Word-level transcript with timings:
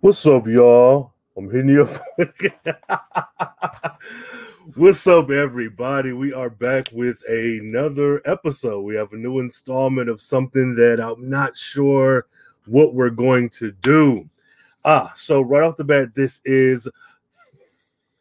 What's 0.00 0.24
up, 0.26 0.46
y'all? 0.46 1.12
I'm 1.36 1.50
hitting 1.50 1.70
you 1.70 1.82
up. 1.82 1.90
What's 4.76 5.04
up, 5.08 5.28
everybody? 5.28 6.12
We 6.12 6.32
are 6.32 6.50
back 6.50 6.86
with 6.92 7.20
another 7.28 8.22
episode. 8.24 8.82
We 8.82 8.94
have 8.94 9.12
a 9.12 9.16
new 9.16 9.40
installment 9.40 10.08
of 10.08 10.20
something 10.20 10.76
that 10.76 11.00
I'm 11.00 11.28
not 11.28 11.56
sure 11.56 12.26
what 12.66 12.94
we're 12.94 13.10
going 13.10 13.48
to 13.48 13.72
do. 13.72 14.30
Ah, 14.84 15.12
so 15.16 15.40
right 15.40 15.64
off 15.64 15.76
the 15.76 15.82
bat, 15.82 16.14
this 16.14 16.40
is 16.44 16.86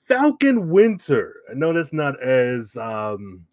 Falcon 0.07 0.69
Winter. 0.69 1.35
I 1.47 1.53
know 1.53 1.73
that's 1.73 1.93
not 1.93 2.19
as 2.19 2.75
um 2.77 3.45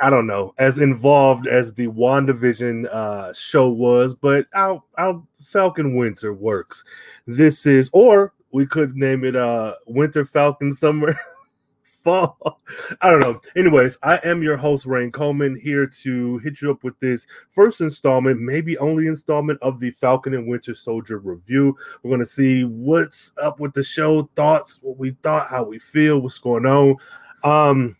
I 0.00 0.10
don't 0.10 0.26
know, 0.26 0.54
as 0.58 0.78
involved 0.78 1.46
as 1.46 1.72
the 1.74 1.88
WandaVision 1.88 2.92
uh, 2.92 3.32
show 3.32 3.70
was, 3.70 4.14
but 4.14 4.46
our, 4.54 4.82
our 4.96 5.22
Falcon 5.52 5.94
Winter 5.94 6.32
works. 6.32 6.82
This 7.26 7.66
is, 7.66 7.90
or 7.92 8.32
we 8.52 8.66
could 8.66 8.96
name 8.96 9.24
it 9.24 9.36
uh, 9.36 9.74
Winter 9.86 10.24
Falcon 10.24 10.72
Summer 10.72 11.14
Fall. 12.04 12.60
I 13.00 13.10
don't 13.10 13.20
know. 13.20 13.40
Anyways, 13.54 13.96
I 14.02 14.18
am 14.24 14.42
your 14.42 14.56
host, 14.56 14.86
Rain 14.86 15.12
Coleman, 15.12 15.58
here 15.62 15.86
to 15.86 16.38
hit 16.38 16.60
you 16.60 16.70
up 16.70 16.82
with 16.82 16.98
this 17.00 17.26
first 17.50 17.80
installment, 17.80 18.40
maybe 18.40 18.76
only 18.78 19.06
installment 19.06 19.60
of 19.62 19.78
the 19.78 19.92
Falcon 19.92 20.34
and 20.34 20.48
Winter 20.48 20.74
Soldier 20.74 21.18
review. 21.18 21.76
We're 22.02 22.10
to 22.18 22.26
see 22.26 22.64
what's 22.64 23.32
up 23.40 23.60
with 23.60 23.72
the 23.74 23.84
show, 23.84 24.28
thoughts, 24.34 24.80
what 24.82 24.98
we 24.98 25.12
thought, 25.22 25.48
how 25.48 25.64
we 25.64 25.78
feel, 25.78 26.20
what's 26.20 26.38
going 26.38 26.66
on. 26.66 26.96
Um, 27.44 27.96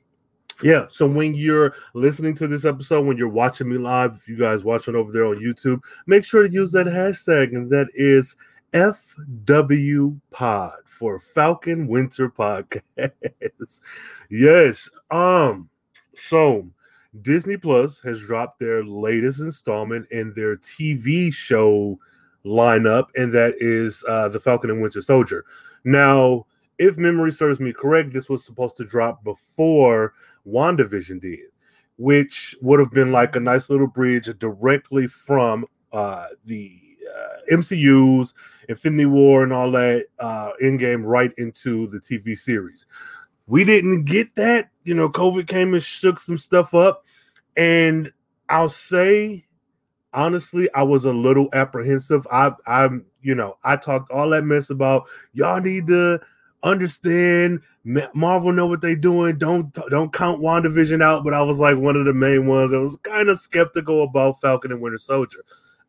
yeah, 0.62 0.86
so 0.88 1.06
when 1.06 1.34
you're 1.34 1.74
listening 1.94 2.34
to 2.36 2.46
this 2.46 2.64
episode, 2.64 3.06
when 3.06 3.16
you're 3.16 3.28
watching 3.28 3.68
me 3.68 3.78
live, 3.78 4.14
if 4.14 4.28
you 4.28 4.36
guys 4.36 4.64
watching 4.64 4.94
over 4.94 5.12
there 5.12 5.26
on 5.26 5.36
YouTube, 5.36 5.80
make 6.06 6.24
sure 6.24 6.46
to 6.46 6.52
use 6.52 6.72
that 6.72 6.86
hashtag, 6.86 7.54
and 7.54 7.70
that 7.70 7.88
is 7.94 8.36
FW 8.72 10.20
Pod 10.30 10.72
for 10.84 11.20
Falcon 11.20 11.86
Winter 11.86 12.30
Podcast. 12.30 12.80
yes. 14.30 14.88
Um, 15.10 15.68
so 16.14 16.68
Disney 17.20 17.56
Plus 17.56 18.00
has 18.00 18.20
dropped 18.20 18.58
their 18.58 18.82
latest 18.84 19.40
installment 19.40 20.06
in 20.10 20.32
their 20.34 20.56
TV 20.56 21.32
show 21.32 21.98
lineup, 22.44 23.08
and 23.16 23.32
that 23.34 23.54
is 23.58 24.04
uh, 24.08 24.28
the 24.28 24.40
Falcon 24.40 24.70
and 24.70 24.82
Winter 24.82 25.02
Soldier. 25.02 25.44
Now, 25.84 26.46
if 26.78 26.96
memory 26.96 27.30
serves 27.30 27.60
me 27.60 27.72
correct, 27.72 28.12
this 28.12 28.28
was 28.28 28.44
supposed 28.44 28.76
to 28.78 28.84
drop 28.84 29.22
before 29.22 30.14
WandaVision 30.46 31.20
did, 31.20 31.40
which 31.96 32.56
would 32.60 32.80
have 32.80 32.90
been 32.90 33.12
like 33.12 33.36
a 33.36 33.40
nice 33.40 33.70
little 33.70 33.86
bridge 33.86 34.28
directly 34.38 35.06
from 35.06 35.66
uh, 35.92 36.26
the 36.44 36.78
uh, 37.14 37.36
MCU's 37.52 38.34
Infinity 38.68 39.06
War 39.06 39.42
and 39.42 39.52
all 39.52 39.70
that 39.72 40.06
uh, 40.18 40.52
Endgame 40.62 41.04
right 41.04 41.32
into 41.38 41.86
the 41.88 41.98
TV 41.98 42.36
series. 42.36 42.86
We 43.46 43.64
didn't 43.64 44.04
get 44.04 44.34
that. 44.36 44.70
You 44.84 44.94
know, 44.94 45.08
COVID 45.08 45.46
came 45.46 45.74
and 45.74 45.82
shook 45.82 46.18
some 46.18 46.38
stuff 46.38 46.74
up. 46.74 47.04
And 47.56 48.12
I'll 48.48 48.68
say, 48.68 49.44
honestly, 50.12 50.68
I 50.74 50.82
was 50.84 51.04
a 51.04 51.12
little 51.12 51.48
apprehensive. 51.52 52.26
I, 52.30 52.52
I'm, 52.66 53.04
you 53.20 53.34
know, 53.34 53.58
I 53.64 53.76
talked 53.76 54.10
all 54.10 54.30
that 54.30 54.44
mess 54.44 54.70
about 54.70 55.04
y'all 55.32 55.60
need 55.60 55.86
to 55.88 56.20
understand 56.62 57.60
Marvel 57.84 58.52
know 58.52 58.66
what 58.66 58.80
they're 58.80 58.94
doing. 58.94 59.38
Don't 59.38 59.72
don't 59.90 60.12
count 60.12 60.40
WandaVision 60.40 61.02
out, 61.02 61.24
but 61.24 61.34
I 61.34 61.42
was 61.42 61.58
like 61.58 61.76
one 61.76 61.96
of 61.96 62.04
the 62.04 62.14
main 62.14 62.46
ones. 62.46 62.72
I 62.72 62.78
was 62.78 62.96
kind 62.96 63.28
of 63.28 63.38
skeptical 63.38 64.02
about 64.02 64.40
Falcon 64.40 64.72
and 64.72 64.80
Winter 64.80 64.98
Soldier. 64.98 65.44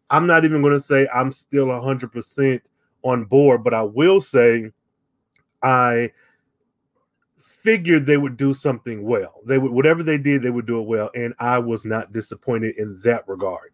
I'm 0.10 0.28
not 0.28 0.46
even 0.46 0.62
going 0.62 0.74
to 0.74 0.80
say 0.80 1.08
I'm 1.14 1.32
still 1.32 1.68
100% 1.68 2.62
on 3.04 3.26
board, 3.26 3.64
but 3.64 3.74
I 3.74 3.84
will 3.84 4.22
say 4.22 4.72
I 5.62 6.12
figured 7.38 8.06
they 8.06 8.18
would 8.18 8.38
do 8.38 8.54
something 8.54 9.04
well. 9.04 9.42
They 9.46 9.58
would 9.58 9.72
whatever 9.72 10.04
they 10.04 10.18
did, 10.18 10.42
they 10.42 10.50
would 10.50 10.66
do 10.66 10.80
it 10.80 10.88
well, 10.88 11.10
and 11.16 11.34
I 11.40 11.60
was 11.60 11.86
not 11.86 12.12
disappointed 12.12 12.78
in 12.78 13.00
that 13.04 13.28
regard. 13.28 13.72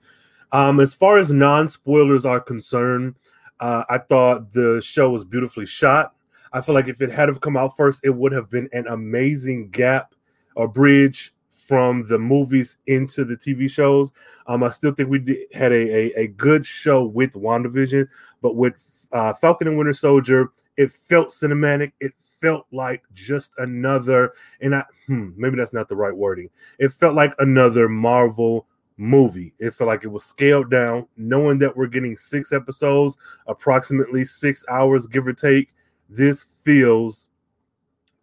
Um, 0.51 0.79
as 0.79 0.93
far 0.93 1.17
as 1.17 1.31
non 1.31 1.69
spoilers 1.69 2.25
are 2.25 2.39
concerned, 2.39 3.15
uh, 3.59 3.83
I 3.89 3.97
thought 3.97 4.51
the 4.51 4.81
show 4.83 5.09
was 5.09 5.23
beautifully 5.23 5.65
shot. 5.65 6.13
I 6.53 6.61
feel 6.61 6.75
like 6.75 6.87
if 6.87 7.01
it 7.01 7.11
had 7.11 7.29
have 7.29 7.41
come 7.41 7.57
out 7.57 7.75
first, 7.75 8.01
it 8.03 8.09
would 8.09 8.31
have 8.31 8.49
been 8.49 8.69
an 8.71 8.87
amazing 8.87 9.69
gap 9.69 10.15
or 10.55 10.67
bridge 10.67 11.33
from 11.49 12.07
the 12.07 12.17
movies 12.17 12.77
into 12.87 13.23
the 13.23 13.37
TV 13.37 13.69
shows. 13.69 14.11
Um, 14.47 14.63
I 14.63 14.71
still 14.71 14.91
think 14.91 15.09
we 15.09 15.19
did, 15.19 15.47
had 15.53 15.71
a, 15.71 15.75
a, 15.75 16.23
a 16.23 16.27
good 16.27 16.65
show 16.65 17.03
with 17.05 17.33
WandaVision, 17.33 18.07
but 18.41 18.55
with 18.55 18.73
uh, 19.11 19.33
Falcon 19.33 19.67
and 19.67 19.77
Winter 19.77 19.93
Soldier, 19.93 20.51
it 20.77 20.91
felt 20.91 21.29
cinematic. 21.29 21.91
It 21.99 22.13
felt 22.41 22.65
like 22.71 23.03
just 23.13 23.53
another, 23.57 24.33
and 24.61 24.75
I 24.75 24.83
hmm, 25.07 25.29
maybe 25.37 25.57
that's 25.57 25.73
not 25.73 25.89
the 25.89 25.95
right 25.95 26.15
wording. 26.15 26.49
It 26.79 26.91
felt 26.91 27.15
like 27.15 27.33
another 27.39 27.87
Marvel 27.87 28.65
movie. 28.97 29.53
It 29.59 29.73
felt 29.73 29.87
like 29.87 30.03
it 30.03 30.07
was 30.07 30.25
scaled 30.25 30.69
down, 30.71 31.07
knowing 31.17 31.57
that 31.59 31.75
we're 31.75 31.87
getting 31.87 32.15
six 32.15 32.51
episodes, 32.51 33.17
approximately 33.47 34.25
six 34.25 34.65
hours, 34.69 35.07
give 35.07 35.27
or 35.27 35.33
take 35.33 35.69
this 36.09 36.45
feels 36.63 37.27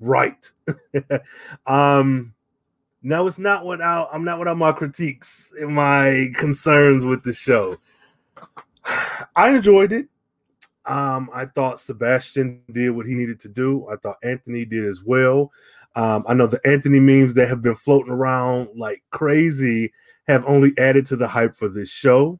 right. 0.01 0.51
um 1.67 2.35
now 3.03 3.27
it's 3.27 3.39
not 3.39 3.65
without 3.65 4.09
I'm 4.13 4.25
not 4.25 4.39
without 4.39 4.57
my 4.57 4.73
critiques 4.73 5.53
and 5.59 5.75
my 5.75 6.31
concerns 6.35 7.05
with 7.05 7.23
the 7.23 7.33
show. 7.33 7.77
I 9.37 9.51
enjoyed 9.51 9.93
it. 9.93 10.09
Um, 10.87 11.31
I 11.35 11.47
thought 11.47 11.81
Sebastian 11.81 12.63
did 12.71 12.91
what 12.91 13.07
he 13.07 13.15
needed 13.15 13.41
to 13.41 13.49
do. 13.49 13.89
I 13.89 13.97
thought 13.97 14.17
Anthony 14.23 14.65
did 14.65 14.85
as 14.85 15.03
well. 15.03 15.51
Um, 15.97 16.25
I 16.29 16.35
know 16.35 16.47
the 16.47 16.61
Anthony 16.65 17.01
memes 17.01 17.35
that 17.35 17.49
have 17.49 17.63
been 17.63 17.75
floating 17.75 18.13
around 18.13 18.69
like 18.77 19.03
crazy 19.11 19.93
have 20.29 20.45
only 20.47 20.73
added 20.79 21.07
to 21.07 21.17
the 21.17 21.27
hype 21.27 21.57
for 21.57 21.69
this 21.69 21.91
show. 21.91 22.39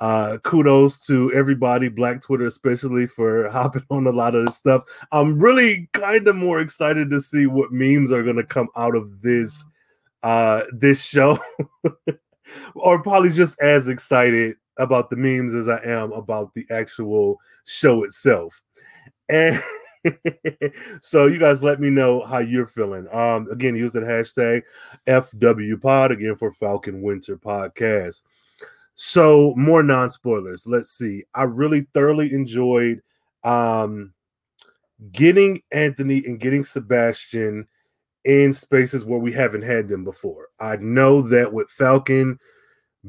Uh, 0.00 0.38
kudos 0.38 0.98
to 0.98 1.30
everybody, 1.32 1.88
Black 1.88 2.22
Twitter 2.22 2.46
especially, 2.46 3.06
for 3.06 3.48
hopping 3.50 3.84
on 3.90 4.06
a 4.06 4.10
lot 4.10 4.34
of 4.34 4.46
this 4.46 4.56
stuff. 4.56 4.82
I'm 5.12 5.38
really 5.38 5.88
kind 5.92 6.26
of 6.26 6.36
more 6.36 6.60
excited 6.60 7.10
to 7.10 7.20
see 7.20 7.46
what 7.46 7.72
memes 7.72 8.10
are 8.10 8.22
going 8.22 8.36
to 8.36 8.44
come 8.44 8.68
out 8.76 8.96
of 8.96 9.20
this 9.22 9.64
uh, 10.22 10.64
this 10.72 11.04
show, 11.04 11.38
or 12.74 13.02
probably 13.02 13.30
just 13.30 13.60
as 13.60 13.88
excited 13.88 14.56
about 14.76 15.10
the 15.10 15.16
memes 15.16 15.54
as 15.54 15.68
I 15.68 15.82
am 15.84 16.12
about 16.12 16.54
the 16.54 16.66
actual 16.70 17.38
show 17.64 18.04
itself. 18.04 18.60
And 19.28 19.62
so 21.00 21.26
you 21.26 21.38
guys 21.38 21.62
let 21.62 21.80
me 21.80 21.90
know 21.90 22.24
how 22.24 22.38
you're 22.38 22.66
feeling. 22.66 23.06
Um, 23.12 23.48
again, 23.50 23.76
use 23.76 23.92
that 23.92 24.02
hashtag 24.02 24.62
FWPod 25.06 26.10
again 26.10 26.36
for 26.36 26.52
Falcon 26.52 27.02
Winter 27.02 27.36
Podcast. 27.36 28.22
So 29.02 29.54
more 29.56 29.82
non-spoilers. 29.82 30.66
Let's 30.66 30.90
see. 30.90 31.24
I 31.34 31.44
really 31.44 31.86
thoroughly 31.94 32.34
enjoyed 32.34 33.00
um 33.44 34.12
getting 35.10 35.62
Anthony 35.72 36.22
and 36.26 36.38
getting 36.38 36.62
Sebastian 36.64 37.66
in 38.26 38.52
spaces 38.52 39.06
where 39.06 39.18
we 39.18 39.32
haven't 39.32 39.62
had 39.62 39.88
them 39.88 40.04
before. 40.04 40.48
I 40.60 40.76
know 40.76 41.22
that 41.22 41.50
with 41.50 41.70
Falcon 41.70 42.38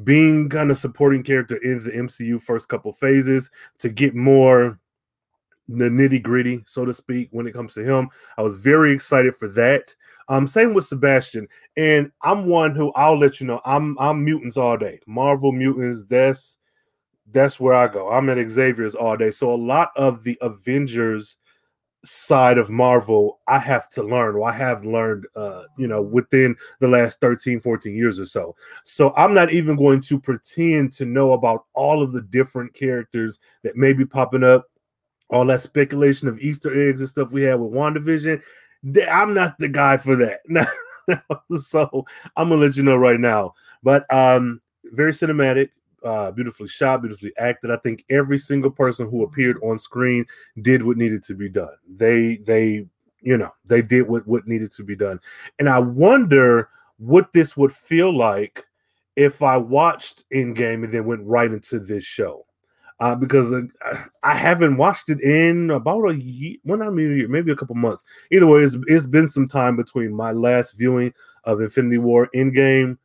being 0.06 0.47
kind 0.47 0.72
of 0.72 0.78
supporting 0.78 1.24
character 1.24 1.57
in 1.57 1.80
the 1.80 1.91
MCU 1.91 2.41
first 2.41 2.69
couple 2.69 2.94
phases 2.94 3.50
to 3.80 3.90
get 3.90 4.16
more 4.16 4.80
the 5.78 5.90
nitty 5.90 6.22
gritty, 6.22 6.64
so 6.66 6.86
to 6.86 6.94
speak, 6.94 7.30
when 7.32 7.48
it 7.48 7.54
comes 7.54 7.74
to 7.76 7.84
him. 7.84 8.09
I 8.38 8.42
was 8.42 8.58
very 8.58 8.92
excited 8.92 9.36
for 9.36 9.48
that. 9.50 9.96
Um, 10.28 10.48
same 10.48 10.74
with 10.74 10.86
Sebastian, 10.86 11.48
and 11.78 12.12
I'm 12.22 12.46
one 12.46 12.76
who 12.76 12.92
I'll 12.94 13.18
let 13.18 13.40
you 13.40 13.48
know. 13.48 13.62
I'm 13.66 13.98
I'm 14.00 14.24
mutants 14.24 14.58
all 14.58 14.78
day. 14.78 15.00
Marvel 15.08 15.52
mutants. 15.52 16.04
That's 16.06 16.58
that's 17.31 17.60
where 17.60 17.74
I 17.74 17.88
go. 17.88 18.10
I'm 18.10 18.30
at 18.30 18.50
Xavier's 18.50 18.96
all 18.96 19.18
day. 19.18 19.31
So 19.31 19.54
a 19.54 19.56
lot 19.56 19.92
of 19.95 20.24
the 20.24 20.38
Avengers 20.42 21.38
side 22.04 22.57
of 22.57 22.69
Marvel, 22.69 23.40
I 23.48 23.60
have 23.60 23.88
to 23.90 24.04
learn, 24.04 24.36
or 24.36 24.50
I 24.50 24.54
have 24.54 24.86
learned, 24.86 25.28
uh, 25.36 25.63
you 25.78 25.88
know, 25.88 26.01
within 26.01 26.56
the 26.80 26.88
last 26.88 27.19
13, 27.22 27.62
14 27.62 27.95
years 27.95 28.19
or 28.19 28.25
so. 28.25 28.56
So 28.84 29.13
I'm 29.16 29.34
not 29.34 29.51
even 29.51 29.75
going 29.75 30.01
to 30.01 30.19
pretend 30.19 30.94
to 30.94 31.06
know 31.06 31.34
about 31.34 31.66
all 31.74 32.01
of 32.01 32.12
the 32.12 32.22
different 32.22 32.74
characters 32.74 33.40
that 33.63 33.75
may 33.75 33.94
be 33.94 34.06
popping 34.06 34.44
up 34.44 34.66
all 35.31 35.45
that 35.45 35.62
speculation 35.62 36.28
of 36.28 36.39
Easter 36.39 36.89
eggs 36.89 37.00
and 37.00 37.10
stuff 37.10 37.31
we 37.31 37.44
had 37.44 37.60
with 37.60 37.72
WandaVision. 37.72 38.42
I'm 39.10 39.33
not 39.33 39.57
the 39.60 39.69
guy 39.69 39.98
for 39.98 40.16
that. 40.18 40.42
so 41.62 42.06
I'm 42.36 42.50
gonna 42.50 42.62
let 42.62 42.75
you 42.75 42.83
know 42.83 42.98
right 42.98 43.19
now. 43.19 43.54
But 43.83 44.12
um, 44.13 44.62
very 44.86 45.12
cinematic, 45.12 45.69
uh, 46.04 46.31
beautifully 46.31 46.68
shot, 46.68 47.01
beautifully 47.01 47.31
acted. 47.38 47.72
I 47.72 47.78
think 47.78 48.04
every 48.10 48.38
single 48.38 48.72
person 48.72 49.10
who 49.10 49.24
appeared 49.24 49.57
on 49.63 49.78
screen 49.78 50.25
did 50.62 50.83
what 50.83 50.98
needed 50.98 51.24
to 51.24 51.33
be 51.33 51.50
done. 51.50 51.75
They 51.88 52.38
they 52.38 52.88
you 53.22 53.38
know 53.38 53.51
they 53.68 53.81
did 53.81 54.07
what 54.07 54.28
what 54.28 54.48
needed 54.48 54.72
to 54.74 54.83
be 54.83 54.95
done. 54.95 55.19
And 55.60 55.69
I 55.69 55.80
wonder 55.80 56.69
what 56.98 57.31
this 57.33 57.56
would 57.56 57.74
feel 57.74 58.16
like 58.16 58.66
if 59.16 59.42
I 59.42 59.57
watched 59.57 60.25
Endgame 60.33 60.83
and 60.83 60.92
then 60.92 61.06
went 61.06 61.25
right 61.25 61.51
into 61.51 61.80
this 61.80 62.04
show 62.04 62.45
uh, 63.01 63.15
because 63.15 63.51
uh, 63.51 63.62
I 64.21 64.36
haven't 64.36 64.77
watched 64.77 65.09
it 65.09 65.19
in 65.21 65.71
about 65.71 66.07
a 66.07 66.15
year, 66.15 66.57
well, 66.63 66.77
not 66.77 66.94
maybe 66.94 67.27
maybe 67.27 67.51
a 67.51 67.56
couple 67.56 67.75
months. 67.75 68.06
Either 68.31 68.45
way, 68.45 68.62
it's, 68.62 68.77
it's 68.88 69.07
been 69.07 69.27
some 69.27 69.48
time 69.48 69.75
between 69.75 70.13
my 70.13 70.31
last 70.31 70.77
viewing 70.77 71.12
of 71.44 71.62
Infinity 71.62 71.98
War 71.98 72.30
Endgame 72.36 72.98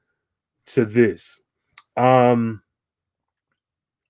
to 0.67 0.85
this. 0.85 1.41
Um, 1.97 2.63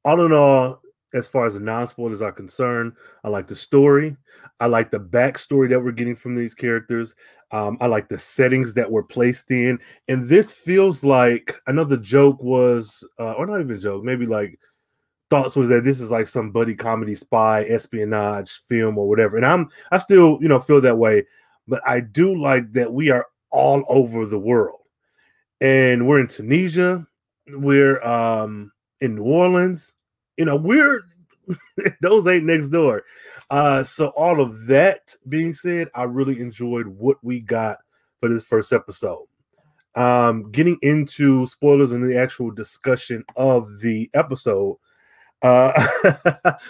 all 0.05 0.27
in 0.27 0.33
all, 0.33 0.83
as 1.15 1.29
far 1.29 1.47
as 1.47 1.55
the 1.55 1.61
non 1.61 1.87
spoilers 1.87 2.21
are 2.21 2.33
concerned. 2.33 2.93
I 3.23 3.29
like 3.29 3.47
the 3.47 3.55
story. 3.55 4.17
I 4.59 4.67
like 4.67 4.91
the 4.91 4.99
backstory 4.99 5.69
that 5.71 5.81
we're 5.81 5.93
getting 5.93 6.17
from 6.17 6.35
these 6.35 6.55
characters. 6.55 7.15
Um, 7.53 7.79
I 7.81 7.87
like 7.87 8.09
the 8.09 8.19
settings 8.19 8.75
that 8.75 8.91
we're 8.91 9.05
placed 9.05 9.53
in. 9.53 9.79
And 10.09 10.27
this 10.27 10.53
feels 10.53 11.05
like 11.05 11.55
the 11.67 12.01
joke 12.03 12.43
was, 12.43 13.07
uh, 13.21 13.33
or 13.33 13.47
not 13.47 13.61
even 13.61 13.79
joke, 13.79 14.03
maybe 14.03 14.27
like 14.27 14.59
thoughts 15.31 15.57
was 15.57 15.69
that 15.69 15.85
this 15.85 16.01
is 16.01 16.11
like 16.11 16.27
some 16.27 16.51
buddy 16.51 16.75
comedy 16.75 17.15
spy 17.15 17.65
espionage 17.65 18.61
film 18.69 18.99
or 18.99 19.09
whatever. 19.09 19.37
And 19.37 19.47
I'm 19.47 19.69
I 19.91 19.99
still, 19.99 20.39
you 20.41 20.49
know, 20.49 20.61
feel 20.61 20.81
that 20.81 20.99
way, 20.99 21.25
but 21.67 21.81
I 21.87 22.01
do 22.01 22.41
like 22.41 22.73
that 22.73 22.93
we 22.93 23.11
are 23.11 23.27
all 23.51 23.85
over 23.89 24.27
the 24.27 24.39
world. 24.39 24.81
And 25.61 26.07
we're 26.07 26.21
in 26.21 26.29
Tunisia, 26.29 27.07
we're 27.49 28.03
um 28.03 28.73
in 29.01 29.17
New 29.17 29.25
Orleans, 29.25 29.95
you 30.37 30.45
know, 30.45 30.57
we're 30.57 31.03
those 32.01 32.27
ain't 32.27 32.45
next 32.45 32.69
door. 32.69 33.05
Uh, 33.51 33.83
so 33.83 34.09
all 34.09 34.41
of 34.41 34.67
that 34.67 35.15
being 35.29 35.53
said, 35.53 35.89
I 35.95 36.05
really 36.05 36.41
enjoyed 36.41 36.87
what 36.87 37.19
we 37.23 37.41
got 37.41 37.79
for 38.21 38.29
this 38.29 38.45
first 38.45 38.73
episode. 38.73 39.27
Um, 39.95 40.51
getting 40.51 40.77
into 40.83 41.47
spoilers 41.47 41.93
and 41.93 42.05
the 42.05 42.19
actual 42.19 42.51
discussion 42.51 43.25
of 43.37 43.81
the 43.81 44.11
episode. 44.15 44.77
Uh, 45.43 45.87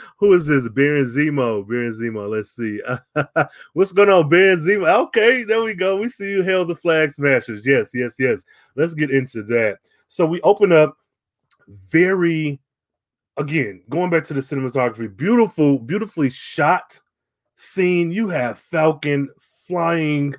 who 0.18 0.32
is 0.34 0.46
this? 0.46 0.68
Baron 0.68 1.04
Zemo. 1.04 1.66
Baron 1.66 1.92
Zemo. 1.92 2.28
Let's 2.28 2.50
see. 2.50 2.80
What's 3.72 3.92
going 3.92 4.10
on, 4.10 4.28
Baron 4.28 4.58
Zemo? 4.58 5.06
Okay, 5.06 5.44
there 5.44 5.62
we 5.62 5.74
go. 5.74 5.96
We 5.96 6.08
see 6.08 6.30
you 6.30 6.42
hail 6.42 6.64
the 6.64 6.76
flag 6.76 7.12
smashers. 7.12 7.66
Yes, 7.66 7.90
yes, 7.94 8.14
yes. 8.18 8.42
Let's 8.74 8.94
get 8.94 9.10
into 9.10 9.42
that. 9.44 9.78
So 10.08 10.26
we 10.26 10.40
open 10.42 10.72
up 10.72 10.96
very 11.68 12.60
again, 13.36 13.82
going 13.90 14.10
back 14.10 14.24
to 14.24 14.34
the 14.34 14.40
cinematography, 14.40 15.14
beautiful, 15.14 15.78
beautifully 15.78 16.30
shot 16.30 17.00
scene. 17.54 18.10
You 18.10 18.28
have 18.28 18.58
Falcon 18.58 19.28
flying 19.38 20.34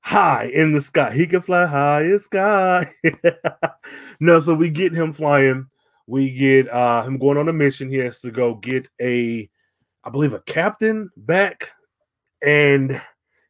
high 0.00 0.50
in 0.54 0.72
the 0.72 0.80
sky. 0.80 1.12
He 1.12 1.26
can 1.26 1.42
fly 1.42 1.66
high 1.66 2.02
in 2.02 2.18
sky. 2.18 2.90
no, 4.20 4.38
so 4.40 4.54
we 4.54 4.70
get 4.70 4.92
him 4.92 5.12
flying. 5.12 5.66
We 6.08 6.30
get 6.30 6.68
uh 6.68 7.02
him 7.04 7.18
going 7.18 7.36
on 7.36 7.48
a 7.48 7.52
mission. 7.52 7.90
He 7.90 7.98
has 7.98 8.20
to 8.22 8.30
go 8.30 8.54
get 8.54 8.88
a, 9.00 9.48
I 10.02 10.10
believe, 10.10 10.32
a 10.32 10.40
captain 10.40 11.10
back, 11.16 11.68
and 12.42 13.00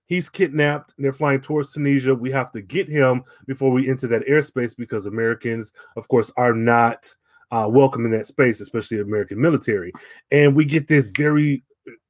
he's 0.06 0.28
kidnapped. 0.28 0.94
they're 0.98 1.12
flying 1.12 1.40
towards 1.40 1.72
Tunisia. 1.72 2.14
We 2.14 2.32
have 2.32 2.50
to 2.52 2.60
get 2.60 2.88
him 2.88 3.22
before 3.46 3.70
we 3.70 3.88
enter 3.88 4.08
that 4.08 4.26
airspace 4.26 4.76
because 4.76 5.06
Americans, 5.06 5.72
of 5.96 6.08
course, 6.08 6.32
are 6.36 6.54
not 6.54 7.14
uh, 7.52 7.68
welcome 7.70 8.04
in 8.04 8.10
that 8.10 8.26
space, 8.26 8.60
especially 8.60 9.00
American 9.00 9.40
military. 9.40 9.92
And 10.32 10.56
we 10.56 10.64
get 10.64 10.88
this 10.88 11.10
very 11.10 11.62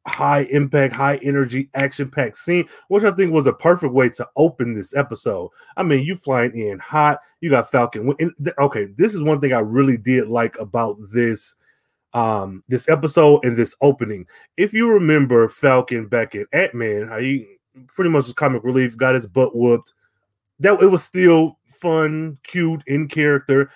high 0.09 0.41
impact, 0.51 0.95
high 0.95 1.17
energy, 1.19 1.69
action 1.75 2.11
packed 2.11 2.37
scene, 2.37 2.67
which 2.89 3.05
I 3.05 3.11
think 3.11 3.33
was 3.33 3.47
a 3.47 3.53
perfect 3.53 3.93
way 3.93 4.09
to 4.11 4.29
open 4.37 4.75
this 4.75 4.95
episode. 4.95 5.51
I 5.77 5.83
mean, 5.83 6.05
you 6.05 6.17
flying 6.17 6.57
in 6.57 6.79
hot, 6.79 7.21
you 7.41 7.51
got 7.51 7.71
Falcon. 7.71 8.15
okay, 8.59 8.89
this 8.97 9.15
is 9.15 9.23
one 9.23 9.41
thing 9.41 9.53
I 9.53 9.61
really 9.61 9.97
did 9.97 10.29
like 10.29 10.59
about 10.59 10.97
this 11.13 11.55
um 12.15 12.65
this 12.69 12.89
episode 12.89 13.45
and 13.45 13.57
this 13.57 13.77
opening. 13.83 14.27
If 14.57 14.73
you 14.73 14.91
remember 14.91 15.49
Falcon 15.49 16.09
back 16.09 16.35
in 16.35 16.47
Ant 16.53 16.75
Man, 16.75 17.07
how 17.07 17.19
he 17.19 17.47
pretty 17.87 18.11
much 18.11 18.25
was 18.25 18.33
comic 18.33 18.65
relief, 18.65 18.97
got 18.97 19.15
his 19.15 19.27
butt 19.27 19.55
whooped. 19.55 19.93
That 20.61 20.83
it 20.83 20.87
was 20.87 21.05
still 21.05 21.59
fun, 21.67 22.39
cute, 22.43 22.83
in 22.87 23.09
character 23.09 23.71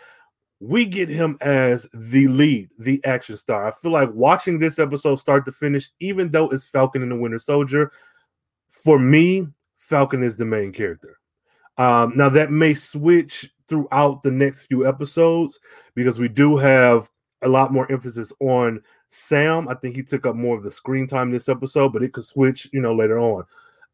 we 0.63 0.87
get 0.87 1.09
him 1.09 1.37
as 1.41 1.89
the 1.93 2.29
lead, 2.29 2.71
the 2.79 3.05
action 3.05 3.37
star. 3.37 3.67
I 3.67 3.73
feel 3.73 3.91
like 3.91 4.13
watching 4.15 4.61
this 4.61 4.79
episode 4.79 5.17
start 5.17 5.45
to 5.47 5.53
finish, 5.53 5.91
even 5.99 6.31
though 6.31 6.49
it's 6.51 6.65
Falcon 6.65 7.03
and 7.03 7.11
the 7.11 7.17
Winter 7.17 7.41
Soldier, 7.41 7.91
for 8.69 8.97
me, 8.97 9.49
Falcon 9.79 10.23
is 10.23 10.37
the 10.37 10.45
main 10.45 10.71
character. 10.71 11.19
Um, 11.79 12.13
now 12.15 12.29
that 12.29 12.53
may 12.53 12.75
switch 12.75 13.51
throughout 13.67 14.23
the 14.23 14.31
next 14.31 14.67
few 14.67 14.87
episodes 14.87 15.59
because 15.97 16.21
we 16.21 16.29
do 16.29 16.57
have 16.57 17.11
a 17.43 17.49
lot 17.49 17.73
more 17.73 17.91
emphasis 17.91 18.33
on 18.39 18.81
Sam. 19.09 19.67
I 19.67 19.75
think 19.75 19.97
he 19.97 20.05
took 20.05 20.27
up 20.27 20.37
more 20.37 20.57
of 20.57 20.63
the 20.63 20.71
screen 20.71 21.09
time 21.09 21.33
this 21.33 21.49
episode, 21.49 21.93
but 21.93 22.05
it 22.05 22.13
could 22.13 22.25
switch, 22.25 22.69
you 22.73 22.81
know, 22.81 22.95
later 22.95 23.19
on. 23.19 23.43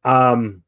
Um, 0.04 0.62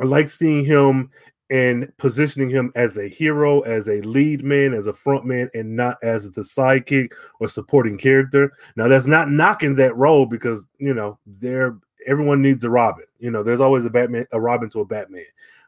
I 0.00 0.04
like 0.06 0.28
seeing 0.28 0.64
him 0.64 1.10
and 1.50 1.92
positioning 1.98 2.50
him 2.50 2.72
as 2.74 2.98
a 2.98 3.08
hero, 3.08 3.60
as 3.60 3.88
a 3.88 4.00
lead 4.02 4.42
man, 4.42 4.74
as 4.74 4.86
a 4.86 4.92
front 4.92 5.24
man, 5.24 5.48
and 5.54 5.76
not 5.76 5.96
as 6.02 6.30
the 6.30 6.40
sidekick 6.40 7.12
or 7.40 7.48
supporting 7.48 7.96
character. 7.96 8.52
Now, 8.74 8.88
that's 8.88 9.06
not 9.06 9.30
knocking 9.30 9.76
that 9.76 9.96
role 9.96 10.26
because 10.26 10.68
you 10.78 10.94
know 10.94 11.18
there 11.26 11.76
everyone 12.06 12.42
needs 12.42 12.64
a 12.64 12.70
Robin. 12.70 13.04
You 13.18 13.30
know, 13.30 13.42
there's 13.42 13.60
always 13.60 13.84
a 13.84 13.90
Batman, 13.90 14.26
a 14.32 14.40
Robin 14.40 14.70
to 14.70 14.80
a 14.80 14.84
Batman. 14.84 15.24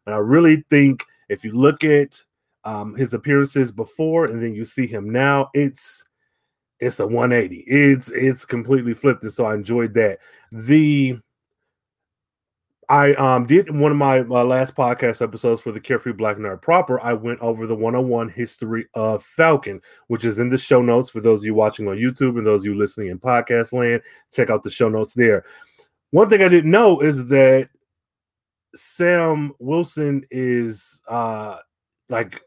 And 0.07 0.15
I 0.15 0.19
really 0.19 0.65
think 0.71 1.05
if 1.29 1.45
you 1.45 1.53
look 1.53 1.85
at 1.85 2.23
um, 2.65 2.95
his 2.95 3.15
appearances 3.15 3.73
before 3.73 4.27
and 4.27 4.43
then 4.43 4.55
you 4.55 4.65
see 4.65 4.87
him 4.87 5.11
now, 5.11 5.51
it's 5.55 6.05
it's 6.81 7.01
a 7.01 7.07
180. 7.07 7.65
It's 7.67 8.11
it's 8.13 8.45
completely 8.45 8.95
flipped, 8.95 9.23
and 9.25 9.33
so 9.33 9.47
I 9.47 9.55
enjoyed 9.55 9.95
that. 9.95 10.19
The 10.53 11.19
I 12.89 13.13
um 13.15 13.47
did 13.47 13.75
one 13.75 13.93
of 13.93 13.99
my, 13.99 14.23
my 14.23 14.43
last 14.43 14.75
podcast 14.75 15.21
episodes 15.21 15.61
for 15.61 15.73
the 15.73 15.81
Carefree 15.81 16.13
Black 16.13 16.39
Nerd 16.39 16.63
proper. 16.63 17.01
I 17.01 17.13
went 17.13 17.41
over 17.41 17.67
the 17.67 17.75
101 17.75 18.31
history 18.31 18.87
of 18.95 19.23
Falcon, 19.23 19.81
which 20.07 20.25
is 20.25 20.39
in 20.39 20.49
the 20.49 20.57
show 20.57 20.81
notes 20.81 21.11
for 21.11 21.21
those 21.21 21.41
of 21.41 21.47
you 21.47 21.55
watching 21.55 21.87
on 21.89 21.97
YouTube 21.97 22.39
and 22.39 22.47
those 22.47 22.63
of 22.63 22.67
you 22.67 22.75
listening 22.77 23.09
in 23.09 23.19
podcast 23.19 23.73
land. 23.73 24.03
Check 24.33 24.49
out 24.49 24.63
the 24.63 24.71
show 24.71 24.89
notes 24.89 25.13
there. 25.13 25.45
One 26.13 26.31
thing 26.31 26.43
I 26.43 26.49
didn't 26.49 26.71
know 26.71 27.01
is 27.01 27.29
that 27.29 27.69
Sam 28.75 29.53
Wilson 29.59 30.25
is 30.31 31.03
uh 31.09 31.59
like 32.09 32.43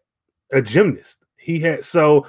a 0.51 0.61
gymnast. 0.61 1.23
He 1.38 1.59
had 1.59 1.83
so 1.83 2.25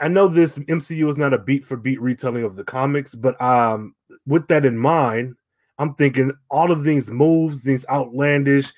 I 0.00 0.08
know 0.08 0.28
this 0.28 0.58
MCU 0.58 1.08
is 1.10 1.18
not 1.18 1.34
a 1.34 1.38
beat 1.38 1.64
for 1.64 1.76
beat 1.76 2.00
retelling 2.00 2.44
of 2.44 2.56
the 2.56 2.64
comics, 2.64 3.14
but 3.14 3.38
um 3.42 3.94
with 4.26 4.48
that 4.48 4.64
in 4.64 4.78
mind, 4.78 5.36
I'm 5.78 5.94
thinking 5.94 6.32
all 6.50 6.70
of 6.70 6.84
these 6.84 7.10
moves, 7.10 7.62
these 7.62 7.84
outlandish, 7.88 8.72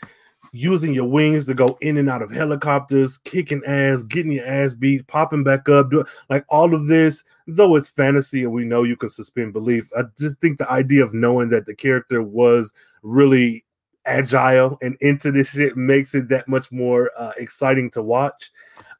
using 0.53 0.95
your 0.95 1.05
wings 1.05 1.47
to 1.47 1.55
go 1.55 1.77
in 1.81 1.99
and 1.99 2.09
out 2.09 2.23
of 2.23 2.31
helicopters, 2.31 3.19
kicking 3.19 3.63
ass, 3.67 4.03
getting 4.03 4.33
your 4.33 4.47
ass 4.47 4.75
beat, 4.75 5.07
popping 5.07 5.45
back 5.45 5.69
up, 5.69 5.91
doing 5.91 6.07
like 6.31 6.45
all 6.49 6.75
of 6.75 6.87
this, 6.87 7.25
though 7.47 7.77
it's 7.77 7.91
fantasy 7.91 8.43
and 8.43 8.53
we 8.53 8.65
know 8.65 8.83
you 8.83 8.97
can 8.97 9.09
suspend 9.09 9.53
belief. 9.53 9.89
I 9.97 10.05
just 10.19 10.41
think 10.41 10.59
the 10.59 10.71
idea 10.71 11.05
of 11.05 11.13
knowing 11.13 11.51
that 11.51 11.67
the 11.67 11.75
character 11.75 12.23
was 12.23 12.73
really 13.03 13.65
agile 14.07 14.79
and 14.83 14.97
into 15.01 15.33
this 15.33 15.51
shit 15.51 15.77
makes 15.77 16.15
it 16.15 16.29
that 16.29 16.49
much 16.49 16.71
more 16.73 17.11
uh, 17.19 17.33
exciting 17.37 17.91
to 17.91 18.03
watch. 18.03 18.51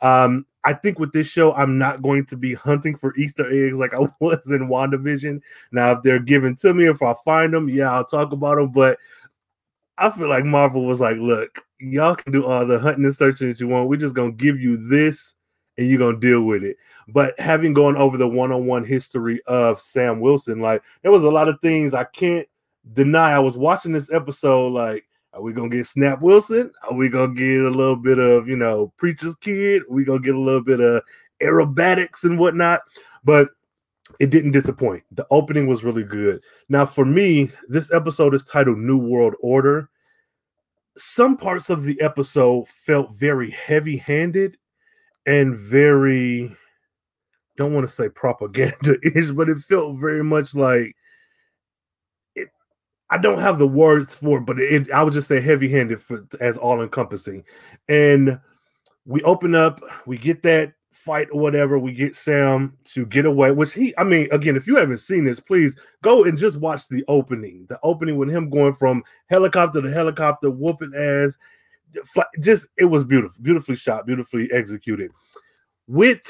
Um, 0.03 0.45
I 0.67 0.75
think 0.75 0.99
with 0.99 1.13
this 1.13 1.29
show, 1.29 1.55
I'm 1.55 1.79
not 1.79 2.03
going 2.03 2.27
to 2.27 2.37
be 2.37 2.53
hunting 2.53 2.97
for 2.97 3.15
Easter 3.17 3.49
eggs 3.49 3.79
like 3.79 3.95
I 3.95 4.01
was 4.21 4.51
in 4.51 4.69
WandaVision. 4.69 5.41
Now, 5.71 5.93
if 5.93 6.03
they're 6.03 6.19
given 6.19 6.57
to 6.57 6.75
me, 6.75 6.87
if 6.89 7.03
I 7.03 7.15
find 7.25 7.55
them, 7.55 7.69
yeah, 7.69 7.93
I'll 7.93 8.05
talk 8.05 8.33
about 8.33 8.57
them. 8.57 8.73
But 8.73 8.99
I 9.97 10.11
feel 10.11 10.29
like 10.29 10.45
Marvel 10.45 10.85
was 10.85 11.01
like, 11.01 11.19
look, 11.19 11.65
y'all 11.79 12.17
can 12.17 12.33
do 12.33 12.45
all 12.45 12.67
the 12.67 12.81
hunting 12.81 13.05
and 13.05 13.15
searching 13.15 13.49
that 13.49 13.61
you 13.61 13.69
want. 13.69 13.89
We're 13.89 13.97
just 13.97 14.17
gonna 14.17 14.33
give 14.33 14.59
you 14.59 14.77
this 14.89 15.37
and 15.79 15.87
you're 15.87 16.01
gonna 16.01 16.19
deal 16.19 16.43
with 16.43 16.65
it. 16.65 16.77
But 17.07 17.39
having 17.39 17.73
gone 17.73 17.97
over 17.97 18.17
the 18.17 18.29
one-on-one 18.29 18.85
history 18.85 19.41
of 19.47 19.79
Sam 19.79 20.19
Wilson, 20.19 20.61
like 20.61 20.83
there 21.03 21.13
was 21.13 21.23
a 21.23 21.31
lot 21.31 21.49
of 21.49 21.61
things 21.63 21.95
I 21.95 22.05
can't 22.05 22.49
deny. 22.93 23.33
I 23.33 23.39
was 23.39 23.57
watching 23.57 23.93
this 23.93 24.11
episode, 24.13 24.73
like 24.73 25.05
are 25.37 25.43
we 25.43 25.53
gonna 25.53 25.69
get 25.69 25.87
Snap 25.87 26.23
Wilson? 26.23 26.73
Are 26.89 26.95
we 26.95 27.11
gonna 27.11 27.35
get 27.35 27.61
a 27.61 27.71
little 27.71 27.97
bit 27.97 28.19
of 28.19 28.49
you 28.49 28.57
know 28.57 28.93
Preacher's 28.97 29.37
Kid? 29.37 29.83
Are 29.83 29.93
we 29.93 30.05
gonna 30.05 30.21
get 30.21 30.35
a 30.35 30.41
little 30.41 30.63
bit 30.63 30.81
of 30.81 31.03
aerobatics 31.43 32.25
and 32.25 32.39
whatnot? 32.39 32.81
But 33.23 33.51
it 34.19 34.31
didn't 34.31 34.53
disappoint. 34.53 35.03
The 35.13 35.27
opening 35.31 35.67
was 35.67 35.85
really 35.85 36.05
good. 36.05 36.43
Now, 36.71 36.87
for 36.87 37.05
me, 37.05 37.51
this 37.69 37.93
episode 37.93 38.35
is 38.35 38.45
titled 38.45 38.79
New 38.79 38.99
World 38.99 39.35
Order. 39.41 39.91
Some 40.97 41.37
parts 41.37 41.69
of 41.69 41.83
the 41.83 42.01
episode 42.01 42.67
felt 42.69 43.15
very 43.15 43.51
heavy 43.51 43.99
handed 43.99 44.57
and 45.27 45.55
very, 45.55 46.57
don't 47.59 47.75
want 47.75 47.87
to 47.87 47.93
say 47.93 48.09
propaganda 48.09 48.97
ish, 49.05 49.31
but 49.33 49.51
it 49.51 49.59
felt 49.59 49.99
very 49.99 50.25
much 50.25 50.55
like 50.55 50.97
I 53.11 53.19
don't 53.19 53.41
have 53.41 53.59
the 53.59 53.69
words 53.69 54.15
for 54.17 54.39
it, 54.39 54.47
but 54.47 54.59
it, 54.59 54.91
I 54.91 55.03
would 55.03 55.13
just 55.13 55.29
say 55.29 55.41
heavy 55.41 55.69
handed 55.69 56.01
as 56.41 56.57
all 56.57 56.83
encompassing. 56.83 57.45
And 57.89 58.41
we 59.05 59.23
open 59.23 59.55
up, 59.55 59.81
we 60.07 60.19
get 60.19 60.43
that 60.43 60.73
fight 60.91 61.29
or 61.31 61.41
whatever, 61.41 61.79
we 61.79 61.93
get 61.93 62.17
Sam 62.17 62.77
to 62.85 63.07
get 63.07 63.25
away. 63.25 63.53
Which 63.53 63.75
he, 63.75 63.95
I 63.97 64.05
mean, 64.05 64.29
again, 64.33 64.57
if 64.57 64.67
you 64.67 64.77
haven't 64.77 64.99
seen 64.99 65.25
this, 65.25 65.39
please 65.39 65.77
go 66.03 66.25
and 66.25 66.37
just 66.37 66.59
watch 66.59 66.89
the 66.89 67.05
opening. 67.07 67.67
The 67.69 67.79
opening 67.83 68.17
with 68.17 68.31
him 68.31 68.51
going 68.51 68.75
from 68.75 69.05
helicopter 69.29 69.81
to 69.83 69.91
helicopter, 69.91 70.51
whooping 70.51 70.95
ass. 70.97 71.39
Just 72.41 72.69
it 72.77 72.87
was 72.87 73.05
beautiful, 73.05 73.41
beautifully 73.43 73.77
shot, 73.77 74.07
beautifully 74.07 74.51
executed. 74.53 75.13
With 75.87 76.21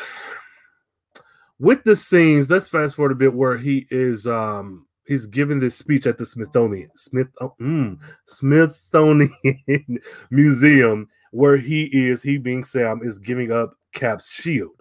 with 1.59 1.83
the 1.85 1.97
scenes, 1.97 2.50
let's 2.50 2.68
fast 2.68 2.97
forward 2.97 3.12
a 3.12 3.16
bit 3.16 3.33
where 3.33 3.56
he 3.56 3.87
is 3.90 4.26
um 4.26 4.86
he's 5.07 5.27
giving 5.27 5.61
this 5.61 5.77
speech 5.77 6.07
at 6.07 6.19
the 6.19 6.27
Smithsonian 6.27 6.91
Smith 6.97 7.29
oh, 7.41 7.55
mm, 7.61 7.99
Smithsonian 8.27 9.31
Museum 10.31 11.09
where 11.37 11.57
he 11.59 11.85
is 11.93 12.23
he 12.23 12.39
being 12.39 12.65
Sam 12.65 13.01
is 13.03 13.19
giving 13.19 13.53
up 13.53 13.75
Cap's 13.93 14.33
shield. 14.33 14.73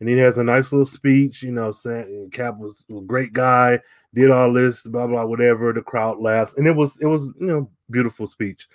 And 0.00 0.08
he 0.08 0.16
has 0.18 0.38
a 0.38 0.44
nice 0.44 0.72
little 0.72 0.86
speech, 0.86 1.42
you 1.42 1.50
know, 1.50 1.72
saying 1.72 2.30
Cap 2.32 2.56
was 2.56 2.84
a 2.88 3.00
great 3.00 3.32
guy, 3.32 3.80
did 4.14 4.30
all 4.30 4.52
this, 4.52 4.86
blah 4.86 5.06
blah, 5.06 5.24
whatever. 5.24 5.72
The 5.72 5.82
crowd 5.82 6.20
laughs, 6.20 6.54
and 6.54 6.66
it 6.66 6.76
was 6.76 6.98
it 7.00 7.06
was 7.06 7.32
you 7.40 7.48
know 7.48 7.70
beautiful 7.90 8.26
speech. 8.26 8.68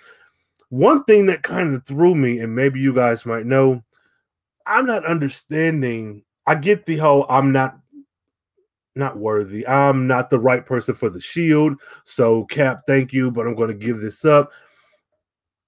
One 0.68 1.02
thing 1.04 1.26
that 1.26 1.42
kind 1.42 1.74
of 1.74 1.86
threw 1.86 2.14
me, 2.14 2.40
and 2.40 2.54
maybe 2.54 2.78
you 2.78 2.92
guys 2.92 3.24
might 3.24 3.46
know, 3.46 3.82
I'm 4.66 4.86
not 4.86 5.06
understanding. 5.06 6.22
I 6.46 6.56
get 6.56 6.84
the 6.84 6.98
whole 6.98 7.24
I'm 7.30 7.52
not 7.52 7.78
not 8.96 9.16
worthy. 9.16 9.66
I'm 9.66 10.06
not 10.06 10.30
the 10.30 10.38
right 10.38 10.64
person 10.64 10.94
for 10.94 11.10
the 11.10 11.20
shield. 11.20 11.80
So 12.04 12.44
Cap, 12.44 12.82
thank 12.86 13.12
you, 13.12 13.30
but 13.30 13.46
I'm 13.46 13.54
going 13.54 13.68
to 13.68 13.74
give 13.74 14.00
this 14.00 14.24
up 14.24 14.52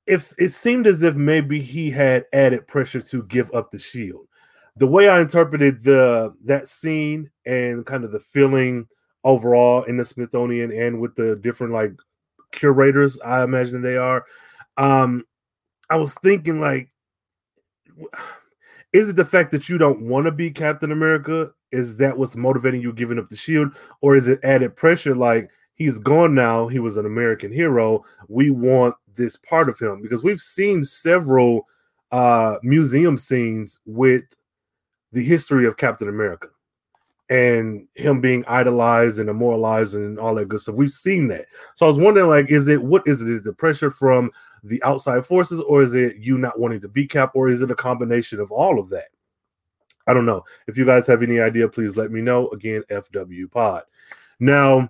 if 0.07 0.33
it 0.39 0.51
seemed 0.51 0.87
as 0.87 1.03
if 1.03 1.17
maybe 1.17 1.61
he 1.61 1.91
had 1.91 2.27
added 2.33 2.67
pressure 2.67 3.01
to 3.01 3.23
give 3.25 3.53
up 3.53 3.71
the 3.71 3.79
shield. 3.79 4.29
The 4.77 4.87
way 4.87 5.09
I 5.09 5.21
interpreted 5.21 5.83
the 5.83 6.35
that 6.45 6.69
scene 6.69 7.31
and 7.45 7.85
kind 7.85 8.05
of 8.05 8.13
the 8.13 8.21
feeling 8.21 8.87
overall 9.25 9.83
in 9.85 9.97
the 9.97 10.05
Smithsonian 10.05 10.71
and 10.71 11.01
with 11.01 11.15
the 11.17 11.37
different 11.37 11.73
like 11.73 11.93
curators, 12.53 13.19
I 13.21 13.43
imagine 13.43 13.83
they 13.83 13.97
are. 13.97 14.25
Um, 14.77 15.25
I 15.91 15.97
was 15.97 16.15
thinking 16.15 16.61
like, 16.61 16.93
is 18.93 19.09
it 19.09 19.17
the 19.17 19.25
fact 19.25 19.51
that 19.53 19.69
you 19.69 19.79
don't 19.79 20.03
want 20.03 20.27
to 20.27 20.33
be 20.33 20.51
Captain 20.51 20.93
America? 20.93 21.51
Is 21.73 21.97
that 21.97 22.17
what's 22.17 22.37
motivating 22.37 22.81
you 22.81 22.93
giving 22.93 23.19
up 23.19 23.29
the 23.29 23.37
shield, 23.37 23.75
or 24.01 24.17
is 24.17 24.29
it 24.29 24.41
added 24.43 24.77
pressure 24.77 25.15
like? 25.15 25.51
he's 25.77 25.99
gone 25.99 26.35
now. 26.35 26.67
He 26.67 26.81
was 26.81 26.97
an 26.97 27.07
American 27.07 27.53
hero. 27.53 28.03
We 28.29 28.51
want 28.51 28.97
this 29.15 29.37
part 29.37 29.69
of 29.69 29.79
him 29.79 30.03
because 30.03 30.25
we've 30.25 30.41
seen 30.41 30.85
several 30.85 31.67
uh, 32.11 32.57
museum 32.63 33.17
scenes 33.17 33.81
with 33.87 34.25
the 35.13 35.25
history 35.25 35.67
of 35.67 35.77
Captain 35.77 36.09
America 36.09 36.49
and 37.29 37.89
him 37.95 38.21
being 38.21 38.45
idolized 38.47 39.19
and 39.19 39.29
immortalized 39.29 39.95
and 39.95 40.19
all 40.19 40.35
that 40.37 40.49
good 40.49 40.61
stuff. 40.61 40.77
We've 40.77 40.91
seen 40.91 41.29
that. 41.29 41.47
So 41.75 41.87
I 41.87 41.89
was 41.89 41.99
wondering, 41.99 42.29
like, 42.29 42.51
is 42.51 42.69
it 42.69 42.83
what 42.83 43.07
is 43.07 43.23
it? 43.23 43.29
Is 43.29 43.43
the 43.43 43.53
pressure 43.53 43.91
from 43.91 44.31
the 44.63 44.83
outside 44.83 45.25
forces, 45.27 45.61
or 45.61 45.83
is 45.83 45.95
it 45.95 46.17
you 46.17 46.39
not 46.39 46.59
wanting 46.59 46.81
to 46.81 46.89
be 46.89 47.07
Cap, 47.07 47.33
or 47.35 47.49
is 47.49 47.63
it 47.63 47.71
a 47.71 47.77
combination 47.77 48.41
of 48.41 48.51
all 48.53 48.79
of 48.79 48.89
that? 48.91 49.09
I 50.07 50.15
don't 50.15 50.27
know. 50.27 50.43
If 50.69 50.77
you 50.79 50.85
guys 50.85 51.07
have 51.09 51.23
any 51.23 51.41
idea, 51.41 51.69
please 51.69 51.97
let 51.97 52.13
me 52.13 52.21
know. 52.21 52.49
Again, 52.51 52.85
FW 52.91 53.51
Pod. 53.51 53.83
Now, 54.39 54.89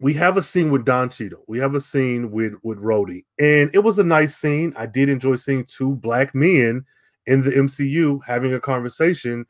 we 0.00 0.12
have 0.14 0.36
a 0.36 0.42
scene 0.42 0.70
with 0.70 0.84
Don 0.84 1.08
Cheadle. 1.08 1.44
We 1.46 1.58
have 1.60 1.74
a 1.74 1.80
scene 1.80 2.30
with 2.30 2.54
with 2.62 2.78
Rhodey, 2.78 3.24
and 3.38 3.70
it 3.72 3.78
was 3.78 3.98
a 3.98 4.04
nice 4.04 4.36
scene. 4.36 4.74
I 4.76 4.86
did 4.86 5.08
enjoy 5.08 5.36
seeing 5.36 5.64
two 5.64 5.96
black 5.96 6.34
men 6.34 6.84
in 7.26 7.42
the 7.42 7.50
MCU 7.52 8.20
having 8.26 8.52
a 8.52 8.60
conversation 8.60 9.46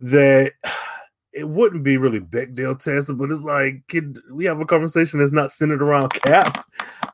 that 0.00 0.52
it 1.32 1.48
wouldn't 1.48 1.84
be 1.84 1.96
really 1.96 2.20
Bechdel 2.20 2.82
tested, 2.82 3.18
but 3.18 3.30
it's 3.30 3.40
like, 3.40 3.82
we 4.30 4.44
have 4.44 4.60
a 4.60 4.66
conversation 4.66 5.20
that's 5.20 5.32
not 5.32 5.50
centered 5.50 5.82
around 5.82 6.10
Cap. 6.10 6.66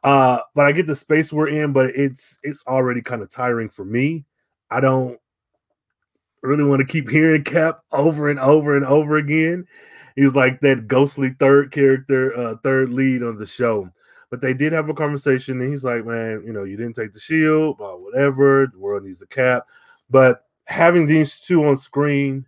Uh, 0.02 0.40
but 0.54 0.66
I 0.66 0.72
get 0.72 0.86
the 0.86 0.96
space 0.96 1.32
we're 1.32 1.48
in, 1.48 1.72
but 1.72 1.96
it's 1.96 2.38
it's 2.42 2.62
already 2.66 3.00
kind 3.00 3.22
of 3.22 3.30
tiring 3.30 3.70
for 3.70 3.84
me. 3.84 4.24
I 4.70 4.80
don't 4.80 5.18
really 6.42 6.64
want 6.64 6.80
to 6.80 6.86
keep 6.86 7.08
hearing 7.08 7.42
Cap 7.42 7.80
over 7.90 8.28
and 8.28 8.38
over 8.38 8.76
and 8.76 8.84
over 8.84 9.16
again 9.16 9.66
he's 10.16 10.34
like 10.34 10.60
that 10.60 10.88
ghostly 10.88 11.30
third 11.38 11.72
character, 11.72 12.36
uh, 12.36 12.56
third 12.62 12.90
lead 12.90 13.22
on 13.22 13.36
the 13.36 13.46
show. 13.46 13.90
But 14.30 14.40
they 14.40 14.54
did 14.54 14.72
have 14.72 14.88
a 14.88 14.94
conversation, 14.94 15.60
and 15.60 15.70
he's 15.70 15.84
like, 15.84 16.04
"Man, 16.04 16.42
you 16.44 16.52
know, 16.52 16.64
you 16.64 16.76
didn't 16.76 16.96
take 16.96 17.12
the 17.12 17.20
shield, 17.20 17.78
but 17.78 18.00
whatever. 18.00 18.66
The 18.72 18.78
world 18.78 19.04
needs 19.04 19.22
a 19.22 19.26
cap." 19.26 19.66
But 20.10 20.44
having 20.66 21.06
these 21.06 21.40
two 21.40 21.64
on 21.64 21.76
screen 21.76 22.46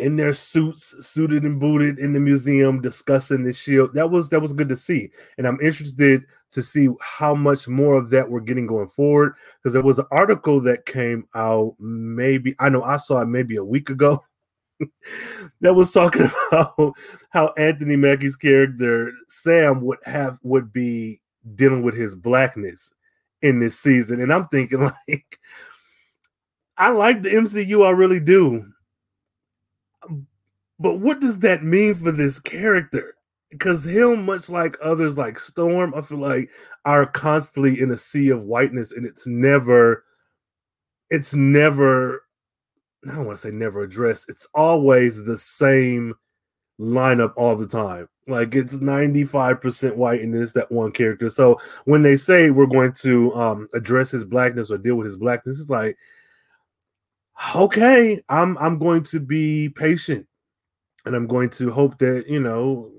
in 0.00 0.16
their 0.16 0.34
suits, 0.34 0.96
suited 1.06 1.44
and 1.44 1.60
booted 1.60 1.98
in 1.98 2.12
the 2.12 2.20
museum, 2.20 2.80
discussing 2.80 3.44
the 3.44 3.52
shield, 3.52 3.94
that 3.94 4.10
was 4.10 4.30
that 4.30 4.40
was 4.40 4.52
good 4.52 4.68
to 4.70 4.76
see. 4.76 5.10
And 5.38 5.46
I'm 5.46 5.60
interested 5.60 6.24
to 6.52 6.62
see 6.62 6.88
how 7.00 7.34
much 7.34 7.68
more 7.68 7.94
of 7.94 8.10
that 8.10 8.28
we're 8.28 8.40
getting 8.40 8.66
going 8.66 8.88
forward 8.88 9.34
because 9.58 9.72
there 9.72 9.82
was 9.82 9.98
an 9.98 10.06
article 10.10 10.60
that 10.62 10.86
came 10.86 11.28
out 11.34 11.74
maybe 11.78 12.56
I 12.58 12.68
know 12.68 12.82
I 12.82 12.96
saw 12.96 13.20
it 13.20 13.26
maybe 13.26 13.56
a 13.56 13.64
week 13.64 13.90
ago 13.90 14.24
that 15.60 15.74
was 15.74 15.92
talking 15.92 16.28
about 16.52 16.94
how 17.30 17.52
Anthony 17.56 17.96
Mackie's 17.96 18.36
character 18.36 19.12
Sam 19.28 19.82
would 19.82 19.98
have 20.04 20.38
would 20.42 20.72
be 20.72 21.20
dealing 21.54 21.82
with 21.82 21.94
his 21.94 22.14
blackness 22.14 22.92
in 23.42 23.58
this 23.58 23.78
season, 23.78 24.20
and 24.20 24.32
I'm 24.32 24.48
thinking 24.48 24.80
like, 25.08 25.38
I 26.76 26.90
like 26.90 27.22
the 27.22 27.30
MCU, 27.30 27.86
I 27.86 27.90
really 27.90 28.20
do, 28.20 28.69
but 30.80 30.96
what 30.96 31.20
does 31.20 31.38
that 31.40 31.62
mean 31.62 31.94
for 31.94 32.10
this 32.10 32.40
character? 32.40 33.14
Because 33.50 33.84
him, 33.84 34.24
much 34.24 34.48
like 34.48 34.76
others 34.82 35.18
like 35.18 35.38
Storm, 35.38 35.94
I 35.94 36.00
feel 36.00 36.18
like 36.18 36.50
are 36.84 37.06
constantly 37.06 37.80
in 37.80 37.90
a 37.90 37.96
sea 37.96 38.30
of 38.30 38.44
whiteness, 38.44 38.92
and 38.92 39.04
it's 39.04 39.26
never, 39.26 40.04
it's 41.10 41.34
never 41.34 42.22
I 43.08 43.12
don't 43.12 43.24
want 43.24 43.38
to 43.38 43.48
say 43.48 43.54
never 43.54 43.82
addressed. 43.82 44.28
It's 44.28 44.46
always 44.54 45.16
the 45.24 45.38
same 45.38 46.14
lineup 46.78 47.32
all 47.36 47.56
the 47.56 47.66
time. 47.66 48.08
Like 48.26 48.54
it's 48.54 48.76
95% 48.76 49.96
white 49.96 50.20
and 50.20 50.34
it's 50.34 50.52
that 50.52 50.70
one 50.70 50.92
character. 50.92 51.28
So 51.30 51.58
when 51.84 52.02
they 52.02 52.16
say 52.16 52.50
we're 52.50 52.66
going 52.66 52.92
to 53.00 53.34
um 53.34 53.68
address 53.74 54.10
his 54.10 54.24
blackness 54.24 54.70
or 54.70 54.78
deal 54.78 54.96
with 54.96 55.06
his 55.06 55.16
blackness, 55.16 55.60
it's 55.60 55.70
like 55.70 55.96
okay, 57.56 58.22
I'm 58.28 58.58
I'm 58.58 58.78
going 58.78 59.02
to 59.04 59.20
be 59.20 59.70
patient 59.70 60.26
and 61.04 61.14
I'm 61.14 61.26
going 61.26 61.50
to 61.50 61.70
hope 61.70 61.98
that, 61.98 62.24
you 62.28 62.40
know, 62.40 62.90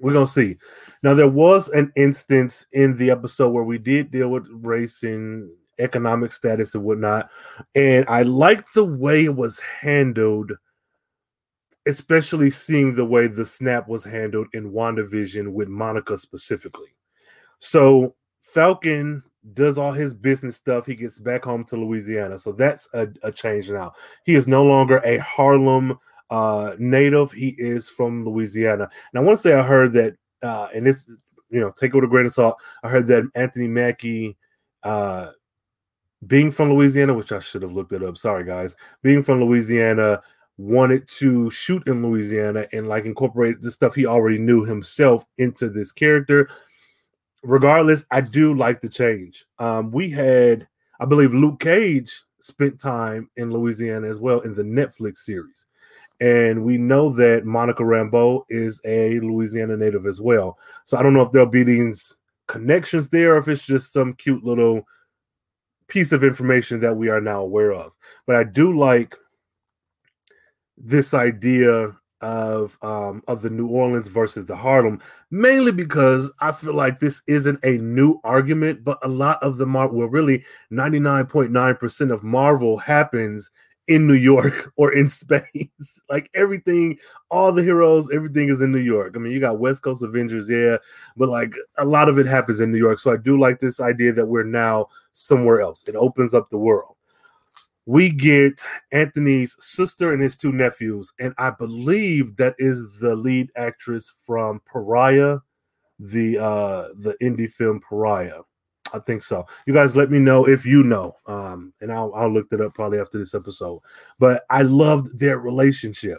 we're 0.00 0.12
gonna 0.12 0.26
see. 0.26 0.56
Now 1.02 1.14
there 1.14 1.28
was 1.28 1.68
an 1.68 1.92
instance 1.96 2.66
in 2.72 2.96
the 2.96 3.10
episode 3.10 3.50
where 3.50 3.64
we 3.64 3.78
did 3.78 4.10
deal 4.10 4.28
with 4.28 4.46
race 4.50 5.02
and 5.02 5.50
economic 5.78 6.32
status 6.32 6.74
and 6.74 6.84
whatnot. 6.84 7.30
And 7.74 8.04
I 8.08 8.22
liked 8.22 8.74
the 8.74 8.84
way 8.84 9.24
it 9.24 9.34
was 9.34 9.58
handled, 9.58 10.52
especially 11.86 12.50
seeing 12.50 12.94
the 12.94 13.04
way 13.04 13.26
the 13.26 13.44
snap 13.44 13.88
was 13.88 14.04
handled 14.04 14.48
in 14.52 14.72
WandaVision 14.72 15.52
with 15.52 15.68
Monica 15.68 16.16
specifically. 16.16 16.94
So 17.58 18.14
Falcon 18.40 19.22
does 19.54 19.78
all 19.78 19.92
his 19.92 20.12
business 20.12 20.56
stuff. 20.56 20.86
He 20.86 20.94
gets 20.94 21.18
back 21.18 21.44
home 21.44 21.64
to 21.64 21.76
Louisiana. 21.76 22.38
So 22.38 22.52
that's 22.52 22.88
a, 22.92 23.08
a 23.22 23.32
change 23.32 23.70
now. 23.70 23.92
He 24.24 24.34
is 24.34 24.46
no 24.46 24.64
longer 24.64 25.00
a 25.04 25.18
Harlem 25.18 25.98
uh, 26.30 26.74
native. 26.78 27.32
He 27.32 27.54
is 27.58 27.88
from 27.88 28.24
Louisiana. 28.24 28.88
And 29.12 29.20
I 29.20 29.20
want 29.20 29.38
to 29.38 29.42
say 29.42 29.54
I 29.54 29.62
heard 29.62 29.92
that, 29.92 30.16
uh, 30.42 30.68
and 30.74 30.86
it's, 30.86 31.10
you 31.50 31.60
know, 31.60 31.70
take 31.70 31.92
it 31.92 31.96
with 31.96 32.04
a 32.04 32.08
grain 32.08 32.26
of 32.26 32.34
salt. 32.34 32.56
I 32.82 32.88
heard 32.88 33.06
that 33.08 33.24
Anthony 33.34 33.68
Mackie 33.68 34.36
uh, 34.82 35.30
being 36.26 36.50
from 36.50 36.72
Louisiana, 36.72 37.14
which 37.14 37.32
I 37.32 37.40
should 37.40 37.62
have 37.62 37.72
looked 37.72 37.92
it 37.92 38.02
up. 38.02 38.16
Sorry, 38.16 38.44
guys. 38.44 38.76
Being 39.02 39.22
from 39.22 39.42
Louisiana, 39.42 40.22
wanted 40.60 41.08
to 41.08 41.50
shoot 41.50 41.82
in 41.88 42.02
Louisiana 42.02 42.66
and 42.74 42.86
like 42.86 43.06
incorporate 43.06 43.62
the 43.62 43.70
stuff 43.70 43.94
he 43.94 44.04
already 44.04 44.38
knew 44.38 44.62
himself 44.62 45.24
into 45.38 45.70
this 45.70 45.90
character. 45.90 46.50
Regardless, 47.42 48.04
I 48.10 48.20
do 48.20 48.54
like 48.54 48.82
the 48.82 48.88
change. 48.88 49.46
Um, 49.58 49.90
we 49.90 50.10
had, 50.10 50.68
I 51.00 51.06
believe, 51.06 51.32
Luke 51.32 51.60
Cage 51.60 52.22
spent 52.40 52.78
time 52.78 53.30
in 53.36 53.50
Louisiana 53.50 54.06
as 54.06 54.20
well 54.20 54.40
in 54.40 54.52
the 54.52 54.62
Netflix 54.62 55.18
series. 55.18 55.66
And 56.20 56.64
we 56.64 56.76
know 56.76 57.10
that 57.14 57.44
Monica 57.44 57.82
Rambeau 57.82 58.42
is 58.48 58.80
a 58.84 59.20
Louisiana 59.20 59.76
native 59.76 60.06
as 60.06 60.20
well. 60.20 60.58
So 60.84 60.98
I 60.98 61.02
don't 61.02 61.14
know 61.14 61.22
if 61.22 61.32
there'll 61.32 61.48
be 61.48 61.62
these 61.62 62.18
connections 62.46 63.08
there, 63.08 63.34
or 63.34 63.38
if 63.38 63.48
it's 63.48 63.62
just 63.62 63.92
some 63.92 64.12
cute 64.12 64.44
little 64.44 64.82
piece 65.88 66.12
of 66.12 66.22
information 66.22 66.80
that 66.80 66.96
we 66.96 67.08
are 67.08 67.20
now 67.20 67.40
aware 67.40 67.72
of. 67.72 67.92
But 68.26 68.36
I 68.36 68.44
do 68.44 68.76
like 68.76 69.14
this 70.76 71.14
idea 71.14 71.94
of 72.20 72.78
um, 72.82 73.22
of 73.28 73.40
the 73.42 73.50
New 73.50 73.68
Orleans 73.68 74.08
versus 74.08 74.46
the 74.46 74.56
Harlem, 74.56 75.00
mainly 75.30 75.72
because 75.72 76.30
I 76.40 76.52
feel 76.52 76.74
like 76.74 76.98
this 76.98 77.22
isn't 77.26 77.58
a 77.64 77.78
new 77.78 78.20
argument, 78.24 78.84
but 78.84 78.98
a 79.02 79.08
lot 79.08 79.42
of 79.42 79.56
the 79.56 79.66
Marvel, 79.66 79.98
well, 79.98 80.08
really 80.08 80.44
99.9% 80.72 82.12
of 82.12 82.22
Marvel 82.22 82.76
happens 82.76 83.50
in 83.88 84.06
New 84.06 84.14
York 84.14 84.72
or 84.76 84.92
in 84.92 85.08
space. 85.08 85.44
like 86.08 86.30
everything, 86.34 86.98
all 87.30 87.52
the 87.52 87.62
heroes, 87.62 88.08
everything 88.10 88.48
is 88.48 88.62
in 88.62 88.72
New 88.72 88.78
York. 88.78 89.14
I 89.14 89.18
mean, 89.18 89.32
you 89.32 89.40
got 89.40 89.58
West 89.58 89.82
Coast 89.82 90.02
Avengers, 90.02 90.48
yeah, 90.48 90.76
but 91.16 91.28
like 91.28 91.54
a 91.78 91.84
lot 91.84 92.08
of 92.08 92.18
it 92.18 92.26
happens 92.26 92.60
in 92.60 92.72
New 92.72 92.78
York. 92.78 92.98
So 92.98 93.12
I 93.12 93.16
do 93.16 93.38
like 93.38 93.58
this 93.58 93.80
idea 93.80 94.12
that 94.12 94.26
we're 94.26 94.44
now 94.44 94.86
somewhere 95.12 95.60
else. 95.60 95.86
It 95.88 95.96
opens 95.96 96.34
up 96.34 96.48
the 96.50 96.58
world. 96.58 96.96
We 97.86 98.10
get 98.10 98.62
Anthony's 98.92 99.56
sister 99.58 100.12
and 100.12 100.22
his 100.22 100.36
two 100.36 100.52
nephews, 100.52 101.12
and 101.18 101.34
I 101.38 101.50
believe 101.50 102.36
that 102.36 102.54
is 102.58 103.00
the 103.00 103.16
lead 103.16 103.50
actress 103.56 104.14
from 104.24 104.60
Pariah, 104.64 105.38
the 105.98 106.38
uh 106.38 106.88
the 106.94 107.16
indie 107.20 107.50
film 107.50 107.80
Pariah. 107.80 108.42
I 108.92 108.98
think 109.00 109.22
so. 109.22 109.46
You 109.66 109.74
guys 109.74 109.96
let 109.96 110.10
me 110.10 110.18
know 110.18 110.46
if 110.46 110.64
you 110.66 110.82
know. 110.82 111.16
Um, 111.26 111.72
and 111.80 111.92
I'll 111.92 112.12
I'll 112.14 112.30
look 112.30 112.50
that 112.50 112.60
up 112.60 112.74
probably 112.74 112.98
after 112.98 113.18
this 113.18 113.34
episode. 113.34 113.80
But 114.18 114.44
I 114.50 114.62
loved 114.62 115.18
their 115.18 115.38
relationship. 115.38 116.18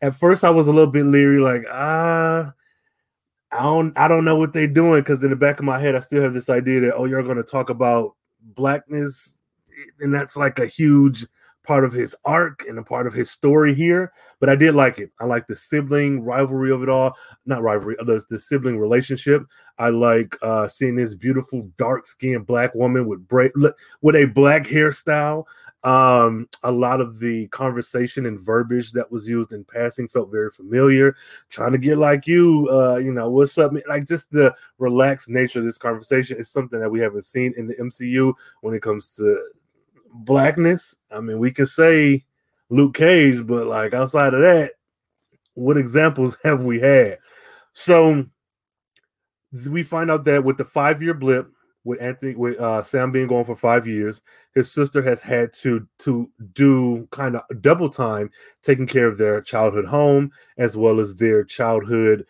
At 0.00 0.14
first 0.14 0.44
I 0.44 0.50
was 0.50 0.66
a 0.66 0.72
little 0.72 0.90
bit 0.90 1.06
leery, 1.06 1.38
like, 1.38 1.64
ah, 1.70 2.52
I 3.52 3.62
don't 3.62 3.96
I 3.96 4.08
don't 4.08 4.24
know 4.24 4.36
what 4.36 4.52
they're 4.52 4.66
doing 4.66 5.00
because 5.00 5.22
in 5.22 5.30
the 5.30 5.36
back 5.36 5.58
of 5.58 5.64
my 5.64 5.78
head, 5.78 5.94
I 5.94 6.00
still 6.00 6.22
have 6.22 6.34
this 6.34 6.48
idea 6.48 6.80
that 6.80 6.94
oh, 6.94 7.04
you're 7.04 7.22
gonna 7.22 7.42
talk 7.42 7.70
about 7.70 8.14
blackness, 8.40 9.36
and 10.00 10.12
that's 10.12 10.36
like 10.36 10.58
a 10.58 10.66
huge 10.66 11.26
part 11.64 11.84
of 11.84 11.92
his 11.92 12.14
arc 12.24 12.64
and 12.68 12.78
a 12.78 12.82
part 12.82 13.06
of 13.06 13.12
his 13.12 13.30
story 13.30 13.74
here. 13.74 14.12
But 14.40 14.48
I 14.48 14.56
did 14.56 14.74
like 14.74 14.98
it. 14.98 15.10
I 15.20 15.24
like 15.24 15.46
the 15.46 15.56
sibling 15.56 16.22
rivalry 16.22 16.72
of 16.72 16.82
it 16.82 16.88
all. 16.88 17.16
Not 17.46 17.62
rivalry, 17.62 17.96
uh, 18.00 18.04
the, 18.04 18.24
the 18.28 18.38
sibling 18.38 18.78
relationship. 18.78 19.44
I 19.78 19.90
like 19.90 20.36
uh, 20.42 20.66
seeing 20.66 20.96
this 20.96 21.14
beautiful 21.14 21.70
dark 21.78 22.06
skinned 22.06 22.46
black 22.46 22.74
woman 22.74 23.06
with 23.06 23.26
bra- 23.28 23.48
with 24.00 24.16
a 24.16 24.26
black 24.26 24.64
hairstyle. 24.64 25.44
Um, 25.84 26.48
a 26.62 26.70
lot 26.70 27.00
of 27.00 27.18
the 27.18 27.48
conversation 27.48 28.26
and 28.26 28.38
verbiage 28.38 28.92
that 28.92 29.10
was 29.10 29.26
used 29.26 29.52
in 29.52 29.64
passing 29.64 30.06
felt 30.06 30.30
very 30.30 30.50
familiar. 30.50 31.16
Trying 31.50 31.72
to 31.72 31.78
get 31.78 31.98
like 31.98 32.26
you, 32.26 32.68
uh, 32.70 32.96
you 32.96 33.12
know, 33.12 33.28
what's 33.28 33.58
up? 33.58 33.72
Like 33.88 34.06
just 34.06 34.30
the 34.30 34.54
relaxed 34.78 35.28
nature 35.28 35.58
of 35.58 35.64
this 35.64 35.78
conversation 35.78 36.36
is 36.36 36.48
something 36.48 36.78
that 36.78 36.90
we 36.90 37.00
haven't 37.00 37.22
seen 37.22 37.52
in 37.56 37.66
the 37.66 37.74
MCU 37.74 38.32
when 38.60 38.74
it 38.74 38.82
comes 38.82 39.12
to 39.16 39.44
blackness. 40.12 40.96
I 41.10 41.20
mean, 41.20 41.38
we 41.38 41.50
can 41.50 41.66
say 41.66 42.24
Luke 42.68 42.94
Cage, 42.94 43.46
but 43.46 43.66
like 43.66 43.94
outside 43.94 44.34
of 44.34 44.42
that, 44.42 44.72
what 45.54 45.76
examples 45.76 46.36
have 46.44 46.62
we 46.62 46.80
had? 46.80 47.18
So 47.72 48.26
we 49.66 49.82
find 49.82 50.10
out 50.10 50.24
that 50.24 50.44
with 50.44 50.58
the 50.58 50.64
five 50.64 51.02
year 51.02 51.14
blip, 51.14 51.50
with 51.84 52.00
Anthony, 52.00 52.34
with 52.34 52.58
uh, 52.60 52.82
Sam 52.82 53.10
being 53.10 53.26
gone 53.26 53.44
for 53.44 53.56
five 53.56 53.86
years, 53.86 54.22
his 54.54 54.70
sister 54.70 55.02
has 55.02 55.20
had 55.20 55.52
to 55.54 55.86
to 55.98 56.30
do 56.52 57.08
kind 57.10 57.36
of 57.36 57.42
double 57.60 57.88
time 57.88 58.30
taking 58.62 58.86
care 58.86 59.08
of 59.08 59.18
their 59.18 59.40
childhood 59.40 59.86
home 59.86 60.30
as 60.58 60.76
well 60.76 61.00
as 61.00 61.16
their 61.16 61.42
childhood 61.42 62.24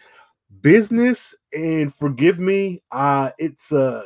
business. 0.62 1.34
And 1.52 1.94
forgive 1.94 2.38
me, 2.38 2.82
uh, 2.92 3.30
it's 3.38 3.72
a 3.72 4.04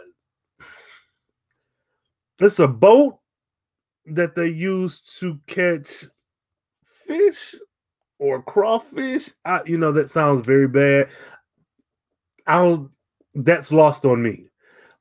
it's 2.40 2.58
a 2.58 2.68
boat 2.68 3.18
that 4.06 4.34
they 4.34 4.48
use 4.48 5.00
to 5.20 5.38
catch 5.46 6.06
fish 6.84 7.54
or 8.18 8.42
crawfish. 8.42 9.30
I, 9.44 9.62
you 9.66 9.78
know, 9.78 9.92
that 9.92 10.10
sounds 10.10 10.46
very 10.46 10.68
bad. 10.68 11.08
I'll 12.46 12.90
that's 13.34 13.72
lost 13.72 14.04
on 14.04 14.22
me. 14.22 14.48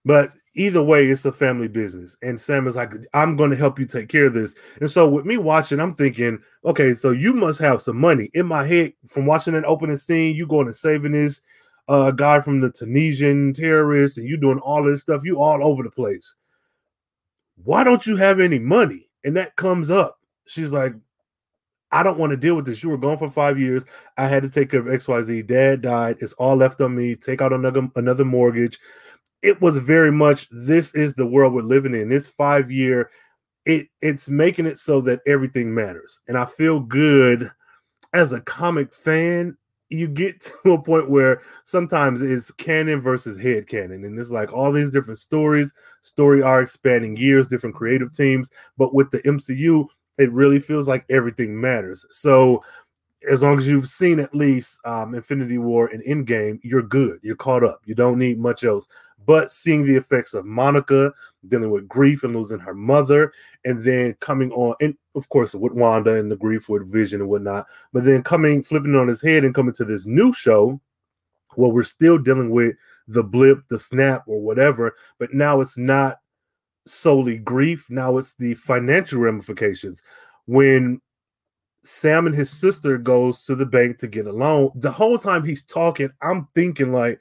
But 0.03 0.33
either 0.55 0.83
way, 0.83 1.07
it's 1.07 1.25
a 1.25 1.31
family 1.31 1.67
business. 1.67 2.17
And 2.21 2.39
Sam 2.39 2.67
is 2.67 2.75
like, 2.75 2.93
I'm 3.13 3.35
going 3.35 3.49
to 3.49 3.55
help 3.55 3.79
you 3.79 3.85
take 3.85 4.09
care 4.09 4.25
of 4.25 4.33
this. 4.33 4.55
And 4.79 4.89
so 4.89 5.09
with 5.09 5.25
me 5.25 5.37
watching, 5.37 5.79
I'm 5.79 5.95
thinking, 5.95 6.39
okay, 6.63 6.93
so 6.93 7.11
you 7.11 7.33
must 7.33 7.59
have 7.59 7.81
some 7.81 7.97
money. 7.97 8.29
In 8.33 8.45
my 8.45 8.65
head, 8.65 8.93
from 9.07 9.25
watching 9.25 9.53
that 9.53 9.65
opening 9.65 9.97
scene, 9.97 10.35
you 10.35 10.45
going 10.47 10.67
and 10.67 10.75
saving 10.75 11.13
this 11.13 11.41
uh, 11.87 12.11
guy 12.11 12.41
from 12.41 12.61
the 12.61 12.71
Tunisian 12.71 13.53
terrorists, 13.53 14.17
and 14.17 14.27
you 14.27 14.37
doing 14.37 14.59
all 14.59 14.83
this 14.83 15.01
stuff. 15.01 15.23
You 15.23 15.41
all 15.41 15.65
over 15.65 15.83
the 15.83 15.91
place 15.91 16.35
why 17.65 17.83
don't 17.83 18.05
you 18.05 18.15
have 18.15 18.39
any 18.39 18.59
money? 18.59 19.09
And 19.23 19.35
that 19.35 19.55
comes 19.55 19.91
up. 19.91 20.19
She's 20.47 20.71
like, 20.71 20.93
I 21.91 22.03
don't 22.03 22.17
want 22.17 22.31
to 22.31 22.37
deal 22.37 22.55
with 22.55 22.65
this. 22.65 22.83
You 22.83 22.89
were 22.89 22.97
gone 22.97 23.17
for 23.17 23.29
five 23.29 23.59
years. 23.59 23.85
I 24.17 24.27
had 24.27 24.43
to 24.43 24.49
take 24.49 24.69
care 24.69 24.79
of 24.79 24.85
XYZ. 24.85 25.47
Dad 25.47 25.81
died. 25.81 26.17
It's 26.19 26.33
all 26.33 26.55
left 26.55 26.81
on 26.81 26.95
me. 26.95 27.15
Take 27.15 27.41
out 27.41 27.53
another 27.53 27.89
another 27.95 28.25
mortgage. 28.25 28.79
It 29.41 29.61
was 29.61 29.77
very 29.77 30.11
much 30.11 30.47
this 30.51 30.93
is 30.95 31.13
the 31.13 31.25
world 31.25 31.53
we're 31.53 31.61
living 31.61 31.95
in. 31.95 32.09
This 32.09 32.27
five 32.27 32.69
year, 32.71 33.09
it 33.65 33.87
it's 34.01 34.29
making 34.29 34.65
it 34.65 34.77
so 34.77 35.01
that 35.01 35.21
everything 35.25 35.73
matters. 35.73 36.21
And 36.27 36.37
I 36.37 36.45
feel 36.45 36.79
good 36.79 37.51
as 38.13 38.33
a 38.33 38.41
comic 38.41 38.93
fan 38.93 39.57
you 39.89 40.07
get 40.07 40.41
to 40.63 40.73
a 40.73 40.81
point 40.81 41.09
where 41.09 41.41
sometimes 41.65 42.21
it's 42.21 42.51
canon 42.51 43.01
versus 43.01 43.39
head 43.39 43.67
canon, 43.67 44.05
and 44.05 44.19
it's 44.19 44.31
like 44.31 44.53
all 44.53 44.71
these 44.71 44.89
different 44.89 45.19
stories, 45.19 45.73
story 46.01 46.41
arcs 46.41 46.71
spanning 46.71 47.17
years, 47.17 47.47
different 47.47 47.75
creative 47.75 48.13
teams. 48.13 48.49
But 48.77 48.93
with 48.93 49.11
the 49.11 49.19
MCU, 49.19 49.87
it 50.17 50.31
really 50.31 50.59
feels 50.59 50.87
like 50.87 51.05
everything 51.09 51.59
matters. 51.59 52.05
So 52.09 52.61
as 53.29 53.43
long 53.43 53.57
as 53.57 53.67
you've 53.67 53.87
seen 53.87 54.19
at 54.19 54.33
least 54.35 54.79
um, 54.85 55.15
Infinity 55.15 55.57
War 55.57 55.87
and 55.87 56.03
Endgame, 56.03 56.59
you're 56.63 56.81
good. 56.81 57.19
You're 57.21 57.35
caught 57.35 57.63
up. 57.63 57.81
You 57.85 57.95
don't 57.95 58.17
need 58.17 58.39
much 58.39 58.63
else. 58.63 58.87
But 59.25 59.49
seeing 59.49 59.85
the 59.85 59.95
effects 59.95 60.33
of 60.33 60.45
Monica 60.45 61.11
dealing 61.47 61.71
with 61.71 61.87
grief 61.87 62.23
and 62.23 62.35
losing 62.35 62.59
her 62.59 62.75
mother, 62.75 63.33
and 63.63 63.83
then 63.83 64.15
coming 64.19 64.51
on, 64.51 64.75
and 64.81 64.95
of 65.15 65.27
course 65.29 65.55
with 65.55 65.73
Wanda 65.73 66.15
and 66.15 66.31
the 66.31 66.35
grief 66.35 66.69
with 66.69 66.91
Vision 66.91 67.21
and 67.21 67.29
whatnot, 67.29 67.65
but 67.91 68.03
then 68.03 68.21
coming, 68.21 68.61
flipping 68.61 68.95
on 68.95 69.07
his 69.07 69.21
head 69.21 69.43
and 69.43 69.55
coming 69.55 69.73
to 69.73 69.85
this 69.85 70.05
new 70.05 70.31
show 70.31 70.79
where 71.55 71.71
we're 71.71 71.83
still 71.83 72.17
dealing 72.17 72.49
with 72.49 72.75
the 73.07 73.23
blip, 73.23 73.67
the 73.69 73.79
snap, 73.79 74.23
or 74.27 74.41
whatever, 74.41 74.95
but 75.19 75.33
now 75.33 75.59
it's 75.59 75.77
not 75.77 76.19
solely 76.85 77.37
grief. 77.37 77.87
Now 77.89 78.17
it's 78.17 78.33
the 78.33 78.53
financial 78.55 79.21
ramifications. 79.21 80.03
When 80.45 81.01
Sam 81.85 82.25
and 82.25 82.35
his 82.35 82.49
sister 82.49 82.97
goes 82.97 83.45
to 83.45 83.55
the 83.55 83.65
bank 83.65 83.97
to 83.99 84.07
get 84.07 84.27
a 84.27 84.31
loan. 84.31 84.71
The 84.75 84.91
whole 84.91 85.17
time 85.17 85.43
he's 85.43 85.63
talking, 85.63 86.09
I'm 86.21 86.47
thinking 86.55 86.91
like 86.91 87.19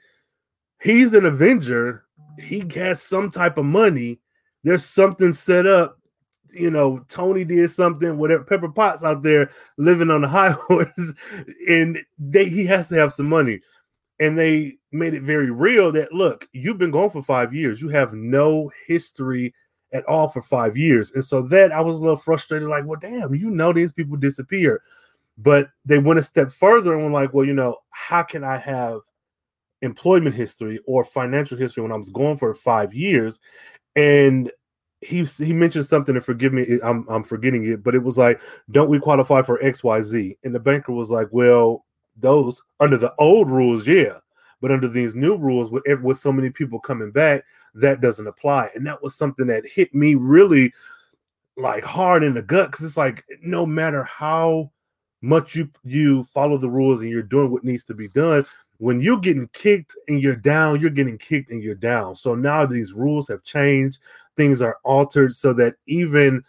he's 0.81 1.13
an 1.13 1.25
Avenger. 1.25 2.05
He 2.39 2.63
has 2.75 3.01
some 3.01 3.29
type 3.29 3.57
of 3.57 3.65
money. 3.65 4.19
There's 4.63 4.85
something 4.85 5.33
set 5.33 5.67
up. 5.67 5.99
You 6.51 6.71
know, 6.71 6.99
Tony 7.09 7.43
did 7.43 7.69
something, 7.69 8.17
whatever. 8.17 8.43
Pepper 8.43 8.69
Potts 8.69 9.03
out 9.03 9.23
there 9.23 9.51
living 9.77 10.09
on 10.09 10.21
the 10.21 10.27
high 10.29 10.51
horse, 10.51 11.13
and 11.67 11.97
they 12.17 12.45
he 12.45 12.65
has 12.65 12.87
to 12.89 12.95
have 12.95 13.13
some 13.13 13.29
money. 13.29 13.61
And 14.19 14.37
they 14.37 14.77
made 14.93 15.13
it 15.13 15.23
very 15.23 15.51
real 15.51 15.91
that 15.91 16.13
look, 16.13 16.47
you've 16.53 16.77
been 16.77 16.91
gone 16.91 17.09
for 17.09 17.21
five 17.21 17.53
years. 17.53 17.81
You 17.81 17.89
have 17.89 18.13
no 18.13 18.71
history 18.87 19.53
at 19.95 20.05
all 20.05 20.27
for 20.27 20.41
five 20.41 20.75
years. 20.77 21.11
And 21.13 21.23
so 21.23 21.41
that 21.43 21.71
I 21.71 21.81
was 21.81 21.97
a 21.97 22.01
little 22.01 22.17
frustrated, 22.17 22.67
like, 22.67 22.85
well, 22.85 22.99
damn, 22.99 23.33
you 23.33 23.49
know, 23.49 23.73
these 23.73 23.93
people 23.93 24.17
disappear. 24.17 24.81
But 25.37 25.69
they 25.85 25.97
went 25.97 26.19
a 26.19 26.23
step 26.23 26.51
further 26.51 26.93
and 26.93 27.03
were 27.03 27.21
like, 27.21 27.33
well, 27.33 27.45
you 27.45 27.53
know, 27.53 27.77
how 27.89 28.23
can 28.23 28.43
I 28.43 28.57
have 28.57 28.99
employment 29.81 30.35
history 30.35 30.79
or 30.85 31.03
financial 31.03 31.57
history 31.57 31.81
when 31.83 31.91
I 31.91 31.97
was 31.97 32.09
going 32.09 32.37
for 32.37 32.53
five 32.53 32.93
years? 32.93 33.39
And 33.95 34.51
he 35.01 35.23
he 35.23 35.53
mentioned 35.53 35.85
something, 35.85 36.15
and 36.15 36.23
forgive 36.23 36.53
me, 36.53 36.79
I'm 36.83 37.05
I'm 37.09 37.23
forgetting 37.23 37.65
it, 37.65 37.83
but 37.83 37.95
it 37.95 38.03
was 38.03 38.17
like, 38.17 38.41
don't 38.71 38.89
we 38.89 38.99
qualify 38.99 39.41
for 39.41 39.61
X 39.63 39.83
Y 39.83 40.01
Z? 40.01 40.37
And 40.43 40.55
the 40.55 40.59
banker 40.59 40.91
was 40.91 41.09
like, 41.09 41.27
well, 41.31 41.85
those 42.17 42.61
under 42.79 42.97
the 42.97 43.13
old 43.19 43.49
rules, 43.49 43.87
yeah, 43.87 44.17
but 44.61 44.71
under 44.71 44.87
these 44.87 45.13
new 45.13 45.35
rules, 45.37 45.69
with 45.69 45.83
with 46.01 46.17
so 46.17 46.31
many 46.31 46.49
people 46.49 46.79
coming 46.79 47.11
back, 47.11 47.43
that 47.75 48.01
doesn't 48.01 48.27
apply. 48.27 48.69
And 48.73 48.85
that 48.87 49.01
was 49.01 49.15
something 49.15 49.47
that 49.47 49.67
hit 49.67 49.93
me 49.93 50.15
really 50.15 50.73
like 51.57 51.83
hard 51.83 52.23
in 52.23 52.33
the 52.33 52.41
gut 52.41 52.71
because 52.71 52.85
it's 52.85 52.97
like 52.97 53.23
no 53.41 53.65
matter 53.65 54.03
how 54.03 54.71
much 55.21 55.55
you 55.55 55.69
you 55.83 56.23
follow 56.25 56.57
the 56.57 56.69
rules 56.69 57.01
and 57.01 57.09
you're 57.09 57.23
doing 57.23 57.49
what 57.49 57.63
needs 57.63 57.83
to 57.83 57.93
be 57.93 58.07
done 58.09 58.43
when 58.77 58.99
you're 58.99 59.17
getting 59.19 59.47
kicked 59.53 59.95
and 60.07 60.21
you're 60.21 60.35
down 60.35 60.79
you're 60.79 60.89
getting 60.89 61.17
kicked 61.17 61.49
and 61.49 61.63
you're 61.63 61.73
down 61.73 62.15
so 62.15 62.35
now 62.35 62.65
these 62.65 62.91
rules 62.91 63.27
have 63.27 63.43
changed 63.43 63.99
things 64.35 64.61
are 64.61 64.77
altered 64.83 65.33
so 65.33 65.53
that 65.53 65.75
even 65.87 66.43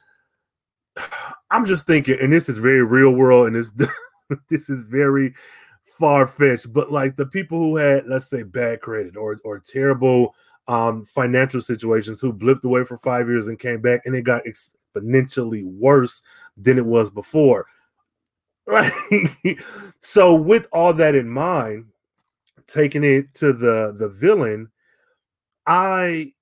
i'm 1.50 1.64
just 1.64 1.86
thinking 1.86 2.18
and 2.20 2.32
this 2.32 2.48
is 2.48 2.58
very 2.58 2.84
real 2.84 3.12
world 3.12 3.46
and 3.46 3.54
this 3.54 3.70
this 4.50 4.68
is 4.68 4.82
very 4.82 5.32
far-fetched 5.98 6.72
but 6.72 6.92
like 6.92 7.16
the 7.16 7.26
people 7.26 7.58
who 7.58 7.76
had 7.76 8.06
let's 8.06 8.28
say 8.28 8.42
bad 8.42 8.80
credit 8.80 9.16
or 9.16 9.38
or 9.44 9.58
terrible 9.60 10.34
um, 10.68 11.05
financial 11.05 11.61
situations 11.61 12.20
who 12.20 12.33
blipped 12.33 12.64
away 12.64 12.85
for 12.85 12.96
five 12.96 13.29
years 13.29 13.48
and 13.48 13.59
came 13.59 13.81
back, 13.81 14.02
and 14.05 14.14
it 14.14 14.22
got 14.22 14.44
exponentially 14.44 15.64
worse 15.64 16.22
than 16.57 16.79
it 16.79 16.87
was 16.87 17.11
before. 17.11 17.66
Right. 18.68 18.90
so, 20.00 20.35
with 20.35 20.66
all 20.72 20.92
that 20.94 21.14
in 21.14 21.29
mind, 21.29 21.85
taking 22.66 23.05
it 23.05 23.33
to 23.35 23.52
the 23.52 23.94
the 23.96 24.09
villain, 24.09 24.68
I 25.68 26.33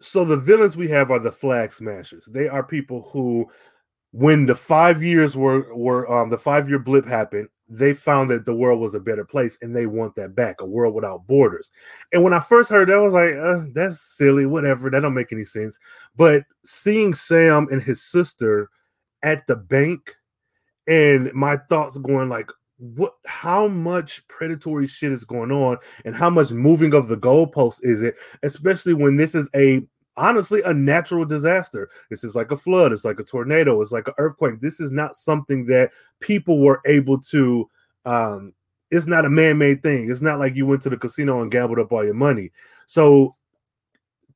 so 0.00 0.24
the 0.24 0.36
villains 0.36 0.78
we 0.78 0.88
have 0.88 1.10
are 1.10 1.18
the 1.18 1.30
flag 1.30 1.72
smashers. 1.72 2.24
They 2.24 2.48
are 2.48 2.62
people 2.62 3.02
who 3.12 3.50
when 4.12 4.46
the 4.46 4.54
five 4.54 5.02
years 5.02 5.36
were 5.36 5.74
were 5.74 6.10
um 6.10 6.30
the 6.30 6.38
five 6.38 6.68
year 6.68 6.78
blip 6.78 7.06
happened 7.06 7.48
they 7.70 7.94
found 7.94 8.28
that 8.28 8.44
the 8.44 8.54
world 8.54 8.80
was 8.80 8.94
a 8.94 9.00
better 9.00 9.24
place 9.24 9.56
and 9.62 9.74
they 9.74 9.86
want 9.86 10.14
that 10.16 10.34
back 10.34 10.60
a 10.60 10.66
world 10.66 10.94
without 10.94 11.26
borders. 11.26 11.70
And 12.12 12.22
when 12.22 12.34
i 12.34 12.40
first 12.40 12.70
heard 12.70 12.88
that 12.88 12.96
i 12.96 12.98
was 12.98 13.14
like 13.14 13.34
uh, 13.34 13.66
that's 13.72 14.00
silly 14.00 14.44
whatever 14.44 14.90
that 14.90 15.00
don't 15.00 15.14
make 15.14 15.32
any 15.32 15.44
sense. 15.44 15.78
But 16.16 16.44
seeing 16.64 17.14
sam 17.14 17.68
and 17.70 17.80
his 17.80 18.02
sister 18.02 18.68
at 19.22 19.46
the 19.46 19.56
bank 19.56 20.14
and 20.86 21.32
my 21.32 21.56
thoughts 21.68 21.96
going 21.98 22.28
like 22.28 22.50
what 22.80 23.14
how 23.26 23.68
much 23.68 24.26
predatory 24.28 24.86
shit 24.86 25.12
is 25.12 25.24
going 25.24 25.52
on 25.52 25.76
and 26.04 26.16
how 26.16 26.30
much 26.30 26.50
moving 26.50 26.94
of 26.94 27.08
the 27.08 27.16
goalposts 27.16 27.80
is 27.82 28.02
it? 28.02 28.16
Especially 28.42 28.94
when 28.94 29.16
this 29.16 29.34
is 29.34 29.48
a 29.54 29.82
honestly 30.20 30.60
a 30.62 30.74
natural 30.74 31.24
disaster. 31.24 31.88
This 32.10 32.22
is 32.22 32.34
like 32.34 32.50
a 32.50 32.56
flood, 32.56 32.92
it's 32.92 33.04
like 33.04 33.18
a 33.18 33.24
tornado, 33.24 33.80
it's 33.80 33.90
like 33.90 34.06
an 34.06 34.14
earthquake. 34.18 34.60
This 34.60 34.78
is 34.78 34.92
not 34.92 35.16
something 35.16 35.64
that 35.66 35.90
people 36.20 36.60
were 36.60 36.80
able 36.86 37.18
to 37.22 37.68
um 38.04 38.52
it's 38.90 39.06
not 39.06 39.24
a 39.24 39.30
man-made 39.30 39.82
thing. 39.82 40.10
It's 40.10 40.20
not 40.20 40.38
like 40.38 40.56
you 40.56 40.66
went 40.66 40.82
to 40.82 40.90
the 40.90 40.96
casino 40.96 41.42
and 41.42 41.50
gambled 41.50 41.78
up 41.78 41.92
all 41.92 42.04
your 42.04 42.14
money. 42.14 42.50
So 42.86 43.36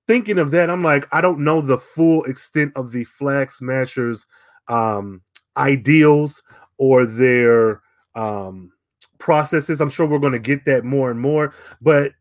thinking 0.07 0.38
of 0.38 0.53
that, 0.53 0.70
I'm 0.70 0.83
like, 0.83 1.09
I 1.12 1.20
don't 1.20 1.40
know 1.40 1.61
the 1.61 1.79
full 1.79 2.25
extent 2.25 2.73
of 2.77 2.90
the 2.90 3.05
flag 3.05 3.51
smashers 3.51 4.27
um 4.68 5.20
ideals 5.57 6.42
or 6.79 7.05
their 7.05 7.83
um 8.14 8.73
processes. 9.18 9.81
I'm 9.81 9.90
sure 9.90 10.07
we're 10.07 10.18
going 10.18 10.33
to 10.33 10.38
get 10.38 10.64
that 10.64 10.85
more 10.85 11.11
and 11.11 11.20
more, 11.20 11.53
but 11.83 12.12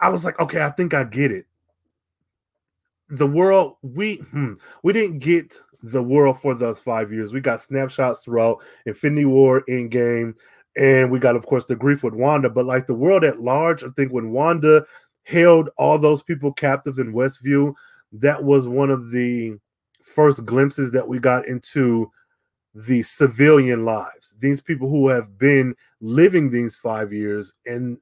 I 0.00 0.10
was 0.10 0.24
like, 0.24 0.38
okay, 0.40 0.62
I 0.62 0.70
think 0.70 0.94
I 0.94 1.04
get 1.04 1.30
it 1.30 1.46
the 3.12 3.26
world 3.26 3.76
we 3.82 4.16
hmm, 4.16 4.54
we 4.82 4.92
didn't 4.92 5.18
get 5.18 5.54
the 5.82 6.02
world 6.02 6.40
for 6.40 6.54
those 6.54 6.80
five 6.80 7.12
years. 7.12 7.32
We 7.32 7.40
got 7.40 7.60
snapshots 7.60 8.24
throughout 8.24 8.62
Infinity 8.86 9.26
War, 9.26 9.62
Endgame, 9.68 10.34
and 10.76 11.10
we 11.10 11.18
got, 11.18 11.36
of 11.36 11.46
course, 11.46 11.66
the 11.66 11.76
grief 11.76 12.02
with 12.02 12.14
Wanda. 12.14 12.48
But 12.48 12.66
like 12.66 12.86
the 12.86 12.94
world 12.94 13.22
at 13.24 13.40
large, 13.40 13.84
I 13.84 13.88
think 13.96 14.12
when 14.12 14.30
Wanda 14.30 14.86
held 15.24 15.68
all 15.76 15.98
those 15.98 16.22
people 16.22 16.52
captive 16.52 16.98
in 16.98 17.12
Westview, 17.12 17.74
that 18.12 18.42
was 18.42 18.66
one 18.66 18.90
of 18.90 19.10
the 19.10 19.58
first 20.02 20.44
glimpses 20.46 20.90
that 20.92 21.06
we 21.06 21.18
got 21.18 21.46
into 21.46 22.10
the 22.74 23.02
civilian 23.02 23.84
lives. 23.84 24.34
These 24.40 24.62
people 24.62 24.88
who 24.88 25.08
have 25.08 25.36
been 25.36 25.74
living 26.00 26.48
these 26.48 26.76
five 26.76 27.12
years 27.12 27.52
and 27.66 27.98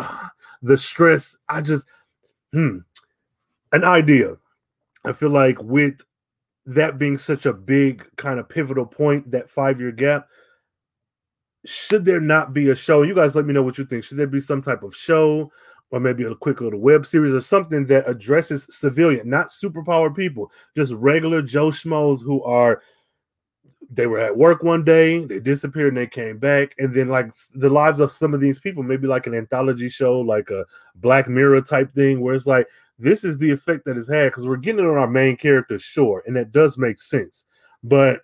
uh, 0.00 0.26
the 0.62 0.76
stress. 0.76 1.36
I 1.48 1.60
just, 1.60 1.86
hmm, 2.52 2.78
an 3.72 3.84
idea 3.84 4.36
I 5.08 5.12
feel 5.12 5.30
like 5.30 5.60
with 5.62 6.02
that 6.66 6.98
being 6.98 7.16
such 7.16 7.46
a 7.46 7.52
big 7.52 8.06
kind 8.16 8.38
of 8.38 8.48
pivotal 8.48 8.86
point, 8.86 9.30
that 9.30 9.48
five 9.48 9.80
year 9.80 9.90
gap, 9.90 10.28
should 11.64 12.04
there 12.04 12.20
not 12.20 12.52
be 12.52 12.70
a 12.70 12.74
show? 12.74 13.02
You 13.02 13.14
guys 13.14 13.34
let 13.34 13.46
me 13.46 13.54
know 13.54 13.62
what 13.62 13.78
you 13.78 13.86
think. 13.86 14.04
Should 14.04 14.18
there 14.18 14.26
be 14.26 14.40
some 14.40 14.60
type 14.60 14.82
of 14.82 14.94
show 14.94 15.50
or 15.90 16.00
maybe 16.00 16.24
a 16.24 16.34
quick 16.34 16.60
little 16.60 16.78
web 16.78 17.06
series 17.06 17.32
or 17.32 17.40
something 17.40 17.86
that 17.86 18.08
addresses 18.08 18.66
civilian, 18.68 19.30
not 19.30 19.48
superpower 19.48 20.14
people, 20.14 20.50
just 20.76 20.92
regular 20.92 21.40
Joe 21.40 21.68
Schmoes 21.68 22.22
who 22.22 22.42
are 22.42 22.82
they 23.90 24.06
were 24.06 24.18
at 24.18 24.36
work 24.36 24.62
one 24.62 24.84
day, 24.84 25.24
they 25.24 25.40
disappeared 25.40 25.88
and 25.88 25.96
they 25.96 26.06
came 26.06 26.36
back. 26.36 26.74
And 26.76 26.92
then, 26.92 27.08
like 27.08 27.30
the 27.54 27.70
lives 27.70 28.00
of 28.00 28.12
some 28.12 28.34
of 28.34 28.40
these 28.40 28.58
people, 28.58 28.82
maybe 28.82 29.06
like 29.06 29.26
an 29.26 29.34
anthology 29.34 29.88
show, 29.88 30.20
like 30.20 30.50
a 30.50 30.66
Black 30.96 31.26
Mirror 31.26 31.62
type 31.62 31.94
thing, 31.94 32.20
where 32.20 32.34
it's 32.34 32.46
like 32.46 32.66
this 32.98 33.24
is 33.24 33.38
the 33.38 33.50
effect 33.50 33.84
that 33.84 33.96
it's 33.96 34.08
had 34.08 34.26
because 34.26 34.46
we're 34.46 34.56
getting 34.56 34.84
it 34.84 34.88
on 34.88 34.96
our 34.96 35.08
main 35.08 35.36
character, 35.36 35.78
sure, 35.78 36.22
and 36.26 36.34
that 36.36 36.52
does 36.52 36.76
make 36.76 37.00
sense. 37.00 37.44
But 37.82 38.22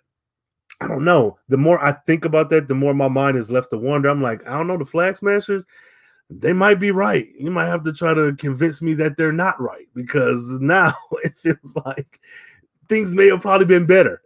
I 0.81 0.87
don't 0.87 1.05
know. 1.05 1.37
The 1.47 1.57
more 1.57 1.83
I 1.83 1.93
think 2.05 2.25
about 2.25 2.49
that, 2.49 2.67
the 2.67 2.75
more 2.75 2.93
my 2.93 3.07
mind 3.07 3.37
is 3.37 3.49
left 3.49 3.69
to 3.69 3.77
wonder. 3.77 4.09
I'm 4.09 4.21
like, 4.21 4.45
I 4.45 4.57
don't 4.57 4.67
know, 4.67 4.77
the 4.77 4.85
flag 4.85 5.15
smashers, 5.15 5.65
they 6.29 6.51
might 6.51 6.79
be 6.79 6.91
right. 6.91 7.27
You 7.39 7.51
might 7.51 7.67
have 7.67 7.83
to 7.83 7.93
try 7.93 8.13
to 8.13 8.35
convince 8.37 8.81
me 8.81 8.93
that 8.95 9.15
they're 9.15 9.31
not 9.31 9.59
right 9.61 9.87
because 9.93 10.45
now 10.61 10.93
it 11.23 11.37
feels 11.37 11.75
like 11.85 12.19
things 12.89 13.15
may 13.15 13.27
have 13.27 13.41
probably 13.41 13.65
been 13.65 13.85
better. 13.85 14.21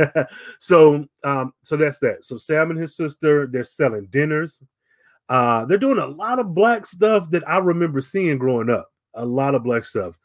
so 0.58 1.06
um, 1.22 1.54
so 1.62 1.76
that's 1.76 1.98
that. 2.00 2.24
So 2.24 2.36
Sam 2.36 2.70
and 2.70 2.78
his 2.78 2.96
sister, 2.96 3.46
they're 3.46 3.64
selling 3.64 4.06
dinners. 4.06 4.62
Uh, 5.30 5.64
they're 5.64 5.78
doing 5.78 5.98
a 5.98 6.06
lot 6.06 6.38
of 6.38 6.54
black 6.54 6.84
stuff 6.84 7.30
that 7.30 7.48
I 7.48 7.56
remember 7.56 8.02
seeing 8.02 8.36
growing 8.36 8.68
up 8.68 8.90
a 9.14 9.24
lot 9.24 9.54
of 9.54 9.64
black 9.64 9.84
stuff. 9.84 10.18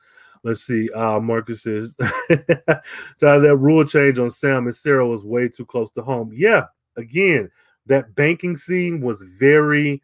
Let's 0.43 0.61
see. 0.61 0.89
Uh, 0.91 1.19
Marcus 1.19 1.63
says 1.63 1.95
that 1.97 3.57
rule 3.59 3.83
change 3.83 4.19
on 4.19 4.31
Sam 4.31 4.65
and 4.65 4.75
Sarah 4.75 5.07
was 5.07 5.25
way 5.25 5.49
too 5.49 5.65
close 5.65 5.91
to 5.91 6.01
home. 6.01 6.31
Yeah, 6.33 6.65
again, 6.95 7.51
that 7.87 8.15
banking 8.15 8.55
scene 8.55 9.01
was 9.01 9.21
very 9.21 10.01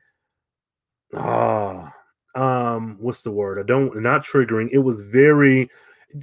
ah 1.13 1.93
uh, 2.36 2.39
um 2.39 2.98
what's 3.00 3.21
the 3.21 3.32
word? 3.32 3.60
I 3.60 3.63
don't 3.63 4.02
not 4.02 4.26
triggering. 4.26 4.69
It 4.71 4.80
was 4.80 5.02
very 5.02 5.69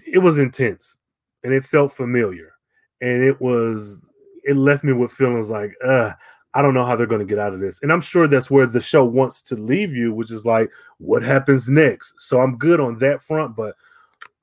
it 0.07 0.18
was 0.18 0.38
intense 0.38 0.96
and 1.42 1.53
it 1.53 1.64
felt 1.64 1.92
familiar. 1.92 2.53
And 3.01 3.22
it 3.22 3.40
was 3.40 4.09
it 4.44 4.57
left 4.57 4.85
me 4.85 4.92
with 4.92 5.12
feelings 5.12 5.48
like 5.48 5.72
uh 5.85 6.12
I 6.54 6.62
don't 6.62 6.74
know 6.74 6.84
how 6.84 6.96
they're 6.96 7.06
going 7.06 7.20
to 7.20 7.26
get 7.26 7.38
out 7.38 7.54
of 7.54 7.60
this. 7.60 7.80
And 7.82 7.92
I'm 7.92 8.00
sure 8.00 8.28
that's 8.28 8.50
where 8.50 8.66
the 8.66 8.80
show 8.80 9.04
wants 9.04 9.40
to 9.42 9.56
leave 9.56 9.94
you, 9.94 10.12
which 10.12 10.30
is 10.30 10.44
like, 10.44 10.70
what 10.98 11.22
happens 11.22 11.68
next? 11.68 12.14
So 12.18 12.40
I'm 12.40 12.58
good 12.58 12.80
on 12.80 12.98
that 12.98 13.22
front, 13.22 13.56
but 13.56 13.74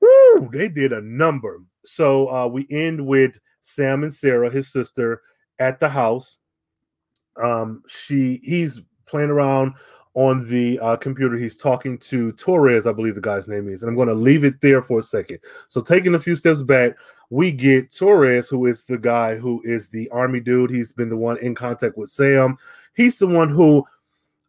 whoo, 0.00 0.48
they 0.52 0.68
did 0.68 0.92
a 0.92 1.00
number. 1.00 1.62
So 1.84 2.28
uh, 2.28 2.46
we 2.48 2.66
end 2.70 3.06
with 3.06 3.38
Sam 3.62 4.02
and 4.02 4.12
Sarah, 4.12 4.50
his 4.50 4.72
sister, 4.72 5.22
at 5.58 5.78
the 5.78 5.88
house. 5.88 6.38
Um, 7.40 7.82
she 7.86 8.40
he's 8.42 8.82
playing 9.06 9.30
around 9.30 9.74
on 10.14 10.48
the 10.48 10.78
uh, 10.80 10.96
computer. 10.96 11.36
He's 11.36 11.56
talking 11.56 11.98
to 11.98 12.32
Torres, 12.32 12.86
I 12.86 12.92
believe 12.92 13.14
the 13.14 13.20
guy's 13.20 13.48
name 13.48 13.68
is. 13.68 13.82
And 13.82 13.90
I'm 13.90 13.96
going 13.96 14.08
to 14.08 14.14
leave 14.14 14.44
it 14.44 14.60
there 14.60 14.82
for 14.82 14.98
a 14.98 15.02
second. 15.02 15.38
So, 15.68 15.80
taking 15.80 16.14
a 16.14 16.18
few 16.18 16.36
steps 16.36 16.62
back, 16.62 16.96
we 17.30 17.52
get 17.52 17.94
Torres, 17.94 18.48
who 18.48 18.66
is 18.66 18.84
the 18.84 18.98
guy 18.98 19.36
who 19.36 19.62
is 19.64 19.88
the 19.88 20.08
army 20.10 20.40
dude. 20.40 20.70
He's 20.70 20.92
been 20.92 21.08
the 21.08 21.16
one 21.16 21.38
in 21.38 21.54
contact 21.54 21.96
with 21.96 22.10
Sam. 22.10 22.56
He's 22.94 23.18
the 23.18 23.28
one 23.28 23.48
who 23.48 23.84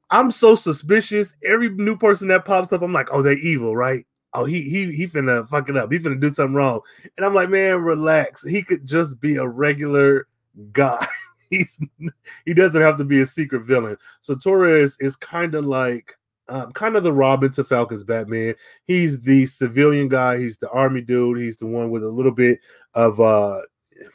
I'm 0.09 0.31
so 0.31 0.55
suspicious. 0.55 1.33
Every 1.45 1.69
new 1.69 1.95
person 1.95 2.27
that 2.29 2.45
pops 2.45 2.73
up, 2.73 2.81
I'm 2.81 2.93
like, 2.93 3.07
oh, 3.11 3.21
they're 3.21 3.33
evil, 3.33 3.75
right? 3.75 4.05
Oh, 4.33 4.45
he 4.45 4.61
he 4.61 4.91
he 4.91 5.07
finna 5.07 5.47
fuck 5.47 5.69
it 5.69 5.77
up. 5.77 5.91
He 5.91 5.99
finna 5.99 6.19
do 6.19 6.29
something 6.29 6.55
wrong. 6.55 6.81
And 7.17 7.25
I'm 7.25 7.33
like, 7.33 7.49
man, 7.49 7.81
relax. 7.81 8.43
He 8.43 8.63
could 8.63 8.85
just 8.85 9.19
be 9.19 9.35
a 9.35 9.47
regular 9.47 10.27
guy. 10.71 11.05
he's 11.51 11.79
he 12.45 12.53
doesn't 12.55 12.81
have 12.81 12.97
to 12.97 13.03
be 13.03 13.21
a 13.21 13.25
secret 13.25 13.65
villain. 13.65 13.97
So 14.21 14.35
Torres 14.35 14.97
is 14.99 15.15
kind 15.15 15.53
of 15.53 15.65
like 15.65 16.15
um, 16.49 16.71
kind 16.73 16.95
of 16.95 17.03
the 17.03 17.13
Robin 17.13 17.51
to 17.53 17.63
Falcon's 17.63 18.03
Batman. 18.03 18.55
He's 18.85 19.21
the 19.21 19.45
civilian 19.45 20.09
guy. 20.09 20.37
He's 20.37 20.57
the 20.57 20.69
army 20.69 21.01
dude. 21.01 21.37
He's 21.37 21.57
the 21.57 21.67
one 21.67 21.91
with 21.91 22.03
a 22.03 22.09
little 22.09 22.31
bit 22.31 22.59
of 22.93 23.21
uh, 23.21 23.61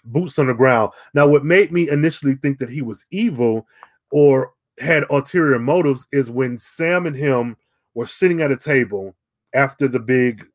boots 0.04 0.38
on 0.38 0.48
the 0.48 0.54
ground. 0.54 0.92
Now, 1.14 1.26
what 1.28 1.44
made 1.44 1.72
me 1.72 1.88
initially 1.88 2.34
think 2.34 2.58
that 2.58 2.68
he 2.68 2.82
was 2.82 3.04
evil 3.10 3.66
or 4.10 4.52
had 4.78 5.04
ulterior 5.10 5.58
motives 5.58 6.06
is 6.12 6.30
when 6.30 6.58
Sam 6.58 7.06
and 7.06 7.16
him 7.16 7.56
were 7.94 8.06
sitting 8.06 8.42
at 8.42 8.52
a 8.52 8.56
table 8.56 9.14
after 9.54 9.88
the 9.88 10.00
big 10.00 10.46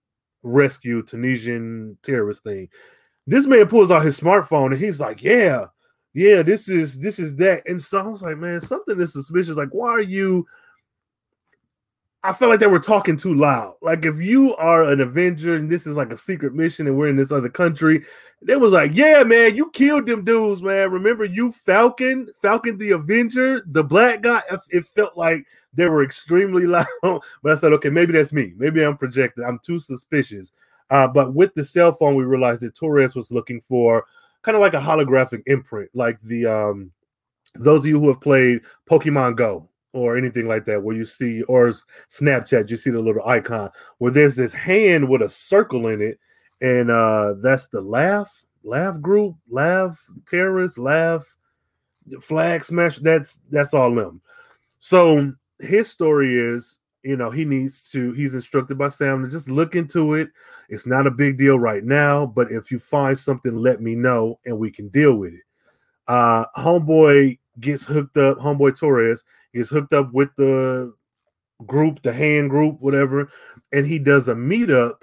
rescue 0.44 1.02
Tunisian 1.02 1.98
terrorist 2.04 2.44
thing. 2.44 2.70
This 3.26 3.48
man 3.48 3.68
pulls 3.68 3.92
out 3.92 4.06
his 4.06 4.20
smartphone 4.20 4.72
and 4.72 4.80
he's 4.80 5.00
like, 5.00 5.24
"Yeah, 5.24 5.66
yeah, 6.14 6.42
this 6.42 6.68
is 6.68 7.00
this 7.00 7.20
is 7.20 7.36
that. 7.38 7.68
And 7.68 7.82
so 7.82 8.00
I 8.00 8.08
was 8.08 8.22
like, 8.22 8.38
man, 8.38 8.60
something 8.60 9.00
is 9.00 9.14
suspicious. 9.14 9.56
Like, 9.56 9.70
why 9.72 9.90
are 9.90 10.02
you? 10.02 10.46
I 12.24 12.34
felt 12.34 12.52
like 12.52 12.60
they 12.60 12.68
were 12.68 12.80
talking 12.80 13.18
too 13.18 13.34
loud. 13.34 13.76
Like, 13.82 14.06
if 14.06 14.18
you 14.18 14.56
are 14.58 14.84
an 14.84 15.02
Avenger 15.02 15.56
and 15.56 15.72
this 15.72 15.88
is 15.88 15.96
like 15.96 16.12
a 16.12 16.18
secret 16.18 16.54
mission 16.54 16.86
and 16.86 16.96
we're 16.96 17.08
in 17.08 17.16
this 17.16 17.32
other 17.32 17.50
country, 17.50 18.06
they 18.44 18.58
was 18.58 18.74
like, 18.74 18.92
yeah, 18.94 19.24
man, 19.24 19.56
you 19.56 19.72
killed 19.72 20.06
them 20.06 20.24
dudes, 20.24 20.62
man. 20.62 20.92
Remember 20.92 21.26
you, 21.26 21.52
Falcon, 21.52 22.30
Falcon 22.40 22.78
the 22.78 22.92
Avenger, 22.92 23.64
the 23.66 23.84
black 23.84 24.22
guy. 24.22 24.42
It 24.70 24.86
felt 24.86 25.18
like 25.18 25.48
they 25.74 25.88
were 25.88 26.04
extremely 26.04 26.68
loud. 26.68 26.86
but 27.02 27.24
I 27.46 27.56
said, 27.56 27.74
okay, 27.74 27.90
maybe 27.90 28.14
that's 28.14 28.34
me. 28.34 28.54
Maybe 28.56 28.84
I'm 28.84 28.98
projecting. 28.98 29.44
I'm 29.44 29.60
too 29.60 29.80
suspicious. 29.80 30.52
Uh, 30.92 31.08
but 31.08 31.34
with 31.34 31.56
the 31.56 31.64
cell 31.64 31.94
phone, 31.94 32.16
we 32.16 32.24
realized 32.24 32.62
that 32.62 32.76
Torres 32.76 33.16
was 33.16 33.32
looking 33.32 33.62
for 33.62 34.06
kind 34.44 34.56
of 34.56 34.62
like 34.62 34.74
a 34.74 34.78
holographic 34.78 35.44
imprint, 35.46 35.90
like 35.94 36.20
the 36.22 36.46
um 36.46 36.92
those 37.56 37.82
of 37.82 37.86
you 37.88 38.00
who 38.00 38.08
have 38.08 38.22
played 38.22 38.62
Pokemon 38.90 39.36
Go 39.36 39.68
or 39.94 40.18
anything 40.18 40.48
like 40.48 40.66
that, 40.66 40.82
where 40.82 40.96
you 40.96 41.06
see 41.06 41.42
or 41.44 41.74
Snapchat, 42.10 42.70
you 42.70 42.78
see 42.78 42.92
the 42.92 43.00
little 43.00 43.28
icon 43.28 43.70
where 43.98 44.12
there's 44.12 44.36
this 44.36 44.54
hand 44.54 45.10
with 45.10 45.22
a 45.22 45.30
circle 45.30 45.88
in 45.88 46.02
it, 46.02 46.20
and 46.62 46.90
uh 46.92 47.34
that's 47.42 47.68
the 47.68 47.82
laugh 47.82 48.44
laugh 48.64 49.00
group, 49.02 49.36
laugh 49.50 50.00
terrorists, 50.28 50.78
laugh 50.78 51.26
flag 52.22 52.64
smash. 52.64 52.98
That's 52.98 53.40
that's 53.50 53.74
all 53.74 53.94
them. 53.94 54.22
So 54.80 55.34
his 55.60 55.90
story 55.90 56.36
is 56.36 56.80
you 57.04 57.18
know, 57.18 57.32
he 57.32 57.46
needs 57.46 57.90
to, 57.90 58.14
he's 58.14 58.36
instructed 58.36 58.78
by 58.78 58.90
Sam 58.90 59.24
to 59.24 59.30
just 59.30 59.50
look 59.50 59.76
into 59.76 60.14
it. 60.14 60.30
It's 60.70 60.86
not 60.86 61.08
a 61.08 61.12
big 61.12 61.38
deal 61.38 61.58
right 61.60 61.84
now, 61.84 62.26
but 62.26 62.52
if 62.52 62.72
you 62.72 62.80
find 62.80 63.18
something, 63.18 63.56
let 63.56 63.82
me 63.82 63.96
know 63.96 64.40
and 64.46 64.58
we 64.58 64.72
can 64.72 64.88
deal 64.90 65.16
with 65.16 65.34
it. 65.34 65.42
Uh, 66.08 66.46
homeboy 66.58 67.40
gets 67.60 67.86
hooked 67.86 68.18
up, 68.18 68.38
homeboy 68.38 68.80
Torres 68.80 69.24
gets 69.54 69.70
hooked 69.70 69.94
up 69.94 70.12
with 70.14 70.30
the 70.38 70.94
group, 71.66 72.02
the 72.02 72.14
hand 72.14 72.50
group, 72.50 72.78
whatever, 72.80 73.30
and 73.72 73.86
he 73.86 74.00
does 74.00 74.28
a 74.28 74.34
meetup 74.36 75.02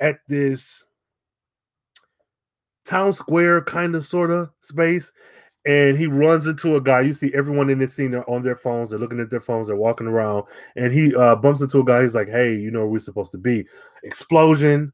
at 0.00 0.20
this 0.28 0.84
town 2.84 3.12
square 3.12 3.62
kind 3.62 3.94
of 3.94 4.04
sort 4.04 4.30
of 4.30 4.50
space 4.62 5.12
and 5.66 5.98
he 5.98 6.06
runs 6.06 6.46
into 6.46 6.76
a 6.76 6.80
guy. 6.80 7.00
You 7.02 7.12
see 7.12 7.32
everyone 7.34 7.70
in 7.70 7.78
this 7.78 7.94
scene 7.94 8.14
are 8.14 8.28
on 8.28 8.42
their 8.42 8.56
phones. 8.56 8.90
They're 8.90 8.98
looking 8.98 9.20
at 9.20 9.30
their 9.30 9.40
phones. 9.40 9.68
They're 9.68 9.76
walking 9.76 10.06
around, 10.06 10.44
and 10.76 10.92
he 10.92 11.14
uh, 11.14 11.36
bumps 11.36 11.60
into 11.60 11.80
a 11.80 11.84
guy. 11.84 12.02
He's 12.02 12.14
like, 12.14 12.28
"Hey, 12.28 12.54
you 12.54 12.70
know 12.70 12.80
where 12.80 12.88
we're 12.88 12.98
supposed 12.98 13.32
to 13.32 13.38
be?" 13.38 13.66
Explosion, 14.02 14.92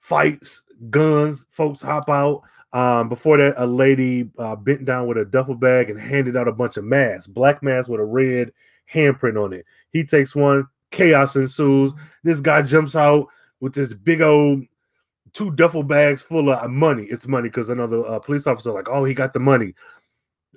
fights, 0.00 0.62
guns. 0.90 1.46
Folks 1.50 1.82
hop 1.82 2.08
out. 2.08 2.42
Um, 2.72 3.08
before 3.08 3.36
that, 3.38 3.54
a 3.56 3.66
lady 3.66 4.28
uh, 4.38 4.56
bent 4.56 4.84
down 4.84 5.06
with 5.06 5.16
a 5.16 5.24
duffel 5.24 5.54
bag 5.54 5.90
and 5.90 5.98
handed 5.98 6.36
out 6.36 6.48
a 6.48 6.52
bunch 6.52 6.76
of 6.76 6.84
masks, 6.84 7.26
black 7.26 7.62
masks 7.62 7.88
with 7.88 8.00
a 8.00 8.04
red 8.04 8.52
handprint 8.92 9.42
on 9.42 9.52
it. 9.52 9.64
He 9.90 10.04
takes 10.04 10.34
one. 10.34 10.66
Chaos 10.90 11.36
ensues. 11.36 11.92
This 12.22 12.40
guy 12.40 12.62
jumps 12.62 12.94
out 12.94 13.28
with 13.60 13.74
this 13.74 13.92
big 13.92 14.20
old 14.20 14.62
two 15.32 15.50
duffel 15.52 15.82
bags 15.82 16.22
full 16.22 16.50
of 16.50 16.70
money. 16.70 17.04
It's 17.04 17.26
money 17.26 17.48
because 17.48 17.68
another 17.68 18.06
uh, 18.06 18.18
police 18.18 18.46
officer 18.46 18.72
like, 18.72 18.88
oh, 18.88 19.04
he 19.04 19.14
got 19.14 19.32
the 19.32 19.40
money 19.40 19.74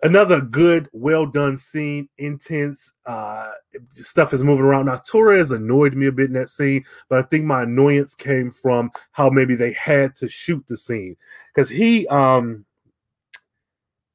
another 0.03 0.41
good, 0.41 0.89
well 0.93 1.25
done 1.25 1.57
scene, 1.57 2.09
intense. 2.17 2.91
Uh, 3.05 3.51
stuff 3.91 4.33
is 4.33 4.43
moving 4.43 4.65
around. 4.65 4.85
Now, 4.85 4.97
Torres 4.97 5.51
annoyed 5.51 5.95
me 5.95 6.07
a 6.07 6.11
bit 6.11 6.27
in 6.27 6.33
that 6.33 6.49
scene, 6.49 6.83
but 7.09 7.19
I 7.19 7.21
think 7.23 7.45
my 7.45 7.63
annoyance 7.63 8.15
came 8.15 8.51
from 8.51 8.91
how 9.11 9.29
maybe 9.29 9.55
they 9.55 9.73
had 9.73 10.15
to 10.17 10.27
shoot 10.27 10.63
the 10.67 10.77
scene 10.77 11.15
because 11.53 11.69
he 11.69 12.07
um 12.07 12.65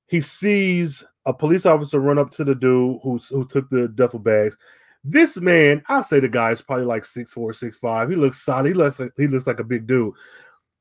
he 0.06 0.20
sees 0.20 1.04
a 1.26 1.32
police 1.34 1.66
officer 1.66 2.00
run 2.00 2.18
up 2.18 2.30
to 2.30 2.44
the 2.44 2.54
dude 2.54 3.00
who 3.02 3.18
who 3.30 3.46
took 3.46 3.68
the 3.70 3.88
duffel 3.88 4.20
bags. 4.20 4.56
This 5.02 5.38
man, 5.38 5.82
I'll 5.88 6.02
say 6.02 6.20
the 6.20 6.28
guy 6.28 6.50
is 6.50 6.62
probably 6.62 6.86
like 6.86 7.04
six 7.04 7.32
four, 7.32 7.52
six 7.52 7.76
five. 7.76 8.08
He 8.10 8.16
looks 8.16 8.40
solid. 8.40 8.68
He 8.68 8.74
looks 8.74 8.98
like 8.98 9.12
he 9.16 9.26
looks 9.26 9.46
like 9.46 9.60
a 9.60 9.64
big 9.64 9.86
dude. 9.86 10.14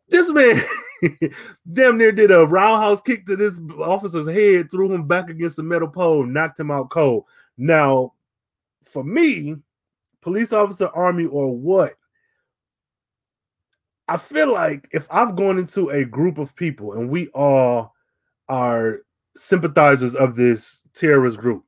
This 0.10 0.30
man 0.30 0.62
damn 1.74 1.98
near 1.98 2.12
did 2.12 2.32
a 2.32 2.46
roundhouse 2.46 3.02
kick 3.02 3.26
to 3.26 3.36
this 3.36 3.60
officer's 3.80 4.28
head, 4.28 4.70
threw 4.70 4.92
him 4.92 5.08
back 5.08 5.30
against 5.30 5.58
the 5.58 5.63
metal 5.63 5.88
pole, 5.88 6.26
knocked 6.26 6.60
him 6.60 6.72
out 6.72 6.89
cold. 6.89 7.26
Now, 7.58 8.13
for 8.84 9.04
me, 9.04 9.56
police 10.22 10.54
officer, 10.54 10.89
army, 10.94 11.26
or 11.26 11.56
what? 11.56 11.96
I 14.08 14.18
feel 14.18 14.52
like 14.52 14.89
if 14.92 15.08
I've 15.10 15.36
gone 15.36 15.58
into 15.58 15.89
a 15.89 16.04
group 16.04 16.38
of 16.38 16.56
people 16.56 16.94
and 16.94 17.10
we 17.10 17.28
all 17.30 17.94
are 18.50 19.00
sympathizers 19.38 20.16
of 20.16 20.36
this 20.36 20.82
terrorist 20.94 21.38
group, 21.38 21.63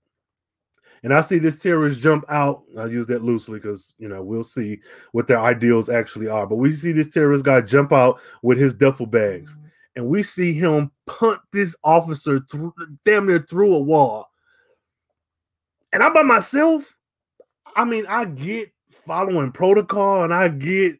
and 1.06 1.14
I 1.14 1.22
see 1.22 1.38
this 1.38 1.62
terrorist 1.62 2.02
jump 2.02 2.26
out. 2.30 2.64
I 2.80 2.86
use 2.86 3.06
that 3.08 3.24
loosely 3.24 3.60
because 3.60 3.94
you 4.00 4.10
know 4.10 4.24
we'll 4.24 4.44
see 4.44 4.80
what 5.12 5.28
their 5.28 5.40
ideals 5.40 5.88
actually 5.88 6.28
are. 6.28 6.48
But 6.48 6.56
we 6.56 6.72
see 6.72 6.94
this 6.94 7.10
terrorist 7.10 7.46
guy 7.46 7.62
jump 7.62 7.94
out 7.94 8.20
with 8.42 8.58
his 8.58 8.74
duffel 8.74 9.06
bags, 9.06 9.56
mm-hmm. 9.56 9.68
and 9.98 10.08
we 10.08 10.24
see 10.24 10.52
him 10.52 10.92
punt 11.06 11.40
this 11.54 11.76
officer 11.84 12.40
through, 12.50 12.74
damn 13.06 13.28
near 13.28 13.38
through 13.38 13.76
a 13.76 13.80
wall. 13.80 14.32
And 15.94 16.02
I'm 16.02 16.12
by 16.12 16.24
myself. 16.24 16.96
I 17.76 17.86
mean, 17.86 18.08
I 18.10 18.26
get 18.26 18.72
following 18.90 19.52
protocol 19.52 20.24
and 20.24 20.34
I 20.34 20.48
get 20.48 20.98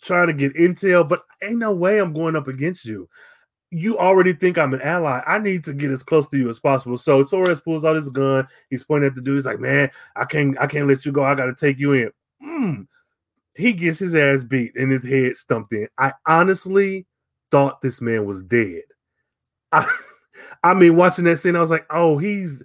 trying 0.00 0.28
to 0.28 0.32
get 0.32 0.54
intel, 0.54 1.06
but 1.06 1.24
ain't 1.42 1.58
no 1.58 1.74
way 1.74 1.98
I'm 1.98 2.14
going 2.14 2.36
up 2.36 2.48
against 2.48 2.86
you 2.86 3.06
you 3.72 3.98
already 3.98 4.34
think 4.34 4.58
I'm 4.58 4.74
an 4.74 4.82
ally. 4.82 5.22
I 5.26 5.38
need 5.38 5.64
to 5.64 5.72
get 5.72 5.90
as 5.90 6.02
close 6.02 6.28
to 6.28 6.36
you 6.36 6.50
as 6.50 6.58
possible. 6.58 6.98
So 6.98 7.24
Torres 7.24 7.60
pulls 7.60 7.86
out 7.86 7.96
his 7.96 8.10
gun. 8.10 8.46
He's 8.68 8.84
pointing 8.84 9.08
at 9.08 9.14
the 9.14 9.22
dude. 9.22 9.36
He's 9.36 9.46
like, 9.46 9.60
"Man, 9.60 9.90
I 10.14 10.26
can't, 10.26 10.60
I 10.60 10.66
can't 10.66 10.86
let 10.86 11.06
you 11.06 11.12
go. 11.12 11.24
I 11.24 11.34
got 11.34 11.46
to 11.46 11.54
take 11.54 11.78
you 11.78 11.94
in." 11.94 12.10
Mm. 12.44 12.86
He 13.54 13.72
gets 13.72 13.98
his 13.98 14.14
ass 14.14 14.44
beat 14.44 14.76
and 14.76 14.92
his 14.92 15.02
head 15.02 15.36
stumped 15.38 15.72
in. 15.72 15.88
I 15.98 16.12
honestly 16.26 17.06
thought 17.50 17.80
this 17.80 18.02
man 18.02 18.26
was 18.26 18.42
dead. 18.42 18.82
I, 19.72 19.90
I 20.62 20.74
mean, 20.74 20.96
watching 20.96 21.24
that 21.24 21.38
scene, 21.38 21.56
I 21.56 21.60
was 21.60 21.70
like, 21.70 21.86
"Oh, 21.90 22.18
he's." 22.18 22.62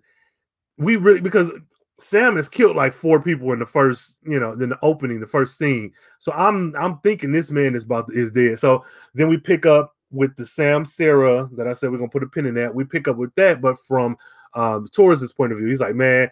We 0.77 0.97
really 0.97 1.21
because 1.21 1.51
Sam 1.99 2.35
has 2.35 2.49
killed 2.49 2.75
like 2.75 2.93
four 2.93 3.21
people 3.21 3.53
in 3.53 3.59
the 3.59 3.65
first, 3.65 4.17
you 4.23 4.39
know, 4.39 4.51
in 4.51 4.69
the 4.69 4.77
opening, 4.81 5.21
the 5.21 5.25
first 5.25 5.57
scene. 5.57 5.93
So 6.19 6.33
I'm 6.33 6.75
I'm 6.77 6.99
thinking 6.99 7.31
this 7.31 7.49
man 7.49 7.75
is 7.75 7.85
about 7.85 8.07
to, 8.07 8.13
is 8.13 8.31
dead. 8.31 8.59
So 8.59 8.83
then 9.15 9.29
we 9.29 9.37
pick 9.37 9.65
up 9.65 9.95
with 10.11 10.35
the 10.35 10.45
Sam 10.45 10.85
Sarah 10.85 11.49
that 11.53 11.67
I 11.67 11.73
said 11.73 11.91
we're 11.91 11.97
gonna 11.97 12.09
put 12.09 12.23
a 12.23 12.27
pin 12.27 12.45
in 12.45 12.55
that. 12.55 12.73
We 12.73 12.83
pick 12.83 13.07
up 13.07 13.17
with 13.17 13.33
that, 13.35 13.61
but 13.61 13.77
from 13.85 14.17
um 14.53 14.87
Torres's 14.91 15.33
point 15.33 15.51
of 15.51 15.57
view, 15.57 15.67
he's 15.67 15.81
like, 15.81 15.95
man, 15.95 16.29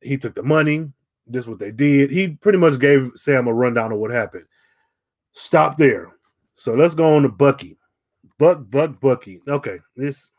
he 0.00 0.16
took 0.16 0.34
the 0.34 0.42
money. 0.42 0.90
This 1.26 1.46
what 1.46 1.58
they 1.58 1.70
did. 1.70 2.10
He 2.10 2.28
pretty 2.28 2.58
much 2.58 2.78
gave 2.78 3.12
Sam 3.14 3.46
a 3.46 3.54
rundown 3.54 3.92
of 3.92 3.98
what 3.98 4.10
happened. 4.10 4.44
Stop 5.32 5.78
there. 5.78 6.12
So 6.54 6.74
let's 6.74 6.94
go 6.94 7.16
on 7.16 7.22
to 7.22 7.28
Bucky. 7.28 7.78
Buck, 8.38 8.68
Buck, 8.70 9.00
Bucky. 9.00 9.40
Okay, 9.46 9.78
this 9.96 10.30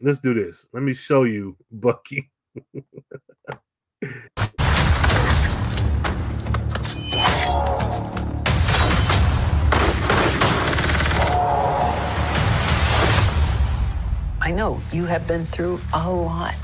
let's 0.00 0.18
do 0.18 0.34
this. 0.34 0.68
Let 0.72 0.82
me 0.82 0.94
show 0.94 1.24
you 1.24 1.56
Bucky. 1.70 2.30
I 14.44 14.50
know 14.50 14.78
you 14.92 15.06
have 15.06 15.26
been 15.26 15.46
through 15.46 15.80
a 15.94 16.12
lot. 16.12 16.54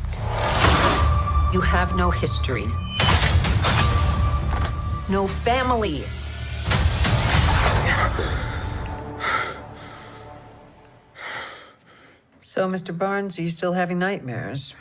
You 1.50 1.62
have 1.62 1.96
no 1.96 2.10
history, 2.10 2.66
no 5.08 5.26
family. 5.26 6.04
So, 12.42 12.68
Mr. 12.68 12.96
Barnes, 12.96 13.38
are 13.38 13.42
you 13.42 13.48
still 13.48 13.72
having 13.72 13.98
nightmares? 13.98 14.74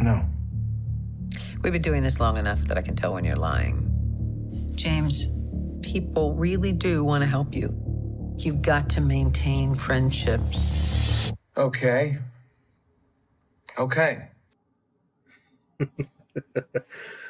No. 0.00 0.24
We've 1.62 1.72
been 1.72 1.82
doing 1.82 2.02
this 2.02 2.18
long 2.18 2.36
enough 2.36 2.62
that 2.62 2.76
I 2.76 2.82
can 2.82 2.96
tell 2.96 3.14
when 3.14 3.24
you're 3.24 3.36
lying. 3.36 4.72
James, 4.74 5.28
people 5.82 6.34
really 6.34 6.72
do 6.72 7.04
want 7.04 7.22
to 7.22 7.28
help 7.28 7.54
you. 7.54 7.85
You've 8.46 8.62
got 8.62 8.88
to 8.90 9.00
maintain 9.00 9.74
friendships. 9.74 11.32
Okay. 11.56 12.16
Okay. 13.76 14.28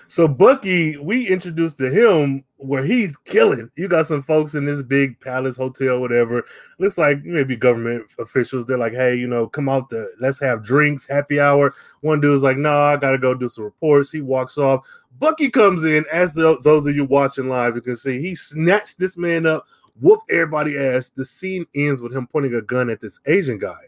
so 0.08 0.28
Bucky, 0.28 0.98
we 0.98 1.26
introduced 1.26 1.78
to 1.78 1.88
him 1.88 2.44
where 2.58 2.82
he's 2.84 3.16
killing. 3.16 3.70
You 3.76 3.88
got 3.88 4.06
some 4.06 4.22
folks 4.24 4.54
in 4.54 4.66
this 4.66 4.82
big 4.82 5.18
palace 5.20 5.56
hotel, 5.56 6.00
whatever. 6.00 6.44
Looks 6.78 6.98
like 6.98 7.24
maybe 7.24 7.56
government 7.56 8.12
officials. 8.18 8.66
They're 8.66 8.76
like, 8.76 8.92
hey, 8.92 9.14
you 9.16 9.26
know, 9.26 9.46
come 9.48 9.70
out 9.70 9.88
the 9.88 10.12
let's 10.20 10.38
have 10.40 10.62
drinks, 10.62 11.06
happy 11.06 11.40
hour. 11.40 11.74
One 12.02 12.20
dude's 12.20 12.42
like, 12.42 12.58
no, 12.58 12.74
nah, 12.74 12.92
I 12.92 12.96
gotta 12.98 13.16
go 13.16 13.32
do 13.32 13.48
some 13.48 13.64
reports. 13.64 14.12
He 14.12 14.20
walks 14.20 14.58
off. 14.58 14.86
Bucky 15.18 15.48
comes 15.48 15.82
in, 15.84 16.04
as 16.12 16.34
the, 16.34 16.58
those 16.60 16.86
of 16.86 16.94
you 16.94 17.06
watching 17.06 17.48
live, 17.48 17.74
you 17.74 17.80
can 17.80 17.96
see 17.96 18.20
he 18.20 18.34
snatched 18.34 18.98
this 18.98 19.16
man 19.16 19.46
up 19.46 19.64
whooped 20.00 20.30
everybody 20.30 20.78
ass. 20.78 21.10
The 21.10 21.24
scene 21.24 21.66
ends 21.74 22.02
with 22.02 22.14
him 22.14 22.26
pointing 22.26 22.54
a 22.54 22.62
gun 22.62 22.90
at 22.90 23.00
this 23.00 23.18
Asian 23.26 23.58
guy. 23.58 23.80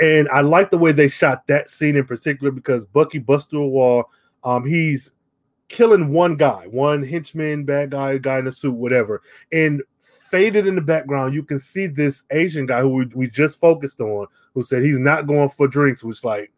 And 0.00 0.28
I 0.28 0.42
like 0.42 0.70
the 0.70 0.78
way 0.78 0.92
they 0.92 1.08
shot 1.08 1.46
that 1.48 1.68
scene 1.68 1.96
in 1.96 2.04
particular 2.04 2.50
because 2.50 2.86
Bucky 2.86 3.18
busts 3.18 3.50
through 3.50 3.64
a 3.64 3.68
wall. 3.68 4.04
Um, 4.44 4.64
he's 4.64 5.12
killing 5.68 6.12
one 6.12 6.36
guy, 6.36 6.66
one 6.68 7.02
henchman, 7.02 7.64
bad 7.64 7.90
guy, 7.90 8.18
guy 8.18 8.38
in 8.38 8.46
a 8.46 8.52
suit, 8.52 8.74
whatever. 8.74 9.22
And 9.52 9.82
faded 10.30 10.66
in 10.66 10.76
the 10.76 10.82
background, 10.82 11.34
you 11.34 11.42
can 11.42 11.58
see 11.58 11.86
this 11.86 12.24
Asian 12.30 12.66
guy 12.66 12.80
who 12.80 12.90
we, 12.90 13.06
we 13.14 13.28
just 13.28 13.60
focused 13.60 14.00
on, 14.00 14.26
who 14.54 14.62
said 14.62 14.82
he's 14.82 14.98
not 14.98 15.26
going 15.26 15.48
for 15.48 15.66
drinks, 15.66 16.04
which 16.04 16.24
like 16.24 16.52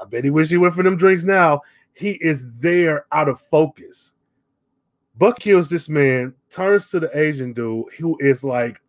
I 0.00 0.04
bet 0.04 0.24
he 0.24 0.30
wish 0.30 0.48
he 0.48 0.56
went 0.56 0.74
for 0.74 0.82
them 0.82 0.96
drinks 0.96 1.24
now. 1.24 1.62
He 1.94 2.12
is 2.12 2.60
there 2.60 3.06
out 3.12 3.28
of 3.28 3.40
focus. 3.40 4.12
Buck 5.18 5.38
kills 5.38 5.70
this 5.70 5.88
man, 5.88 6.34
turns 6.50 6.90
to 6.90 7.00
the 7.00 7.18
Asian 7.18 7.52
dude 7.52 7.86
who 7.98 8.18
is 8.20 8.44
like 8.44 8.80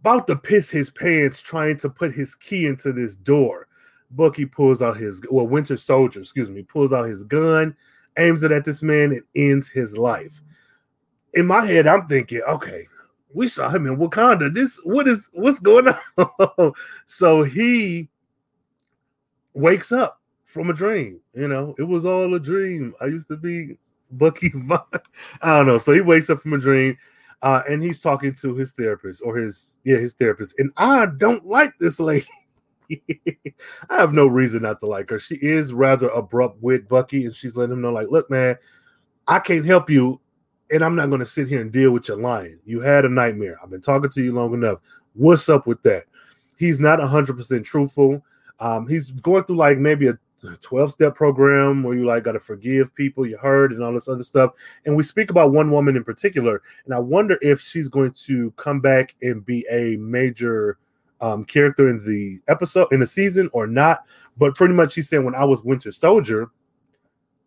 about 0.00 0.26
to 0.26 0.36
piss 0.36 0.70
his 0.70 0.90
pants 0.90 1.40
trying 1.40 1.76
to 1.78 1.90
put 1.90 2.12
his 2.12 2.34
key 2.34 2.66
into 2.66 2.92
this 2.92 3.16
door. 3.16 3.68
Bucky 4.12 4.44
pulls 4.46 4.82
out 4.82 4.96
his 4.96 5.22
well, 5.30 5.46
Winter 5.46 5.76
Soldier, 5.76 6.20
excuse 6.20 6.50
me, 6.50 6.62
pulls 6.62 6.92
out 6.92 7.04
his 7.04 7.22
gun, 7.24 7.76
aims 8.18 8.42
it 8.42 8.50
at 8.50 8.64
this 8.64 8.82
man, 8.82 9.12
and 9.12 9.22
ends 9.36 9.68
his 9.68 9.96
life. 9.96 10.40
In 11.34 11.46
my 11.46 11.64
head, 11.64 11.86
I'm 11.86 12.08
thinking, 12.08 12.40
okay, 12.48 12.88
we 13.32 13.46
saw 13.46 13.68
him 13.68 13.86
in 13.86 13.98
Wakanda. 13.98 14.52
This 14.52 14.80
what 14.82 15.06
is 15.06 15.28
what's 15.32 15.60
going 15.60 15.94
on? 16.18 16.72
so 17.06 17.44
he 17.44 18.08
wakes 19.54 19.92
up 19.92 20.20
from 20.44 20.70
a 20.70 20.74
dream. 20.74 21.20
You 21.34 21.46
know, 21.46 21.76
it 21.78 21.84
was 21.84 22.04
all 22.04 22.34
a 22.34 22.40
dream. 22.40 22.94
I 23.00 23.06
used 23.06 23.28
to 23.28 23.36
be 23.36 23.78
Bucky. 24.12 24.52
I 25.42 25.56
don't 25.56 25.66
know. 25.66 25.78
So 25.78 25.92
he 25.92 26.00
wakes 26.00 26.30
up 26.30 26.40
from 26.40 26.54
a 26.54 26.58
dream. 26.58 26.96
Uh, 27.42 27.62
and 27.68 27.82
he's 27.82 28.00
talking 28.00 28.34
to 28.34 28.54
his 28.54 28.72
therapist 28.72 29.22
or 29.24 29.34
his 29.34 29.78
yeah 29.84 29.96
his 29.96 30.12
therapist 30.12 30.54
and 30.58 30.70
i 30.76 31.06
don't 31.06 31.46
like 31.46 31.72
this 31.80 31.98
lady 31.98 32.28
I 33.90 33.96
have 33.96 34.12
no 34.12 34.26
reason 34.26 34.62
not 34.62 34.80
to 34.80 34.86
like 34.86 35.10
her. 35.10 35.18
She 35.18 35.36
is 35.36 35.72
rather 35.72 36.08
abrupt 36.08 36.62
with 36.62 36.88
Bucky, 36.88 37.24
and 37.24 37.34
she's 37.34 37.56
letting 37.56 37.74
him 37.74 37.80
know, 37.80 37.92
like, 37.92 38.08
look, 38.10 38.30
man, 38.30 38.56
I 39.28 39.38
can't 39.38 39.64
help 39.64 39.88
you, 39.90 40.20
and 40.70 40.82
I'm 40.82 40.96
not 40.96 41.08
going 41.08 41.20
to 41.20 41.26
sit 41.26 41.48
here 41.48 41.60
and 41.60 41.72
deal 41.72 41.92
with 41.92 42.08
your 42.08 42.16
lying. 42.16 42.58
You 42.64 42.80
had 42.80 43.04
a 43.04 43.08
nightmare. 43.08 43.58
I've 43.62 43.70
been 43.70 43.80
talking 43.80 44.10
to 44.10 44.22
you 44.22 44.32
long 44.32 44.54
enough. 44.54 44.80
What's 45.14 45.48
up 45.48 45.66
with 45.66 45.82
that? 45.82 46.04
He's 46.56 46.80
not 46.80 46.98
100% 46.98 47.64
truthful. 47.64 48.24
Um, 48.58 48.86
he's 48.86 49.10
going 49.10 49.44
through 49.44 49.56
like 49.56 49.78
maybe 49.78 50.08
a 50.08 50.18
12 50.60 50.92
step 50.92 51.14
program 51.14 51.82
where 51.82 51.94
you 51.94 52.06
like 52.06 52.24
got 52.24 52.32
to 52.32 52.40
forgive 52.40 52.94
people 52.94 53.26
you 53.26 53.36
heard 53.36 53.72
and 53.72 53.82
all 53.82 53.92
this 53.92 54.08
other 54.08 54.22
stuff. 54.22 54.52
And 54.86 54.96
we 54.96 55.02
speak 55.02 55.30
about 55.30 55.52
one 55.52 55.70
woman 55.70 55.96
in 55.96 56.04
particular, 56.04 56.62
and 56.84 56.94
I 56.94 56.98
wonder 56.98 57.38
if 57.42 57.60
she's 57.60 57.88
going 57.88 58.12
to 58.26 58.50
come 58.52 58.80
back 58.80 59.14
and 59.22 59.44
be 59.44 59.66
a 59.70 59.96
major 59.96 60.78
um, 61.20 61.44
character 61.44 61.88
in 61.88 61.98
the 61.98 62.40
episode 62.48 62.88
in 62.92 63.00
the 63.00 63.06
season 63.06 63.50
or 63.52 63.66
not. 63.66 64.04
But 64.38 64.54
pretty 64.54 64.74
much, 64.74 64.94
he 64.94 65.02
said 65.02 65.24
when 65.24 65.34
I 65.34 65.44
was 65.44 65.62
Winter 65.62 65.92
Soldier, 65.92 66.50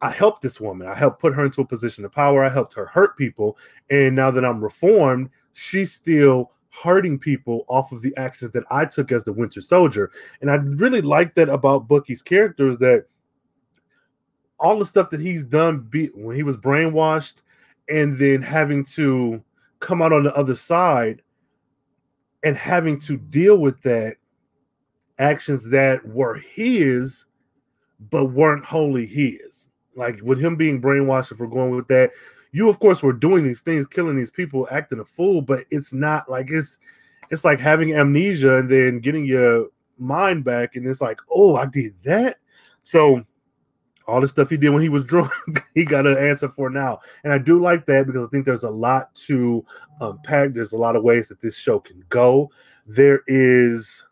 I 0.01 0.10
helped 0.10 0.41
this 0.41 0.60
woman. 0.60 0.88
I 0.88 0.95
helped 0.95 1.21
put 1.21 1.34
her 1.34 1.45
into 1.45 1.62
a 1.62 1.65
position 1.65 2.06
of 2.06 2.12
power. 2.12 2.43
I 2.43 2.49
helped 2.49 2.73
her 2.73 2.86
hurt 2.86 3.17
people, 3.17 3.58
and 3.89 4.15
now 4.15 4.29
that 4.32 4.45
I'm 4.45 4.63
reformed, 4.63 5.29
she's 5.53 5.93
still 5.93 6.51
hurting 6.73 7.19
people 7.19 7.65
off 7.67 7.91
of 7.91 8.01
the 8.01 8.15
actions 8.17 8.51
that 8.51 8.63
I 8.71 8.86
took 8.86 9.12
as 9.12 9.23
the 9.23 9.33
Winter 9.33 9.62
Soldier. 9.62 10.12
And 10.41 10.49
I 10.49 10.55
really 10.55 11.01
like 11.01 11.36
that 11.36 11.49
about 11.49 11.88
Bucky's 11.88 12.21
character 12.21 12.67
is 12.67 12.77
that 12.79 13.05
all 14.59 14.79
the 14.79 14.86
stuff 14.86 15.09
that 15.12 15.19
he's 15.19 15.43
done 15.43 15.79
be, 15.81 16.07
when 16.07 16.36
he 16.36 16.43
was 16.43 16.57
brainwashed 16.57 17.41
and 17.89 18.17
then 18.17 18.41
having 18.41 18.86
to 18.86 19.43
come 19.79 20.01
out 20.01 20.13
on 20.13 20.23
the 20.23 20.36
other 20.36 20.55
side 20.55 21.21
and 22.43 22.57
having 22.57 22.99
to 23.01 23.17
deal 23.17 23.57
with 23.57 23.81
that 23.81 24.15
actions 25.19 25.69
that 25.69 26.05
were 26.07 26.36
his 26.36 27.25
but 28.09 28.25
weren't 28.25 28.65
wholly 28.65 29.05
his 29.05 29.69
like 29.95 30.19
with 30.23 30.39
him 30.39 30.55
being 30.55 30.81
brainwashed 30.81 31.31
if 31.31 31.39
we're 31.39 31.47
going 31.47 31.75
with 31.75 31.88
that 31.88 32.09
you 32.54 32.70
of 32.70 32.80
course 32.80 33.04
were 33.04 33.12
doing 33.12 33.44
these 33.44 33.62
things 33.62 33.86
killing 33.86 34.16
these 34.16 34.32
people 34.32 34.68
acting 34.72 35.00
a 35.00 35.06
fool 35.06 35.42
but 35.42 35.66
it's 35.70 35.94
not 35.94 36.30
like 36.30 36.50
it's 36.50 36.80
it's 37.30 37.44
like 37.44 37.60
having 37.60 37.94
amnesia 37.94 38.58
and 38.58 38.72
then 38.72 39.00
getting 39.00 39.26
your 39.26 39.68
mind 39.98 40.44
back 40.46 40.76
and 40.76 40.88
it's 40.88 41.02
like 41.02 41.20
oh 41.32 41.56
i 41.56 41.66
did 41.66 41.94
that 42.04 42.38
so 42.84 43.24
all 44.08 44.22
the 44.22 44.28
stuff 44.28 44.50
he 44.50 44.58
did 44.58 44.70
when 44.70 44.82
he 44.82 44.89
was 44.89 45.06
drunk, 45.06 45.32
he 45.74 45.86
got 45.86 46.08
an 46.08 46.18
answer 46.18 46.50
for 46.50 46.70
now. 46.70 47.00
And 47.24 47.32
I 47.32 47.38
do 47.38 47.62
like 47.62 47.86
that 47.86 48.06
because 48.06 48.26
I 48.26 48.30
think 48.30 48.46
there's 48.46 48.63
a 48.63 48.70
lot 48.70 49.13
to 49.28 49.66
unpack. 50.02 50.54
There's 50.54 50.74
a 50.74 50.78
lot 50.78 50.96
of 50.96 51.04
ways 51.04 51.28
that 51.28 51.42
this 51.42 51.58
show 51.58 51.80
can 51.80 52.04
go. 52.10 52.52
There 52.86 53.22
is 53.28 54.06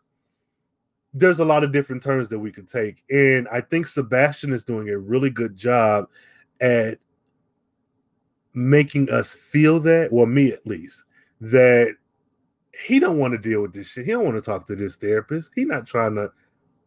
there's 1.14 1.40
a 1.40 1.44
lot 1.44 1.62
of 1.62 1.72
different 1.72 2.02
turns 2.02 2.30
that 2.30 2.38
we 2.38 2.50
can 2.50 2.64
take. 2.64 3.02
And 3.10 3.46
I 3.52 3.60
think 3.60 3.86
Sebastian 3.86 4.50
is 4.50 4.64
doing 4.64 4.88
a 4.88 4.96
really 4.96 5.28
good 5.28 5.58
job 5.58 6.08
at 6.62 6.98
making 8.54 9.10
us 9.10 9.34
feel 9.34 9.80
that, 9.80 10.12
well, 10.12 10.26
me 10.26 10.52
at 10.52 10.66
least, 10.66 11.04
that 11.40 11.94
he 12.84 12.98
don't 12.98 13.18
want 13.18 13.32
to 13.32 13.38
deal 13.38 13.62
with 13.62 13.72
this 13.72 13.90
shit. 13.90 14.06
He 14.06 14.12
don't 14.12 14.24
want 14.24 14.36
to 14.36 14.42
talk 14.42 14.66
to 14.66 14.76
this 14.76 14.96
therapist. 14.96 15.50
He 15.54 15.64
not 15.64 15.86
trying 15.86 16.14
to 16.16 16.30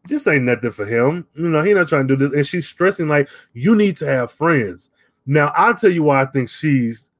this 0.07 0.27
ain't 0.27 0.43
nothing 0.43 0.71
for 0.71 0.85
him. 0.85 1.27
You 1.33 1.49
know, 1.49 1.63
he 1.63 1.73
not 1.73 1.87
trying 1.87 2.07
to 2.07 2.15
do 2.15 2.27
this. 2.27 2.35
And 2.35 2.45
she's 2.45 2.67
stressing 2.67 3.07
like 3.07 3.29
you 3.53 3.75
need 3.75 3.97
to 3.97 4.05
have 4.05 4.31
friends. 4.31 4.89
Now, 5.25 5.51
I'll 5.55 5.75
tell 5.75 5.89
you 5.89 6.03
why 6.03 6.21
I 6.21 6.25
think 6.25 6.49
she's 6.49 7.11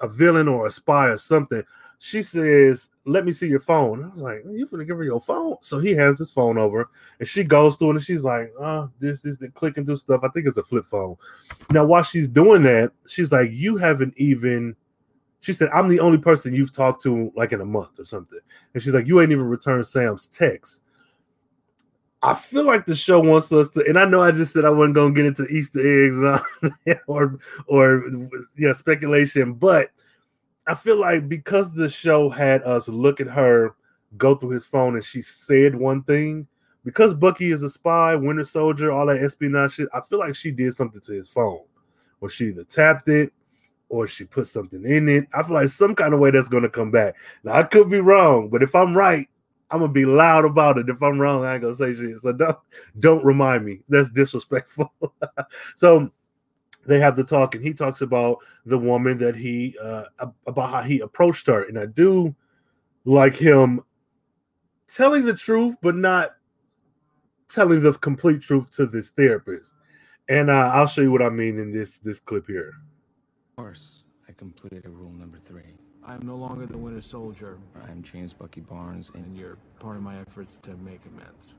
a 0.00 0.08
villain 0.08 0.48
or 0.48 0.66
a 0.66 0.70
spy 0.70 1.08
or 1.08 1.16
something. 1.16 1.62
She 1.98 2.22
says, 2.22 2.88
Let 3.04 3.24
me 3.24 3.32
see 3.32 3.48
your 3.48 3.60
phone. 3.60 4.04
I 4.04 4.08
was 4.08 4.22
like, 4.22 4.42
You 4.48 4.66
gonna 4.66 4.84
give 4.84 4.96
her 4.96 5.04
your 5.04 5.20
phone? 5.20 5.56
So 5.62 5.78
he 5.78 5.92
has 5.92 6.18
his 6.18 6.30
phone 6.30 6.58
over 6.58 6.90
and 7.18 7.28
she 7.28 7.42
goes 7.42 7.76
through 7.76 7.90
it 7.90 7.96
and 7.96 8.04
she's 8.04 8.24
like, 8.24 8.52
Oh, 8.60 8.90
this 9.00 9.24
is 9.24 9.38
the 9.38 9.48
clicking 9.48 9.84
through 9.84 9.96
stuff. 9.96 10.20
I 10.22 10.28
think 10.28 10.46
it's 10.46 10.56
a 10.56 10.62
flip 10.62 10.84
phone. 10.84 11.16
Now, 11.70 11.84
while 11.84 12.02
she's 12.02 12.28
doing 12.28 12.62
that, 12.62 12.92
she's 13.06 13.32
like, 13.32 13.50
You 13.52 13.76
haven't 13.76 14.14
even 14.16 14.76
she 15.40 15.52
said, 15.52 15.68
I'm 15.72 15.88
the 15.88 16.00
only 16.00 16.18
person 16.18 16.54
you've 16.54 16.72
talked 16.72 17.02
to 17.02 17.32
like 17.36 17.52
in 17.52 17.60
a 17.60 17.64
month 17.64 17.98
or 17.98 18.04
something. 18.04 18.40
And 18.74 18.82
she's 18.82 18.94
like, 18.94 19.06
You 19.06 19.20
ain't 19.20 19.32
even 19.32 19.46
returned 19.46 19.86
Sam's 19.86 20.28
text. 20.28 20.82
I 22.20 22.34
feel 22.34 22.64
like 22.64 22.84
the 22.84 22.96
show 22.96 23.20
wants 23.20 23.52
us 23.52 23.68
to, 23.70 23.84
and 23.86 23.96
I 23.96 24.04
know 24.04 24.22
I 24.22 24.32
just 24.32 24.52
said 24.52 24.64
I 24.64 24.70
wasn't 24.70 24.96
gonna 24.96 25.14
get 25.14 25.26
into 25.26 25.46
Easter 25.46 25.80
eggs 25.80 26.20
uh, 26.20 26.94
or 27.06 27.38
or 27.66 28.04
yeah 28.56 28.72
speculation, 28.72 29.52
but 29.52 29.90
I 30.68 30.74
feel 30.74 30.96
like 30.96 31.28
because 31.28 31.74
the 31.74 31.88
show 31.88 32.28
had 32.28 32.62
us 32.62 32.88
look 32.88 33.20
at 33.20 33.26
her 33.28 33.74
go 34.16 34.34
through 34.34 34.50
his 34.50 34.64
phone 34.64 34.94
and 34.94 35.04
she 35.04 35.22
said 35.22 35.74
one 35.74 36.02
thing, 36.02 36.46
because 36.84 37.14
Bucky 37.14 37.50
is 37.50 37.62
a 37.62 37.70
spy, 37.70 38.14
Winter 38.14 38.44
Soldier, 38.44 38.92
all 38.92 39.06
that 39.06 39.22
espionage 39.22 39.74
shit, 39.74 39.88
I 39.92 40.00
feel 40.00 40.18
like 40.18 40.34
she 40.34 40.50
did 40.50 40.72
something 40.74 41.00
to 41.00 41.12
his 41.12 41.28
phone, 41.28 41.60
or 42.20 42.28
she 42.28 42.46
either 42.46 42.64
tapped 42.64 43.08
it 43.08 43.32
or 43.88 44.06
she 44.06 44.24
put 44.24 44.46
something 44.46 44.84
in 44.84 45.08
it. 45.08 45.26
I 45.34 45.42
feel 45.42 45.54
like 45.54 45.68
some 45.68 45.94
kind 45.94 46.12
of 46.12 46.20
way 46.20 46.30
that's 46.30 46.48
gonna 46.48 46.68
come 46.68 46.90
back. 46.90 47.16
Now 47.44 47.54
I 47.54 47.62
could 47.62 47.90
be 47.90 48.00
wrong, 48.00 48.48
but 48.48 48.62
if 48.62 48.74
I'm 48.74 48.96
right, 48.96 49.28
I'm 49.70 49.80
gonna 49.80 49.92
be 49.92 50.04
loud 50.04 50.44
about 50.44 50.78
it. 50.78 50.88
If 50.88 51.02
I'm 51.02 51.18
wrong, 51.18 51.44
I 51.44 51.54
ain't 51.54 51.62
gonna 51.62 51.74
say 51.74 51.94
shit. 51.94 52.18
So 52.20 52.32
don't 52.32 52.58
don't 53.00 53.24
remind 53.24 53.64
me. 53.64 53.80
That's 53.88 54.10
disrespectful. 54.10 54.92
so 55.76 56.10
they 56.86 57.00
have 57.00 57.16
the 57.16 57.24
talk, 57.24 57.54
and 57.54 57.64
he 57.64 57.74
talks 57.74 58.00
about 58.00 58.38
the 58.64 58.78
woman 58.78 59.18
that 59.18 59.36
he 59.36 59.76
uh 59.82 60.04
about 60.46 60.70
how 60.70 60.82
he 60.82 61.00
approached 61.00 61.46
her, 61.46 61.64
and 61.64 61.78
I 61.78 61.86
do 61.86 62.34
like 63.04 63.34
him 63.34 63.80
telling 64.88 65.24
the 65.24 65.34
truth, 65.34 65.76
but 65.82 65.94
not 65.94 66.36
telling 67.48 67.82
the 67.82 67.92
complete 67.92 68.42
truth 68.42 68.70
to 68.70 68.86
this 68.86 69.10
therapist. 69.10 69.74
And 70.28 70.50
uh, 70.50 70.70
I'll 70.74 70.86
show 70.86 71.02
you 71.02 71.10
what 71.10 71.22
I 71.22 71.30
mean 71.30 71.58
in 71.58 71.72
this 71.72 71.98
this 71.98 72.20
clip 72.20 72.46
here. 72.46 72.74
Of 73.50 73.56
course, 73.56 74.02
I 74.28 74.32
completed 74.32 74.86
rule 74.86 75.12
number 75.12 75.38
three. 75.38 75.74
I 76.04 76.14
am 76.14 76.26
no 76.26 76.36
longer 76.36 76.66
the 76.66 76.78
Winter 76.78 77.02
Soldier. 77.02 77.58
I 77.86 77.90
am 77.90 78.02
James 78.02 78.32
Bucky 78.32 78.60
Barnes, 78.60 79.10
and 79.14 79.36
you're 79.36 79.58
part 79.78 79.96
of 79.96 80.02
my 80.02 80.18
efforts 80.18 80.58
to 80.62 80.70
make 80.78 81.00
amends. 81.06 81.54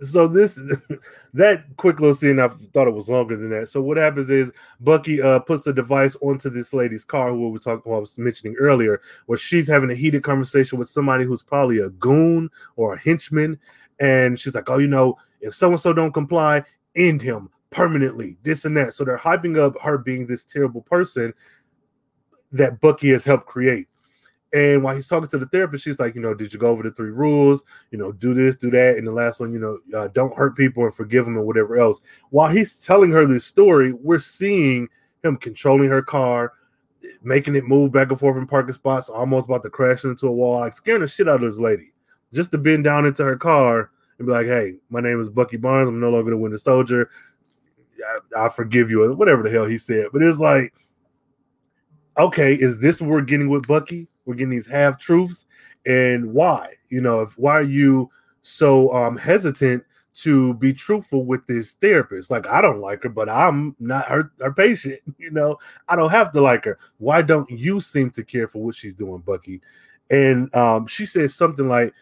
So 0.00 0.26
this 0.28 0.60
that 1.34 1.64
quick 1.76 2.00
little 2.00 2.14
scene, 2.14 2.40
I 2.40 2.48
thought 2.72 2.88
it 2.88 2.94
was 2.94 3.08
longer 3.08 3.36
than 3.36 3.50
that. 3.50 3.68
So 3.68 3.80
what 3.82 3.96
happens 3.96 4.30
is 4.30 4.52
Bucky 4.80 5.20
uh, 5.20 5.40
puts 5.40 5.64
the 5.64 5.72
device 5.72 6.16
onto 6.22 6.50
this 6.50 6.72
lady's 6.72 7.04
car, 7.04 7.30
who 7.30 7.50
we 7.50 7.58
talked, 7.58 7.84
who 7.84 7.94
I 7.94 7.98
was 7.98 8.18
mentioning 8.18 8.56
earlier, 8.58 9.00
where 9.26 9.38
she's 9.38 9.68
having 9.68 9.90
a 9.90 9.94
heated 9.94 10.22
conversation 10.22 10.78
with 10.78 10.88
somebody 10.88 11.24
who's 11.24 11.42
probably 11.42 11.78
a 11.78 11.90
goon 11.90 12.50
or 12.76 12.94
a 12.94 12.98
henchman, 12.98 13.58
and 13.98 14.38
she's 14.38 14.54
like, 14.54 14.70
"Oh, 14.70 14.78
you 14.78 14.88
know, 14.88 15.16
if 15.40 15.54
so 15.54 15.70
and 15.70 15.80
so 15.80 15.92
don't 15.92 16.12
comply, 16.12 16.62
end 16.96 17.22
him, 17.22 17.50
permanently, 17.70 18.36
this 18.42 18.64
and 18.64 18.76
that. 18.76 18.92
So 18.94 19.04
they're 19.04 19.18
hyping 19.18 19.58
up 19.58 19.80
her 19.80 19.98
being 19.98 20.26
this 20.26 20.44
terrible 20.44 20.82
person 20.82 21.32
that 22.52 22.80
Bucky 22.80 23.10
has 23.10 23.24
helped 23.24 23.46
create. 23.46 23.88
And 24.52 24.82
while 24.82 24.94
he's 24.94 25.06
talking 25.06 25.28
to 25.28 25.38
the 25.38 25.46
therapist, 25.46 25.84
she's 25.84 26.00
like, 26.00 26.14
you 26.14 26.20
know, 26.20 26.34
did 26.34 26.52
you 26.52 26.58
go 26.58 26.68
over 26.68 26.82
the 26.82 26.90
three 26.90 27.12
rules? 27.12 27.62
You 27.92 27.98
know, 27.98 28.10
do 28.10 28.34
this, 28.34 28.56
do 28.56 28.70
that. 28.70 28.96
And 28.96 29.06
the 29.06 29.12
last 29.12 29.38
one, 29.38 29.52
you 29.52 29.60
know, 29.60 29.78
uh, 29.96 30.08
don't 30.08 30.36
hurt 30.36 30.56
people 30.56 30.84
and 30.84 30.94
forgive 30.94 31.24
them 31.24 31.36
and 31.36 31.46
whatever 31.46 31.78
else. 31.78 32.02
While 32.30 32.50
he's 32.50 32.74
telling 32.74 33.12
her 33.12 33.26
this 33.26 33.44
story, 33.44 33.92
we're 33.92 34.18
seeing 34.18 34.88
him 35.22 35.36
controlling 35.36 35.88
her 35.90 36.02
car, 36.02 36.54
making 37.22 37.54
it 37.54 37.64
move 37.64 37.92
back 37.92 38.10
and 38.10 38.18
forth 38.18 38.36
in 38.36 38.46
parking 38.46 38.72
spots, 38.72 39.08
almost 39.08 39.46
about 39.46 39.62
to 39.62 39.70
crash 39.70 40.04
into 40.04 40.26
a 40.26 40.32
wall, 40.32 40.60
like 40.60 40.72
scaring 40.72 41.02
the 41.02 41.06
shit 41.06 41.28
out 41.28 41.36
of 41.36 41.42
this 41.42 41.58
lady. 41.58 41.92
Just 42.32 42.50
to 42.52 42.58
bend 42.58 42.84
down 42.84 43.06
into 43.06 43.24
her 43.24 43.36
car 43.36 43.90
and 44.18 44.26
be 44.26 44.32
like, 44.32 44.46
hey, 44.46 44.74
my 44.88 45.00
name 45.00 45.20
is 45.20 45.30
Bucky 45.30 45.56
Barnes. 45.56 45.88
I'm 45.88 46.00
no 46.00 46.10
longer 46.10 46.30
the 46.30 46.36
Winter 46.36 46.58
Soldier. 46.58 47.10
I, 48.36 48.46
I 48.46 48.48
forgive 48.48 48.90
you, 48.90 49.02
or 49.02 49.14
whatever 49.14 49.42
the 49.42 49.50
hell 49.50 49.66
he 49.66 49.78
said. 49.78 50.06
But 50.12 50.22
it's 50.22 50.38
like, 50.38 50.72
okay, 52.18 52.54
is 52.54 52.78
this 52.78 53.00
what 53.00 53.10
we're 53.10 53.20
getting 53.22 53.48
with 53.48 53.66
Bucky? 53.66 54.08
We're 54.30 54.36
getting 54.36 54.50
these 54.50 54.66
half 54.66 54.98
truths, 54.98 55.46
and 55.86 56.32
why? 56.32 56.74
You 56.88 57.00
know, 57.00 57.20
if 57.20 57.36
why 57.36 57.52
are 57.54 57.62
you 57.62 58.08
so 58.42 58.92
um 58.94 59.16
hesitant 59.16 59.84
to 60.12 60.54
be 60.54 60.72
truthful 60.72 61.24
with 61.24 61.44
this 61.48 61.72
therapist? 61.72 62.30
Like, 62.30 62.46
I 62.46 62.60
don't 62.60 62.80
like 62.80 63.02
her, 63.02 63.08
but 63.08 63.28
I'm 63.28 63.74
not 63.80 64.06
her, 64.08 64.30
her 64.40 64.52
patient. 64.52 65.00
You 65.18 65.30
know, 65.32 65.58
I 65.88 65.96
don't 65.96 66.10
have 66.10 66.32
to 66.32 66.40
like 66.40 66.64
her. 66.64 66.78
Why 66.98 67.22
don't 67.22 67.50
you 67.50 67.80
seem 67.80 68.10
to 68.12 68.24
care 68.24 68.48
for 68.48 68.62
what 68.62 68.74
she's 68.74 68.94
doing, 68.94 69.20
Bucky? 69.20 69.60
And 70.10 70.54
um, 70.54 70.86
she 70.86 71.06
says 71.06 71.34
something 71.34 71.68
like, 71.68 71.92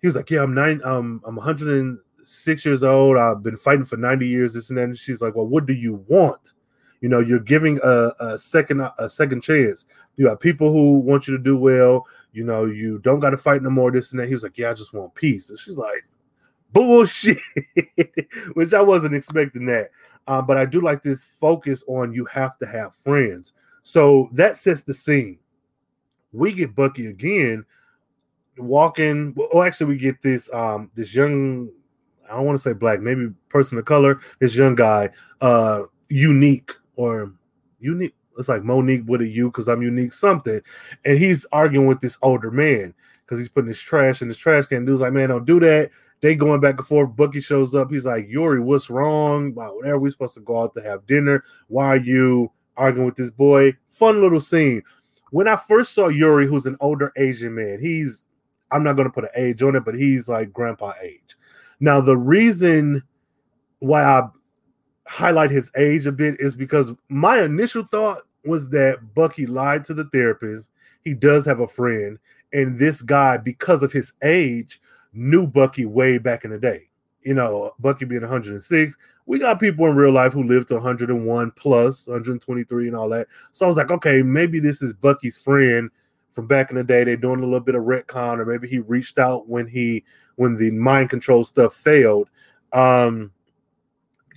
he 0.00 0.08
was 0.08 0.16
like, 0.16 0.30
"Yeah, 0.30 0.42
I'm 0.42 0.54
nine. 0.54 0.80
Um, 0.84 1.22
I'm 1.24 1.36
106 1.36 2.64
years 2.64 2.82
old. 2.82 3.16
I've 3.16 3.42
been 3.42 3.56
fighting 3.56 3.84
for 3.84 3.96
90 3.96 4.26
years, 4.26 4.54
this 4.54 4.68
and 4.70 4.78
that. 4.78 4.84
And 4.84 4.98
she's 4.98 5.22
like, 5.22 5.36
Well, 5.36 5.46
what 5.46 5.66
do 5.66 5.72
you 5.72 6.04
want? 6.08 6.54
You 7.02 7.08
know, 7.08 7.18
you're 7.18 7.40
giving 7.40 7.78
a, 7.82 8.12
a 8.20 8.38
second 8.38 8.80
a 8.98 9.08
second 9.08 9.42
chance. 9.42 9.84
You 10.16 10.28
have 10.28 10.40
people 10.40 10.72
who 10.72 11.00
want 11.00 11.26
you 11.26 11.36
to 11.36 11.42
do 11.42 11.56
well. 11.58 12.06
you 12.32 12.44
know, 12.44 12.64
you 12.64 12.98
don't 13.00 13.20
got 13.20 13.30
to 13.30 13.36
fight 13.36 13.62
no 13.62 13.70
more. 13.70 13.90
This 13.90 14.12
and 14.12 14.20
that. 14.20 14.28
He 14.28 14.34
was 14.34 14.44
like, 14.44 14.56
yeah, 14.56 14.70
I 14.70 14.74
just 14.74 14.94
want 14.94 15.14
peace. 15.14 15.50
And 15.50 15.58
she's 15.58 15.76
like, 15.76 16.04
bullshit, 16.72 17.38
which 18.54 18.72
I 18.72 18.80
wasn't 18.80 19.14
expecting 19.14 19.66
that. 19.66 19.90
Um, 20.28 20.46
but 20.46 20.56
I 20.56 20.64
do 20.64 20.80
like 20.80 21.02
this 21.02 21.26
focus 21.40 21.82
on 21.88 22.12
you 22.12 22.24
have 22.26 22.56
to 22.58 22.66
have 22.66 22.94
friends. 22.94 23.52
So 23.82 24.28
that 24.32 24.56
sets 24.56 24.82
the 24.82 24.94
scene. 24.94 25.38
We 26.32 26.52
get 26.52 26.74
Bucky 26.74 27.08
again 27.08 27.64
walking. 28.56 29.34
Well, 29.36 29.64
actually, 29.64 29.94
we 29.94 29.98
get 29.98 30.22
this 30.22 30.48
um 30.54 30.90
this 30.94 31.14
young. 31.14 31.68
I 32.30 32.36
don't 32.36 32.46
want 32.46 32.56
to 32.56 32.62
say 32.62 32.72
black, 32.72 33.00
maybe 33.00 33.30
person 33.48 33.76
of 33.76 33.84
color. 33.84 34.20
This 34.38 34.54
young 34.54 34.74
guy, 34.74 35.10
uh, 35.40 35.82
unique 36.08 36.72
or 37.02 37.32
unique. 37.80 38.14
It's 38.38 38.48
like 38.48 38.62
Monique 38.62 39.04
with 39.06 39.20
a 39.20 39.26
U 39.26 39.48
because 39.48 39.68
I'm 39.68 39.82
unique 39.82 40.12
something, 40.12 40.60
and 41.04 41.18
he's 41.18 41.44
arguing 41.52 41.86
with 41.86 42.00
this 42.00 42.18
older 42.22 42.50
man 42.50 42.94
because 43.20 43.38
he's 43.38 43.48
putting 43.48 43.68
his 43.68 43.80
trash 43.80 44.22
in 44.22 44.28
his 44.28 44.38
trash 44.38 44.66
can. 44.66 44.84
Dude's 44.84 45.02
like, 45.02 45.12
man, 45.12 45.28
don't 45.28 45.44
do 45.44 45.60
that. 45.60 45.90
They 46.22 46.34
going 46.34 46.60
back 46.60 46.78
and 46.78 46.86
forth. 46.86 47.16
Bucky 47.16 47.40
shows 47.40 47.74
up. 47.74 47.90
He's 47.90 48.06
like, 48.06 48.28
Yuri, 48.28 48.60
what's 48.60 48.88
wrong? 48.88 49.54
Wow, 49.54 49.76
whenever 49.76 49.98
we 49.98 50.08
supposed 50.08 50.34
to 50.34 50.40
go 50.40 50.62
out 50.62 50.74
to 50.74 50.82
have 50.82 51.06
dinner, 51.06 51.44
why 51.68 51.86
are 51.88 51.96
you 51.96 52.50
arguing 52.76 53.06
with 53.06 53.16
this 53.16 53.30
boy? 53.30 53.76
Fun 53.88 54.22
little 54.22 54.40
scene. 54.40 54.82
When 55.30 55.48
I 55.48 55.56
first 55.56 55.94
saw 55.94 56.08
Yuri, 56.08 56.46
who's 56.46 56.66
an 56.66 56.76
older 56.80 57.12
Asian 57.16 57.54
man, 57.54 57.80
he's 57.80 58.24
I'm 58.70 58.82
not 58.82 58.94
going 58.94 59.08
to 59.08 59.12
put 59.12 59.24
an 59.24 59.30
age 59.36 59.62
on 59.62 59.76
it, 59.76 59.84
but 59.84 59.94
he's 59.94 60.28
like 60.28 60.52
grandpa 60.52 60.92
age. 61.02 61.36
Now, 61.80 62.00
the 62.00 62.16
reason 62.16 63.02
why 63.80 64.02
I 64.04 64.28
highlight 65.06 65.50
his 65.50 65.70
age 65.76 66.06
a 66.06 66.12
bit 66.12 66.40
is 66.40 66.54
because 66.54 66.92
my 67.08 67.42
initial 67.42 67.86
thought 67.90 68.22
was 68.44 68.68
that 68.70 69.14
Bucky 69.14 69.46
lied 69.46 69.84
to 69.86 69.94
the 69.94 70.04
therapist. 70.04 70.70
He 71.02 71.14
does 71.14 71.44
have 71.46 71.60
a 71.60 71.68
friend, 71.68 72.18
and 72.52 72.78
this 72.78 73.02
guy, 73.02 73.36
because 73.36 73.82
of 73.82 73.92
his 73.92 74.12
age, 74.22 74.80
knew 75.12 75.46
Bucky 75.46 75.84
way 75.84 76.18
back 76.18 76.44
in 76.44 76.50
the 76.50 76.58
day. 76.58 76.88
You 77.22 77.34
know, 77.34 77.72
Bucky 77.78 78.04
being 78.04 78.22
106. 78.22 78.96
We 79.26 79.38
got 79.38 79.60
people 79.60 79.86
in 79.86 79.94
real 79.94 80.12
life 80.12 80.32
who 80.32 80.42
lived 80.42 80.68
to 80.68 80.74
101 80.74 81.50
plus, 81.52 82.08
123 82.08 82.88
and 82.88 82.96
all 82.96 83.08
that. 83.10 83.28
So 83.52 83.64
I 83.64 83.68
was 83.68 83.76
like, 83.76 83.92
okay, 83.92 84.22
maybe 84.22 84.58
this 84.58 84.82
is 84.82 84.92
Bucky's 84.92 85.38
friend 85.38 85.88
from 86.32 86.48
back 86.48 86.70
in 86.70 86.76
the 86.76 86.84
day. 86.84 87.04
They're 87.04 87.16
doing 87.16 87.40
a 87.40 87.44
little 87.44 87.60
bit 87.60 87.76
of 87.76 87.84
retcon, 87.84 88.38
or 88.38 88.44
maybe 88.44 88.68
he 88.68 88.80
reached 88.80 89.18
out 89.18 89.48
when 89.48 89.68
he 89.68 90.04
when 90.36 90.56
the 90.56 90.72
mind 90.72 91.10
control 91.10 91.44
stuff 91.44 91.74
failed. 91.74 92.28
Um, 92.72 93.30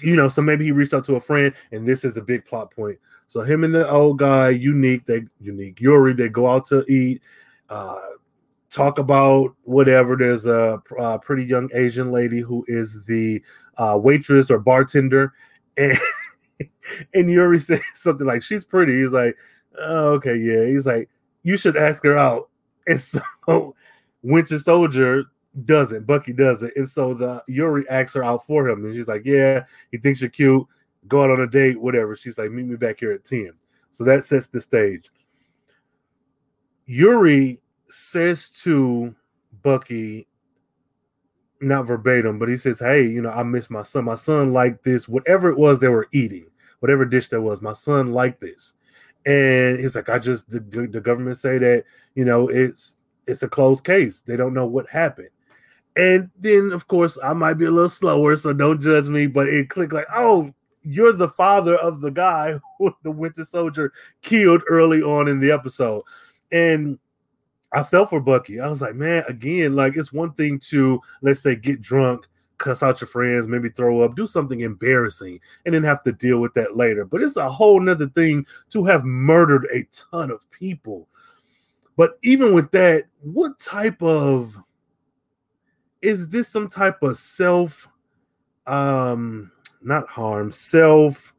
you 0.02 0.16
know, 0.16 0.28
so 0.28 0.42
maybe 0.42 0.66
he 0.66 0.72
reached 0.72 0.94
out 0.94 1.06
to 1.06 1.16
a 1.16 1.20
friend, 1.20 1.54
and 1.72 1.88
this 1.88 2.04
is 2.04 2.14
the 2.14 2.22
big 2.22 2.46
plot 2.46 2.72
point. 2.72 2.98
So 3.28 3.42
him 3.42 3.64
and 3.64 3.74
the 3.74 3.90
old 3.90 4.20
guy, 4.20 4.50
unique, 4.50 5.06
they 5.06 5.24
unique 5.40 5.80
Yuri, 5.80 6.14
they 6.14 6.30
go 6.30 6.50
out 6.50 6.66
to 6.68 6.84
eat. 6.92 7.22
Uh, 7.70 8.00
talk 8.70 9.00
about 9.00 9.56
whatever. 9.64 10.16
There's 10.16 10.46
a, 10.46 10.82
a, 11.00 11.18
pretty 11.18 11.46
young 11.46 11.70
Asian 11.74 12.12
lady 12.12 12.42
who 12.42 12.66
is 12.68 13.06
the 13.06 13.42
uh, 13.78 13.98
waitress 14.02 14.52
or 14.52 14.60
bartender, 14.60 15.34
and 15.78 15.98
and 17.14 17.32
Yuri 17.32 17.60
says 17.60 17.82
something 17.94 18.28
like, 18.28 18.44
"She's 18.44 18.66
pretty." 18.66 19.02
He's 19.02 19.12
like, 19.12 19.36
oh, 19.80 20.14
"Okay, 20.14 20.36
yeah." 20.36 20.66
He's 20.66 20.86
like, 20.86 21.10
"You 21.44 21.58
should 21.58 21.78
ask 21.78 22.04
her 22.04 22.18
out." 22.18 22.50
And 22.88 23.00
so 23.00 23.22
Winter 24.22 24.60
Soldier 24.60 25.26
doesn't. 25.64 26.06
Bucky 26.06 26.34
doesn't, 26.34 26.74
and 26.76 26.90
so 26.90 27.14
the 27.14 27.42
Yuri 27.48 27.88
asks 27.90 28.14
her 28.16 28.24
out 28.24 28.46
for 28.46 28.68
him, 28.68 28.84
and 28.84 28.94
she's 28.94 29.08
like, 29.08 29.24
"Yeah." 29.26 29.64
He 29.92 29.98
thinks 29.98 30.22
you're 30.22 30.30
cute. 30.30 30.66
Go 31.08 31.24
out 31.24 31.30
on 31.30 31.42
a 31.42 31.48
date, 31.48 31.80
whatever. 31.80 32.16
She's 32.16 32.38
like, 32.38 32.52
"Meet 32.52 32.66
me 32.66 32.76
back 32.76 33.00
here 33.00 33.12
at 33.12 33.24
10. 33.24 33.54
So 33.92 34.04
that 34.04 34.26
sets 34.26 34.48
the 34.48 34.60
stage. 34.60 35.10
Yuri 36.86 37.62
says 37.90 38.50
to 38.50 39.16
Bucky, 39.64 40.28
not 41.62 41.88
verbatim, 41.88 42.38
but 42.38 42.50
he 42.50 42.58
says, 42.58 42.80
Hey, 42.80 43.04
you 43.04 43.22
know, 43.22 43.32
I 43.32 43.44
miss 43.44 43.70
my 43.70 43.84
son. 43.84 44.06
My 44.06 44.16
son 44.16 44.54
liked 44.54 44.84
this, 44.84 45.08
whatever 45.08 45.50
it 45.50 45.58
was 45.58 45.80
they 45.80 45.88
were 45.88 46.08
eating, 46.12 46.46
whatever 46.80 47.06
dish 47.06 47.30
that 47.30 47.42
was, 47.42 47.62
my 47.62 47.74
son 47.74 48.12
liked 48.12 48.42
this. 48.42 48.74
And 49.26 49.80
he's 49.80 49.96
like, 49.96 50.10
I 50.10 50.20
just 50.20 50.50
the, 50.50 50.60
the 50.60 51.02
government 51.02 51.38
say 51.38 51.58
that, 51.58 51.86
you 52.14 52.26
know, 52.26 52.50
it's 52.50 52.98
it's 53.26 53.42
a 53.42 53.50
closed 53.50 53.84
case. 53.84 54.22
They 54.22 54.38
don't 54.38 54.54
know 54.54 54.68
what 54.68 54.88
happened. 54.90 55.30
And 55.98 56.30
then, 56.38 56.72
of 56.74 56.88
course, 56.88 57.18
I 57.24 57.34
might 57.34 57.54
be 57.54 57.66
a 57.66 57.72
little 57.72 57.90
slower, 57.90 58.36
so 58.36 58.52
don't 58.52 58.82
judge 58.82 59.08
me. 59.08 59.28
But 59.28 59.48
it 59.48 59.70
clicked 59.70 59.94
like, 59.94 60.08
oh, 60.14 60.54
you're 60.84 61.14
the 61.14 61.30
father 61.30 61.76
of 61.76 62.02
the 62.02 62.12
guy 62.12 62.60
who 62.78 62.96
the 63.04 63.12
Winter 63.12 63.44
Soldier 63.44 63.94
killed 64.22 64.64
early 64.70 65.02
on 65.02 65.28
in 65.28 65.40
the 65.40 65.52
episode. 65.52 66.04
And 66.52 67.00
I 67.72 67.84
felt 67.84 68.10
for 68.10 68.22
Bucky. 68.22 68.60
I 68.60 68.68
was 68.68 68.82
like, 68.82 68.96
man, 68.96 69.24
again, 69.28 69.76
like 69.76 69.98
it's 69.98 70.14
one 70.14 70.34
thing 70.34 70.60
to 70.70 71.00
let's 71.22 71.42
say 71.42 71.56
get 71.56 71.82
drunk, 71.82 72.26
cuss 72.58 72.84
out 72.84 73.02
your 73.02 73.08
friends, 73.08 73.48
maybe 73.48 73.70
throw 73.70 74.02
up, 74.02 74.16
do 74.16 74.28
something 74.28 74.62
embarrassing, 74.62 75.40
and 75.66 75.76
then 75.76 75.84
have 75.84 76.04
to 76.04 76.12
deal 76.12 76.40
with 76.40 76.54
that 76.54 76.78
later. 76.78 77.06
But 77.06 77.22
it's 77.22 77.36
a 77.38 77.50
whole 77.50 77.80
nother 77.80 78.08
thing 78.10 78.46
to 78.70 78.86
have 78.86 79.04
murdered 79.04 79.68
a 79.74 79.88
ton 79.92 80.32
of 80.32 80.50
people. 80.52 81.08
But 81.98 82.18
even 82.24 82.54
with 82.54 82.72
that, 82.72 83.06
what 83.22 83.60
type 83.60 84.02
of 84.02 84.56
is 86.06 86.28
this 86.28 86.48
some 86.48 86.70
type 86.70 87.02
of 87.02 87.18
self 87.18 87.88
um 88.68 89.52
not 89.82 90.08
harm, 90.08 90.52
self 90.52 91.34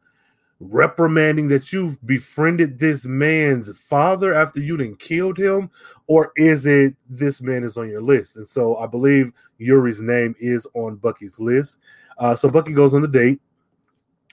reprimanding 0.58 1.48
that 1.48 1.70
you've 1.72 2.04
befriended 2.06 2.78
this 2.78 3.04
man's 3.04 3.76
father 3.78 4.32
after 4.32 4.58
you 4.58 4.76
didn't 4.76 4.98
killed 4.98 5.38
him, 5.38 5.70
or 6.06 6.32
is 6.36 6.64
it 6.64 6.94
this 7.08 7.42
man 7.42 7.62
is 7.62 7.76
on 7.76 7.88
your 7.90 8.00
list? 8.00 8.36
And 8.36 8.46
so 8.46 8.76
I 8.76 8.86
believe 8.86 9.32
Yuri's 9.58 10.00
name 10.00 10.34
is 10.38 10.66
on 10.74 10.96
Bucky's 10.96 11.38
list. 11.38 11.78
Uh, 12.18 12.34
so 12.34 12.48
Bucky 12.48 12.72
goes 12.72 12.94
on 12.94 13.02
the 13.02 13.08
date. 13.08 13.40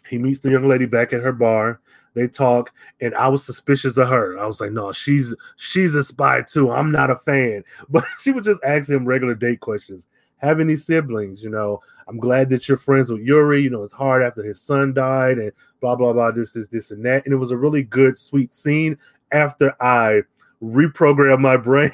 He 0.08 0.18
meets 0.18 0.40
the 0.40 0.52
young 0.52 0.68
lady 0.68 0.86
back 0.86 1.14
at 1.14 1.22
her 1.22 1.34
bar. 1.34 1.82
They 2.14 2.28
talk, 2.28 2.72
and 3.02 3.16
I 3.16 3.28
was 3.28 3.44
suspicious 3.44 3.98
of 3.98 4.08
her. 4.08 4.38
I 4.38 4.46
was 4.46 4.62
like, 4.62 4.72
no, 4.72 4.92
she's 4.92 5.34
she's 5.56 5.96
a 5.96 6.04
spy 6.04 6.44
too. 6.44 6.72
I'm 6.72 6.92
not 6.92 7.10
a 7.10 7.16
fan. 7.16 7.64
But 7.90 8.06
she 8.22 8.32
would 8.32 8.44
just 8.44 8.60
ask 8.64 8.90
him 8.90 9.06
regular 9.06 9.36
date 9.36 9.62
questions 9.62 10.06
have 10.44 10.60
any 10.60 10.76
siblings? 10.76 11.44
You 11.44 11.50
know, 11.50 11.80
I'm 12.08 12.18
glad 12.18 12.50
that 12.50 12.68
you're 12.68 12.78
friends 12.78 13.12
with 13.12 13.22
Yuri. 13.22 13.62
You 13.62 13.70
know, 13.70 13.84
it's 13.84 13.94
hard 13.94 14.22
after 14.22 14.44
his 14.44 14.62
son 14.62 14.94
died 14.94 15.38
and 15.38 15.52
blah, 15.80 15.96
blah, 15.96 16.14
blah, 16.14 16.32
this, 16.32 16.52
this, 16.52 16.68
this, 16.68 16.92
and 16.92 17.06
that. 17.06 17.26
And 17.26 17.34
it 17.34 17.38
was 17.38 17.52
a 17.52 17.58
really 17.58 17.84
good, 17.84 18.18
sweet 18.18 18.54
scene 18.54 18.98
after 19.32 19.74
I 19.82 20.22
reprogrammed 20.62 21.42
my 21.42 21.58
brain 21.70 21.92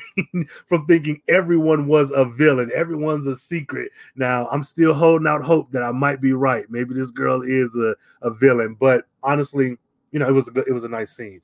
from 0.67 0.85
thinking 0.85 1.21
everyone 1.27 1.87
was 1.87 2.11
a 2.11 2.25
villain, 2.25 2.71
everyone's 2.75 3.27
a 3.27 3.35
secret. 3.35 3.91
Now, 4.15 4.47
I'm 4.47 4.63
still 4.63 4.93
holding 4.93 5.27
out 5.27 5.43
hope 5.43 5.71
that 5.71 5.83
I 5.83 5.91
might 5.91 6.21
be 6.21 6.33
right. 6.33 6.65
Maybe 6.69 6.93
this 6.93 7.11
girl 7.11 7.41
is 7.41 7.73
a, 7.75 7.95
a 8.21 8.31
villain, 8.31 8.75
but 8.79 9.05
honestly, 9.23 9.77
you 10.11 10.19
know, 10.19 10.27
it 10.27 10.33
was 10.33 10.49
a 10.49 10.59
it 10.61 10.71
was 10.71 10.83
a 10.83 10.89
nice 10.89 11.15
scene. 11.15 11.39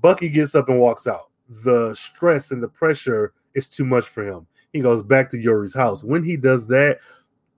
Bucky 0.00 0.28
gets 0.28 0.56
up 0.56 0.68
and 0.68 0.80
walks 0.80 1.06
out. 1.06 1.30
The 1.48 1.94
stress 1.94 2.50
and 2.50 2.60
the 2.60 2.68
pressure 2.68 3.32
is 3.54 3.68
too 3.68 3.84
much 3.84 4.06
for 4.08 4.26
him 4.26 4.46
he 4.72 4.80
goes 4.80 5.02
back 5.02 5.28
to 5.30 5.38
Yuri's 5.38 5.74
house. 5.74 6.02
When 6.02 6.22
he 6.22 6.36
does 6.36 6.66
that, 6.68 6.98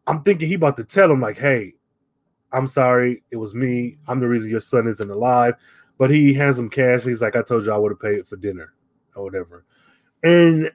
I'm 0.06 0.22
thinking 0.22 0.48
he 0.48 0.54
about 0.54 0.76
to 0.78 0.84
tell 0.84 1.10
him 1.10 1.20
like, 1.20 1.38
"Hey, 1.38 1.74
I'm 2.52 2.66
sorry, 2.66 3.22
it 3.30 3.36
was 3.36 3.54
me. 3.54 3.98
I'm 4.08 4.20
the 4.20 4.28
reason 4.28 4.50
your 4.50 4.60
son 4.60 4.86
isn't 4.86 5.10
alive." 5.10 5.54
But 5.96 6.10
he 6.10 6.34
hands 6.34 6.58
him 6.58 6.68
cash. 6.68 7.04
He's 7.04 7.22
like, 7.22 7.36
"I 7.36 7.42
told 7.42 7.64
you 7.64 7.72
I 7.72 7.76
would 7.76 7.92
have 7.92 8.00
paid 8.00 8.26
for 8.26 8.36
dinner 8.36 8.74
or 9.14 9.24
whatever." 9.24 9.64
And 10.22 10.72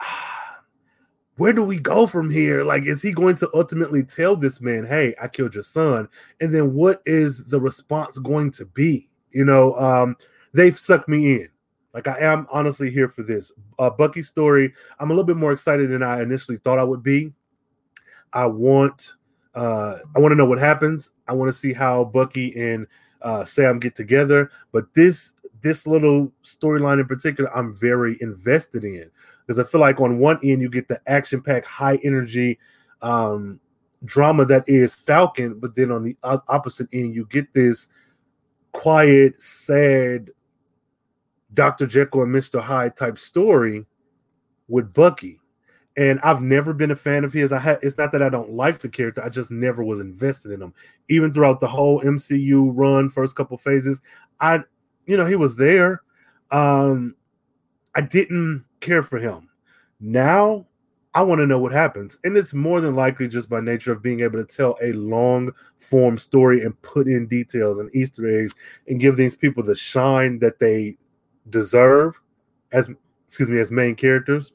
where 1.36 1.52
do 1.52 1.62
we 1.62 1.78
go 1.78 2.06
from 2.06 2.30
here? 2.30 2.62
Like, 2.62 2.84
is 2.86 3.02
he 3.02 3.12
going 3.12 3.36
to 3.36 3.50
ultimately 3.52 4.04
tell 4.04 4.36
this 4.36 4.60
man, 4.60 4.86
"Hey, 4.86 5.14
I 5.20 5.28
killed 5.28 5.54
your 5.54 5.64
son"? 5.64 6.08
And 6.40 6.54
then 6.54 6.74
what 6.74 7.02
is 7.04 7.44
the 7.44 7.60
response 7.60 8.18
going 8.18 8.52
to 8.52 8.64
be? 8.64 9.08
You 9.32 9.44
know, 9.44 9.74
um, 9.74 10.16
they've 10.54 10.78
sucked 10.78 11.08
me 11.08 11.34
in. 11.34 11.48
Like 11.94 12.06
I 12.06 12.18
am 12.20 12.46
honestly 12.50 12.90
here 12.90 13.08
for 13.08 13.22
this. 13.22 13.52
Uh, 13.78 13.90
Bucky 13.90 14.22
story. 14.22 14.72
I'm 14.98 15.10
a 15.10 15.12
little 15.12 15.24
bit 15.24 15.36
more 15.36 15.52
excited 15.52 15.90
than 15.90 16.02
I 16.02 16.22
initially 16.22 16.56
thought 16.56 16.78
I 16.78 16.84
would 16.84 17.02
be. 17.02 17.32
I 18.32 18.46
want 18.46 19.14
uh 19.54 19.96
I 20.14 20.20
want 20.20 20.32
to 20.32 20.36
know 20.36 20.44
what 20.44 20.58
happens. 20.58 21.10
I 21.26 21.32
want 21.32 21.48
to 21.48 21.58
see 21.58 21.72
how 21.72 22.04
Bucky 22.04 22.54
and 22.60 22.86
uh 23.22 23.44
Sam 23.44 23.80
get 23.80 23.96
together. 23.96 24.50
But 24.72 24.92
this 24.94 25.32
this 25.62 25.86
little 25.86 26.32
storyline 26.44 27.00
in 27.00 27.06
particular, 27.06 27.54
I'm 27.56 27.74
very 27.74 28.16
invested 28.20 28.84
in 28.84 29.10
because 29.44 29.58
I 29.58 29.64
feel 29.64 29.80
like 29.80 30.00
on 30.00 30.18
one 30.18 30.38
end 30.44 30.62
you 30.62 30.70
get 30.70 30.88
the 30.88 31.00
action-packed, 31.06 31.66
high 31.66 31.98
energy 32.04 32.58
um 33.02 33.58
drama 34.04 34.44
that 34.46 34.66
is 34.68 34.94
Falcon, 34.94 35.58
but 35.58 35.74
then 35.74 35.90
on 35.90 36.04
the 36.04 36.16
opposite 36.22 36.88
end 36.92 37.14
you 37.14 37.26
get 37.26 37.52
this 37.52 37.88
quiet, 38.72 39.40
sad 39.42 40.30
Dr. 41.54 41.86
Jekyll 41.86 42.22
and 42.22 42.34
Mr. 42.34 42.60
Hyde 42.60 42.96
type 42.96 43.18
story 43.18 43.86
with 44.68 44.92
Bucky. 44.92 45.40
And 45.96 46.20
I've 46.20 46.40
never 46.40 46.72
been 46.72 46.92
a 46.92 46.96
fan 46.96 47.24
of 47.24 47.32
his. 47.32 47.52
I 47.52 47.78
it's 47.82 47.98
not 47.98 48.12
that 48.12 48.22
I 48.22 48.28
don't 48.28 48.52
like 48.52 48.78
the 48.78 48.88
character, 48.88 49.22
I 49.22 49.28
just 49.28 49.50
never 49.50 49.82
was 49.82 50.00
invested 50.00 50.52
in 50.52 50.62
him. 50.62 50.72
Even 51.08 51.32
throughout 51.32 51.60
the 51.60 51.68
whole 51.68 52.00
MCU 52.02 52.70
run, 52.74 53.08
first 53.08 53.36
couple 53.36 53.58
phases, 53.58 54.00
I 54.40 54.60
you 55.06 55.16
know, 55.16 55.26
he 55.26 55.36
was 55.36 55.56
there. 55.56 56.02
Um 56.52 57.16
I 57.94 58.02
didn't 58.02 58.64
care 58.78 59.02
for 59.02 59.18
him. 59.18 59.48
Now 59.98 60.66
I 61.12 61.22
want 61.22 61.40
to 61.40 61.46
know 61.46 61.58
what 61.58 61.72
happens. 61.72 62.20
And 62.22 62.36
it's 62.36 62.54
more 62.54 62.80
than 62.80 62.94
likely 62.94 63.26
just 63.26 63.50
by 63.50 63.60
nature 63.60 63.90
of 63.90 64.00
being 64.00 64.20
able 64.20 64.38
to 64.38 64.44
tell 64.44 64.78
a 64.80 64.92
long 64.92 65.50
form 65.76 66.18
story 66.18 66.64
and 66.64 66.80
put 66.82 67.08
in 67.08 67.26
details 67.26 67.80
and 67.80 67.94
Easter 67.94 68.28
eggs 68.28 68.54
and 68.86 69.00
give 69.00 69.16
these 69.16 69.34
people 69.34 69.64
the 69.64 69.74
shine 69.74 70.38
that 70.38 70.60
they 70.60 70.96
deserve 71.48 72.20
as 72.72 72.90
excuse 73.26 73.48
me 73.48 73.58
as 73.58 73.72
main 73.72 73.94
characters. 73.94 74.52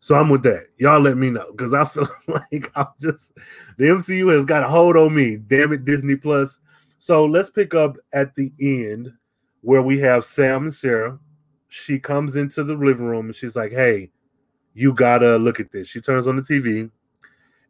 So 0.00 0.14
I'm 0.14 0.30
with 0.30 0.42
that. 0.44 0.64
Y'all 0.78 1.00
let 1.00 1.18
me 1.18 1.28
know 1.30 1.50
because 1.52 1.74
I 1.74 1.84
feel 1.84 2.08
like 2.26 2.70
I'm 2.74 2.86
just 2.98 3.32
the 3.76 3.84
MCU 3.84 4.34
has 4.34 4.44
got 4.44 4.62
a 4.62 4.68
hold 4.68 4.96
on 4.96 5.14
me. 5.14 5.36
Damn 5.36 5.72
it, 5.72 5.84
Disney 5.84 6.16
Plus. 6.16 6.58
So 6.98 7.26
let's 7.26 7.50
pick 7.50 7.74
up 7.74 7.96
at 8.12 8.34
the 8.34 8.52
end 8.60 9.12
where 9.60 9.82
we 9.82 9.98
have 10.00 10.24
Sam 10.24 10.64
and 10.64 10.74
Sarah. 10.74 11.18
She 11.68 11.98
comes 11.98 12.36
into 12.36 12.64
the 12.64 12.74
living 12.74 13.06
room 13.06 13.26
and 13.26 13.36
she's 13.36 13.56
like, 13.56 13.72
Hey, 13.72 14.10
you 14.74 14.92
gotta 14.92 15.36
look 15.36 15.60
at 15.60 15.70
this. 15.70 15.88
She 15.88 16.00
turns 16.00 16.26
on 16.26 16.36
the 16.36 16.42
TV, 16.42 16.90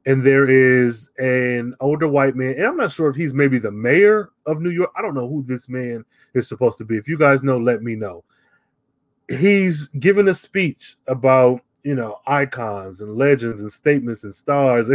and 0.06 0.22
there 0.22 0.48
is 0.48 1.10
an 1.18 1.74
older 1.80 2.08
white 2.08 2.34
man, 2.34 2.54
and 2.54 2.64
I'm 2.64 2.76
not 2.76 2.90
sure 2.90 3.08
if 3.10 3.16
he's 3.16 3.34
maybe 3.34 3.58
the 3.58 3.70
mayor 3.70 4.30
of 4.46 4.60
New 4.60 4.70
York. 4.70 4.90
I 4.96 5.02
don't 5.02 5.14
know 5.14 5.28
who 5.28 5.42
this 5.42 5.68
man 5.68 6.04
is 6.34 6.48
supposed 6.48 6.78
to 6.78 6.84
be. 6.84 6.96
If 6.96 7.08
you 7.08 7.18
guys 7.18 7.42
know, 7.42 7.58
let 7.58 7.82
me 7.82 7.96
know. 7.96 8.24
He's 9.28 9.88
giving 9.88 10.28
a 10.28 10.34
speech 10.34 10.96
about 11.06 11.60
you 11.82 11.94
know 11.94 12.18
icons 12.26 13.00
and 13.00 13.14
legends 13.14 13.60
and 13.60 13.70
statements 13.70 14.24
and 14.24 14.34
stars. 14.34 14.90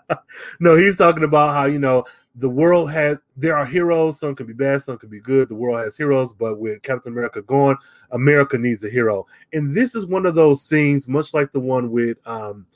no, 0.60 0.76
he's 0.76 0.96
talking 0.96 1.24
about 1.24 1.54
how 1.54 1.66
you 1.66 1.78
know 1.78 2.04
the 2.36 2.48
world 2.48 2.90
has 2.90 3.20
there 3.36 3.56
are 3.56 3.66
heroes 3.66 4.18
some 4.18 4.34
can 4.34 4.46
be 4.46 4.52
bad 4.52 4.80
some 4.80 4.96
can 4.96 5.10
be 5.10 5.20
good 5.20 5.48
the 5.48 5.54
world 5.54 5.84
has 5.84 5.96
heroes 5.96 6.32
but 6.32 6.58
with 6.58 6.80
captain 6.82 7.12
america 7.12 7.42
gone 7.42 7.76
america 8.12 8.56
needs 8.56 8.82
a 8.84 8.90
hero 8.90 9.26
and 9.52 9.74
this 9.74 9.94
is 9.94 10.06
one 10.06 10.24
of 10.24 10.34
those 10.34 10.64
scenes 10.64 11.06
much 11.08 11.34
like 11.34 11.52
the 11.52 11.60
one 11.60 11.90
with 11.90 12.16
um 12.26 12.66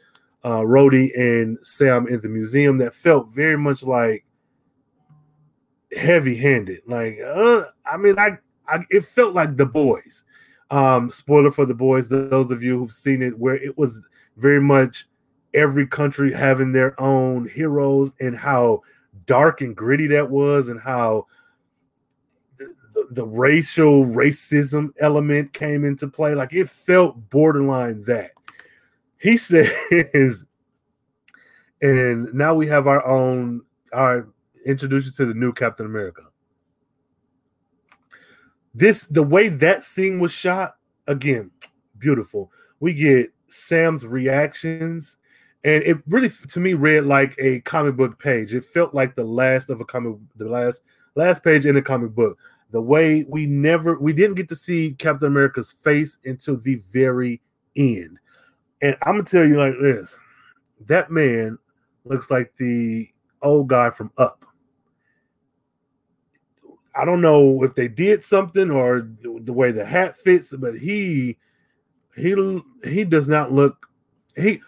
uh 0.47 0.63
Rhodey 0.63 1.11
and 1.19 1.59
sam 1.63 2.07
in 2.07 2.21
the 2.21 2.29
museum 2.29 2.79
that 2.79 2.95
felt 2.95 3.29
very 3.29 3.59
much 3.59 3.83
like 3.83 4.25
heavy 5.97 6.37
handed 6.37 6.83
like 6.87 7.19
uh 7.21 7.65
i 7.91 7.97
mean 7.97 8.19
I, 8.19 8.39
I 8.69 8.79
it 8.91 9.05
felt 9.05 9.35
like 9.35 9.57
the 9.57 9.67
boys 9.67 10.25
um 10.71 11.11
spoiler 11.11 11.51
for 11.51 11.67
the 11.67 11.75
boys 11.75 12.09
those 12.09 12.51
of 12.51 12.63
you 12.63 12.79
who've 12.79 12.93
seen 12.93 13.23
it 13.23 13.39
where 13.39 13.57
it 13.57 13.77
was 13.77 14.07
very 14.37 14.61
much 14.61 15.07
every 15.55 15.87
country 15.87 16.33
having 16.33 16.71
their 16.73 16.99
own 17.01 17.49
heroes 17.49 18.13
and 18.21 18.37
how 18.37 18.83
dark 19.25 19.63
and 19.63 19.75
gritty 19.75 20.07
that 20.07 20.31
was 20.31 20.69
and 20.69 20.81
how 20.81 21.27
the, 22.59 23.09
the, 23.11 23.27
racial 23.27 24.05
racism 24.05 24.91
element 25.01 25.53
came 25.53 25.85
into 25.85 26.09
play. 26.09 26.35
Like 26.35 26.53
it 26.53 26.69
felt 26.69 27.31
borderline 27.31 28.03
that. 28.05 28.33
He 29.19 29.37
says, 29.37 30.47
and 31.83 32.33
now 32.35 32.55
we 32.55 32.67
have 32.69 32.87
our 32.87 33.05
own, 33.07 33.63
our 33.93 34.29
introduction 34.65 35.13
to 35.15 35.27
the 35.27 35.35
new 35.35 35.53
Captain 35.53 35.87
America. 35.87 36.23
This, 38.75 39.05
the 39.05 39.23
way 39.23 39.49
that 39.49 39.85
scene 39.85 40.19
was 40.19 40.33
shot, 40.33 40.77
again, 41.07 41.51
beautiful. 41.99 42.53
We 42.81 42.93
get 42.93 43.33
Sam's 43.49 44.05
reactions 44.07 45.17
and 45.67 45.83
it 45.83 45.99
really 46.07 46.31
to 46.49 46.61
me 46.61 46.75
read 46.75 47.05
like 47.05 47.35
a 47.39 47.61
comic 47.61 47.97
book 47.97 48.19
page 48.19 48.55
it 48.55 48.65
felt 48.65 48.95
like 48.95 49.15
the 49.15 49.25
last 49.25 49.69
of 49.69 49.81
a 49.81 49.85
comic 49.85 50.17
the 50.37 50.49
last 50.49 50.83
last 51.17 51.43
page 51.43 51.67
in 51.67 51.77
a 51.77 51.83
comic 51.83 52.15
book 52.15 52.39
the 52.71 52.81
way 52.81 53.25
we 53.29 53.47
never 53.47 53.99
we 53.99 54.13
didn't 54.13 54.37
get 54.37 54.49
to 54.49 54.57
see 54.57 54.95
captain 54.99 55.27
america's 55.27 55.73
face 55.73 56.19
until 56.25 56.57
the 56.57 56.77
very 56.93 57.41
end 57.77 58.19
and 58.83 58.97
i'm 59.03 59.15
gonna 59.15 59.25
tell 59.25 59.45
you 59.45 59.59
like 59.59 59.75
this 59.81 60.19
that 60.87 61.11
man 61.11 61.59
looks 62.05 62.31
like 62.31 62.55
the 62.57 63.09
old 63.43 63.69
guy 63.69 63.91
from 63.91 64.11
up 64.19 64.45
i 66.95 67.05
don't 67.05 67.21
know 67.21 67.63
if 67.63 67.75
they 67.75 67.89
did 67.89 68.23
something 68.23 68.71
or 68.71 69.09
the 69.43 69.53
way 69.53 69.71
the 69.71 69.85
hat 69.85 70.17
fits 70.17 70.55
but 70.59 70.77
he 70.77 71.37
he 72.15 72.63
he 72.85 73.05
does 73.05 73.29
not 73.29 73.53
look 73.53 73.89
he 74.37 74.61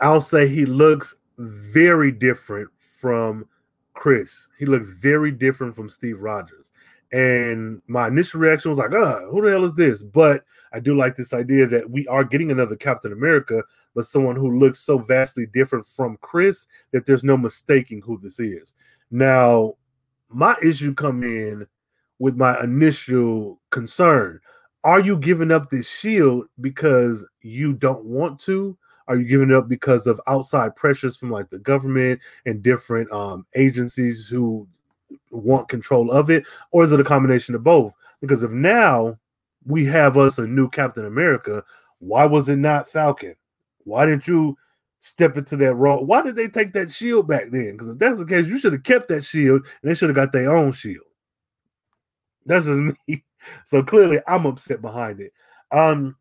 I'll 0.00 0.20
say 0.20 0.48
he 0.48 0.66
looks 0.66 1.14
very 1.38 2.12
different 2.12 2.68
from 2.78 3.46
Chris. 3.94 4.48
He 4.58 4.66
looks 4.66 4.92
very 4.92 5.30
different 5.30 5.74
from 5.74 5.88
Steve 5.88 6.20
Rogers. 6.20 6.72
And 7.14 7.80
my 7.86 8.08
initial 8.08 8.40
reaction 8.40 8.70
was 8.70 8.78
like, 8.78 8.92
uh, 8.92 9.20
who 9.26 9.40
the 9.40 9.52
hell 9.52 9.64
is 9.64 9.74
this? 9.74 10.02
But 10.02 10.42
I 10.72 10.80
do 10.80 10.96
like 10.96 11.14
this 11.14 11.32
idea 11.32 11.64
that 11.68 11.88
we 11.88 12.08
are 12.08 12.24
getting 12.24 12.50
another 12.50 12.74
Captain 12.74 13.12
America, 13.12 13.62
but 13.94 14.06
someone 14.06 14.34
who 14.34 14.58
looks 14.58 14.80
so 14.80 14.98
vastly 14.98 15.46
different 15.46 15.86
from 15.86 16.18
Chris 16.22 16.66
that 16.90 17.06
there's 17.06 17.22
no 17.22 17.36
mistaking 17.36 18.02
who 18.02 18.18
this 18.18 18.40
is. 18.40 18.74
Now, 19.12 19.74
my 20.28 20.56
issue 20.60 20.92
come 20.92 21.22
in 21.22 21.68
with 22.18 22.34
my 22.34 22.60
initial 22.64 23.60
concern. 23.70 24.40
Are 24.82 24.98
you 24.98 25.16
giving 25.16 25.52
up 25.52 25.70
this 25.70 25.88
shield 25.88 26.46
because 26.60 27.24
you 27.42 27.74
don't 27.74 28.04
want 28.04 28.40
to? 28.40 28.76
Are 29.06 29.14
you 29.14 29.24
giving 29.24 29.52
up 29.52 29.68
because 29.68 30.08
of 30.08 30.20
outside 30.26 30.74
pressures 30.74 31.16
from 31.16 31.30
like 31.30 31.48
the 31.48 31.60
government 31.60 32.18
and 32.44 32.60
different 32.60 33.12
um, 33.12 33.46
agencies 33.54 34.26
who 34.26 34.66
want 35.30 35.68
control 35.68 36.10
of 36.10 36.30
it, 36.30 36.44
or 36.70 36.84
is 36.84 36.92
it 36.92 37.00
a 37.00 37.04
combination 37.04 37.54
of 37.54 37.64
both? 37.64 37.94
Because 38.20 38.42
if 38.42 38.50
now 38.50 39.18
we 39.66 39.84
have 39.86 40.16
us 40.16 40.38
a 40.38 40.46
new 40.46 40.68
Captain 40.68 41.06
America, 41.06 41.62
why 41.98 42.24
was 42.26 42.48
it 42.48 42.56
not 42.56 42.88
Falcon? 42.88 43.34
Why 43.84 44.06
didn't 44.06 44.28
you 44.28 44.56
step 44.98 45.36
into 45.36 45.56
that 45.56 45.74
role? 45.74 46.04
Why 46.04 46.22
did 46.22 46.36
they 46.36 46.48
take 46.48 46.72
that 46.72 46.90
shield 46.90 47.28
back 47.28 47.50
then? 47.50 47.72
Because 47.72 47.88
if 47.88 47.98
that's 47.98 48.18
the 48.18 48.26
case, 48.26 48.46
you 48.46 48.58
should 48.58 48.72
have 48.72 48.82
kept 48.82 49.08
that 49.08 49.24
shield 49.24 49.66
and 49.82 49.90
they 49.90 49.94
should 49.94 50.08
have 50.08 50.16
got 50.16 50.32
their 50.32 50.56
own 50.56 50.72
shield. 50.72 51.04
That's 52.46 52.66
just 52.66 52.78
me. 53.08 53.24
So 53.64 53.82
clearly, 53.82 54.20
I'm 54.26 54.46
upset 54.46 54.80
behind 54.80 55.20
it. 55.20 55.32
Um, 55.70 56.16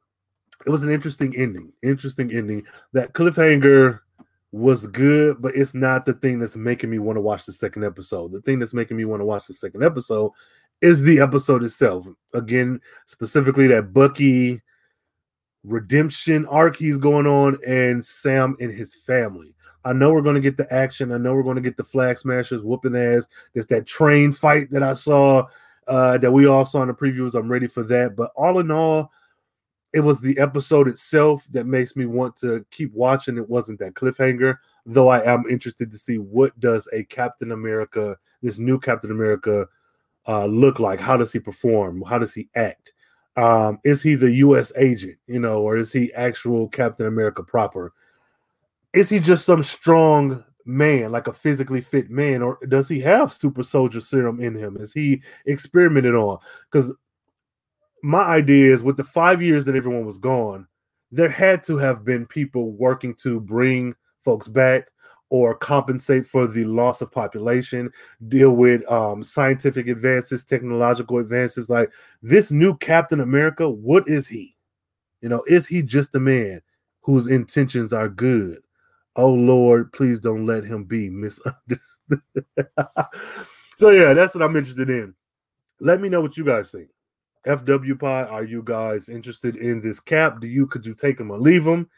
it 0.65 0.69
was 0.69 0.83
an 0.83 0.91
interesting 0.91 1.35
ending. 1.35 1.71
Interesting 1.81 2.33
ending. 2.33 2.65
That 2.93 3.13
cliffhanger 3.13 3.99
was 4.53 4.85
good, 4.85 5.41
but 5.41 5.55
it's 5.55 5.73
not 5.73 6.05
the 6.05 6.13
thing 6.13 6.37
that's 6.37 6.55
making 6.55 6.91
me 6.91 6.99
want 6.99 7.17
to 7.17 7.21
watch 7.21 7.47
the 7.47 7.51
second 7.51 7.83
episode. 7.83 8.31
The 8.31 8.41
thing 8.41 8.59
that's 8.59 8.75
making 8.75 8.95
me 8.95 9.03
want 9.03 9.19
to 9.19 9.25
watch 9.25 9.47
the 9.47 9.53
second 9.53 9.83
episode 9.83 10.31
is 10.79 11.01
the 11.01 11.19
episode 11.19 11.63
itself. 11.63 12.07
Again, 12.35 12.79
specifically 13.07 13.65
that 13.67 13.93
Bucky 13.93 14.61
redemption 15.63 16.45
arc 16.47 16.75
he's 16.75 16.97
going 16.97 17.25
on 17.25 17.57
and 17.65 18.05
Sam 18.05 18.55
and 18.59 18.71
his 18.71 18.93
family. 18.93 19.55
I 19.85 19.93
know 19.93 20.13
we're 20.13 20.21
going 20.21 20.35
to 20.35 20.41
get 20.41 20.55
the 20.55 20.71
action. 20.71 21.11
I 21.11 21.17
know 21.17 21.33
we're 21.33 21.41
going 21.41 21.55
to 21.55 21.61
get 21.61 21.75
the 21.75 21.83
flag 21.83 22.19
smashers 22.19 22.61
whooping 22.61 22.95
ass. 22.95 23.27
There's 23.53 23.65
that 23.67 23.87
train 23.87 24.31
fight 24.31 24.69
that 24.69 24.83
I 24.83 24.93
saw 24.93 25.47
uh, 25.87 26.19
that 26.19 26.31
we 26.31 26.45
all 26.45 26.63
saw 26.63 26.83
in 26.83 26.89
the 26.89 26.93
previews. 26.93 27.33
I'm 27.33 27.51
ready 27.51 27.67
for 27.67 27.81
that. 27.85 28.15
But 28.15 28.31
all 28.35 28.59
in 28.59 28.69
all, 28.69 29.11
it 29.93 29.99
was 30.01 30.19
the 30.19 30.37
episode 30.39 30.87
itself 30.87 31.45
that 31.51 31.65
makes 31.65 31.95
me 31.95 32.05
want 32.05 32.35
to 32.37 32.65
keep 32.71 32.91
watching. 32.93 33.37
It 33.37 33.47
wasn't 33.47 33.79
that 33.79 33.93
cliffhanger, 33.93 34.57
though 34.85 35.07
I 35.07 35.23
am 35.23 35.45
interested 35.47 35.91
to 35.91 35.97
see 35.97 36.17
what 36.17 36.59
does 36.59 36.87
a 36.91 37.03
Captain 37.05 37.51
America, 37.51 38.17
this 38.41 38.57
new 38.57 38.79
Captain 38.79 39.11
America, 39.11 39.67
uh, 40.27 40.45
look 40.45 40.79
like? 40.79 40.99
How 40.99 41.15
does 41.15 41.31
he 41.31 41.39
perform? 41.39 42.01
How 42.01 42.17
does 42.17 42.33
he 42.33 42.49
act? 42.55 42.93
Um, 43.35 43.79
is 43.83 44.01
he 44.01 44.15
the 44.15 44.33
U.S. 44.35 44.71
agent, 44.77 45.17
you 45.27 45.39
know, 45.39 45.61
or 45.61 45.77
is 45.77 45.91
he 45.91 46.13
actual 46.13 46.67
Captain 46.69 47.05
America 47.05 47.43
proper? 47.43 47.93
Is 48.93 49.09
he 49.09 49.19
just 49.19 49.45
some 49.45 49.63
strong 49.63 50.43
man, 50.65 51.11
like 51.11 51.27
a 51.27 51.33
physically 51.33 51.81
fit 51.81 52.09
man, 52.09 52.41
or 52.41 52.57
does 52.67 52.87
he 52.87 52.99
have 53.01 53.33
super 53.33 53.63
soldier 53.63 54.01
serum 54.01 54.39
in 54.39 54.55
him? 54.55 54.77
Is 54.79 54.93
he 54.93 55.21
experimented 55.45 56.15
on? 56.15 56.37
Because 56.71 56.91
my 58.03 58.21
idea 58.21 58.73
is 58.73 58.83
with 58.83 58.97
the 58.97 59.03
five 59.03 59.41
years 59.41 59.63
that 59.65 59.75
everyone 59.75 60.05
was 60.05 60.17
gone, 60.17 60.67
there 61.11 61.29
had 61.29 61.63
to 61.63 61.77
have 61.77 62.03
been 62.03 62.25
people 62.25 62.71
working 62.73 63.15
to 63.15 63.39
bring 63.39 63.95
folks 64.21 64.47
back 64.47 64.89
or 65.29 65.55
compensate 65.55 66.25
for 66.25 66.45
the 66.45 66.65
loss 66.65 67.01
of 67.01 67.11
population, 67.11 67.89
deal 68.27 68.51
with 68.51 68.89
um, 68.91 69.23
scientific 69.23 69.87
advances, 69.87 70.43
technological 70.43 71.17
advances. 71.17 71.69
Like 71.69 71.91
this 72.21 72.51
new 72.51 72.75
Captain 72.77 73.21
America, 73.21 73.67
what 73.69 74.07
is 74.07 74.27
he? 74.27 74.55
You 75.21 75.29
know, 75.29 75.43
is 75.47 75.65
he 75.65 75.81
just 75.81 76.13
a 76.13 76.19
man 76.19 76.61
whose 77.01 77.27
intentions 77.27 77.93
are 77.93 78.09
good? 78.09 78.61
Oh 79.15 79.33
Lord, 79.33 79.93
please 79.93 80.19
don't 80.19 80.45
let 80.45 80.65
him 80.65 80.83
be 80.83 81.09
misunderstood. 81.09 82.21
so 83.77 83.91
yeah, 83.91 84.13
that's 84.13 84.35
what 84.35 84.43
I'm 84.43 84.57
interested 84.57 84.89
in. 84.89 85.15
Let 85.79 86.01
me 86.01 86.09
know 86.09 86.21
what 86.21 86.35
you 86.35 86.43
guys 86.43 86.69
think. 86.69 86.89
FW 87.47 87.99
Pod, 87.99 88.27
are 88.29 88.43
you 88.43 88.61
guys 88.63 89.09
interested 89.09 89.57
in 89.57 89.81
this 89.81 89.99
cap? 89.99 90.39
Do 90.39 90.47
you 90.47 90.67
could 90.67 90.85
you 90.85 90.93
take 90.93 91.19
him 91.19 91.31
or 91.31 91.39
leave 91.39 91.65
him? 91.65 91.89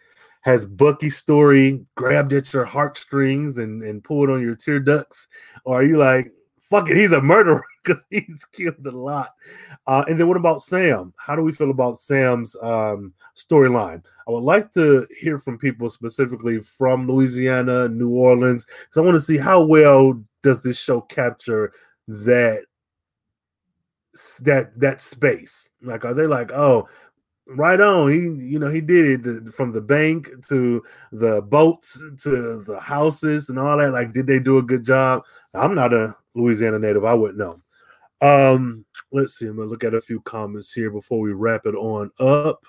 Has 0.41 0.65
Bucky's 0.65 1.17
story 1.17 1.85
grabbed 1.95 2.33
at 2.33 2.53
your 2.53 2.65
heartstrings 2.65 3.57
and, 3.57 3.81
and 3.83 4.03
pulled 4.03 4.29
on 4.29 4.41
your 4.41 4.55
tear 4.55 4.79
ducts? 4.79 5.27
Or 5.63 5.79
are 5.79 5.83
you 5.83 5.97
like, 5.97 6.31
fuck 6.69 6.89
it, 6.89 6.97
he's 6.97 7.11
a 7.11 7.21
murderer 7.21 7.63
because 7.83 8.03
he's 8.09 8.45
killed 8.51 8.85
a 8.85 8.91
lot. 8.91 9.33
Uh, 9.87 10.03
and 10.07 10.19
then 10.19 10.27
what 10.27 10.37
about 10.37 10.61
Sam? 10.61 11.13
How 11.17 11.35
do 11.35 11.41
we 11.41 11.51
feel 11.51 11.71
about 11.71 11.99
Sam's 11.99 12.55
um, 12.61 13.13
storyline? 13.35 14.03
I 14.27 14.31
would 14.31 14.43
like 14.43 14.71
to 14.73 15.07
hear 15.19 15.39
from 15.39 15.57
people 15.57 15.89
specifically 15.89 16.59
from 16.59 17.07
Louisiana, 17.07 17.87
New 17.87 18.09
Orleans, 18.09 18.65
because 18.65 18.97
I 18.97 19.01
want 19.01 19.15
to 19.15 19.21
see 19.21 19.37
how 19.37 19.63
well 19.63 20.21
does 20.43 20.61
this 20.61 20.79
show 20.79 21.01
capture 21.01 21.71
that 22.07 22.65
that 24.43 24.80
that 24.80 25.01
space. 25.01 25.70
Like, 25.82 26.05
are 26.05 26.13
they 26.13 26.28
like, 26.28 26.51
oh, 26.51 26.88
right 27.47 27.80
on 27.80 28.09
he 28.09 28.18
you 28.43 28.57
know 28.57 28.70
he 28.70 28.82
did 28.82 29.26
it 29.28 29.53
from 29.53 29.72
the 29.72 29.82
bank 29.82 30.30
to 30.47 30.84
the 31.11 31.41
boats 31.43 32.01
to 32.18 32.61
the 32.63 32.80
houses 32.80 33.49
and 33.49 33.59
all 33.59 33.78
that 33.78 33.91
like 33.91 34.11
did 34.13 34.26
they 34.26 34.39
do 34.39 34.57
a 34.57 34.63
good 34.63 34.84
job? 34.84 35.24
I'm 35.53 35.76
not 35.76 35.93
a 35.93 36.16
louisiana 36.34 36.80
native 36.80 37.05
i 37.05 37.13
wouldn't 37.13 37.38
know. 37.38 37.61
Um 38.22 38.86
let's 39.11 39.38
see 39.38 39.47
i'm 39.47 39.57
gonna 39.57 39.70
look 39.70 39.84
at 39.84 39.93
a 39.93 40.01
few 40.01 40.22
comments 40.22 40.74
here 40.74 40.89
before 40.89 41.20
we 41.20 41.34
wrap 41.34 41.66
it 41.66 41.76
on 41.76 42.09
up. 42.20 42.66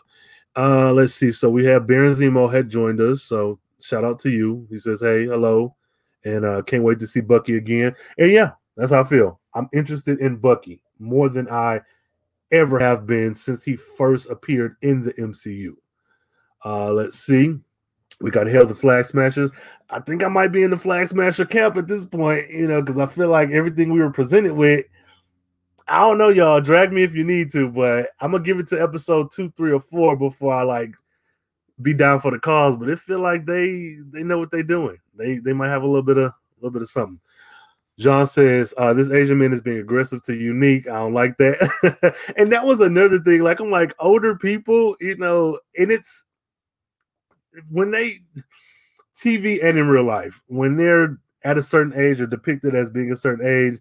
Uh 0.55 0.93
let's 0.93 1.15
see 1.15 1.31
so 1.31 1.49
we 1.49 1.65
have 1.65 1.87
baron 1.87 2.13
zemo 2.13 2.53
had 2.53 2.69
joined 2.69 3.01
us 3.01 3.23
so 3.23 3.59
shout 3.81 4.05
out 4.05 4.19
to 4.21 4.31
you. 4.31 4.67
He 4.69 4.77
says 4.77 5.01
hey 5.01 5.25
hello 5.25 5.75
and 6.25 6.45
uh 6.45 6.61
can't 6.63 6.83
wait 6.83 6.99
to 6.99 7.07
see 7.07 7.21
bucky 7.21 7.57
again. 7.57 7.95
And 8.19 8.31
yeah 8.31 8.51
that's 8.77 8.93
how 8.93 9.01
i 9.01 9.05
feel. 9.05 9.41
I'm 9.55 9.69
interested 9.73 10.21
in 10.21 10.37
bucky 10.37 10.83
more 10.99 11.29
than 11.29 11.49
i 11.51 11.81
ever 12.53 12.79
have 12.79 13.07
been 13.07 13.35
since 13.35 13.65
he 13.65 13.77
first 13.77 14.31
appeared 14.31 14.77
in 14.83 15.03
the 15.03 15.13
MCU. 15.15 15.73
Uh, 16.65 16.93
let's 16.93 17.19
see. 17.19 17.55
We 18.21 18.31
got 18.31 18.47
Hail 18.47 18.67
the 18.67 18.75
Flag 18.75 19.05
Smashers. 19.05 19.51
I 19.91 20.01
think 20.01 20.25
I 20.25 20.29
might 20.29 20.49
be 20.49 20.63
in 20.63 20.71
the 20.71 20.77
Flag 20.77 21.09
Smasher 21.09 21.45
camp 21.45 21.77
at 21.77 21.87
this 21.87 22.07
point, 22.07 22.51
you 22.51 22.67
know, 22.67 22.81
because 22.81 22.99
I 22.99 23.07
feel 23.07 23.29
like 23.29 23.51
everything 23.51 23.93
we 23.93 24.01
were 24.01 24.11
presented 24.11 24.55
with. 24.55 24.87
I 25.89 26.01
don't 26.01 26.19
know, 26.19 26.31
y'all. 26.31 26.61
Drag 26.61 26.93
me 26.93 27.05
if 27.05 27.15
you 27.15 27.25
need 27.25 27.51
to, 27.53 27.69
but 27.69 28.11
I'm 28.21 28.33
gonna 28.33 28.43
give 28.43 28.59
it 28.59 28.67
to 28.69 28.83
episode 28.83 29.31
two, 29.31 29.53
three, 29.57 29.71
or 29.71 29.81
four 29.81 30.17
before 30.17 30.53
I 30.53 30.63
like 30.63 30.95
be 31.83 31.95
down 31.95 32.21
for 32.21 32.33
the 32.33 32.41
cause. 32.41 32.77
But 32.77 32.89
it 32.89 32.99
feel 32.99 33.21
like 33.21 33.47
they 33.47 33.99
they 34.11 34.25
know 34.25 34.39
what 34.39 34.51
they're 34.51 34.65
doing. 34.65 34.97
They 35.15 35.39
they 35.39 35.53
might 35.53 35.69
have 35.69 35.83
a 35.83 35.87
little 35.87 36.03
bit 36.03 36.17
of 36.17 36.33
a 36.33 36.35
little 36.61 36.73
bit 36.73 36.83
of 36.83 36.89
something. 36.89 37.21
John 37.99 38.27
says, 38.27 38.75
uh, 38.77 38.93
this 38.93 39.11
Asian 39.11 39.39
man 39.39 39.53
is 39.53 39.63
being 39.63 39.79
aggressive 39.79 40.23
to 40.25 40.35
unique. 40.35 40.87
I 40.87 40.97
don't 40.97 41.15
like 41.15 41.39
that. 41.39 42.15
and 42.37 42.53
that 42.53 42.65
was 42.65 42.81
another 42.81 43.19
thing. 43.21 43.43
Like, 43.43 43.59
I'm 43.61 43.71
like, 43.71 43.95
older 43.99 44.37
people, 44.37 44.97
you 45.01 45.17
know, 45.17 45.59
and 45.79 45.91
it's 45.91 46.25
when 47.71 47.91
they 47.91 48.21
TV 49.17 49.65
and 49.65 49.79
in 49.79 49.89
real 49.89 50.05
life, 50.05 50.43
when 50.47 50.77
they're 50.77 51.19
at 51.45 51.57
a 51.57 51.63
certain 51.63 51.99
age 51.99 52.21
or 52.21 52.27
depicted 52.27 52.75
as 52.75 52.91
being 52.91 53.13
a 53.13 53.17
certain 53.17 53.47
age, 53.47 53.81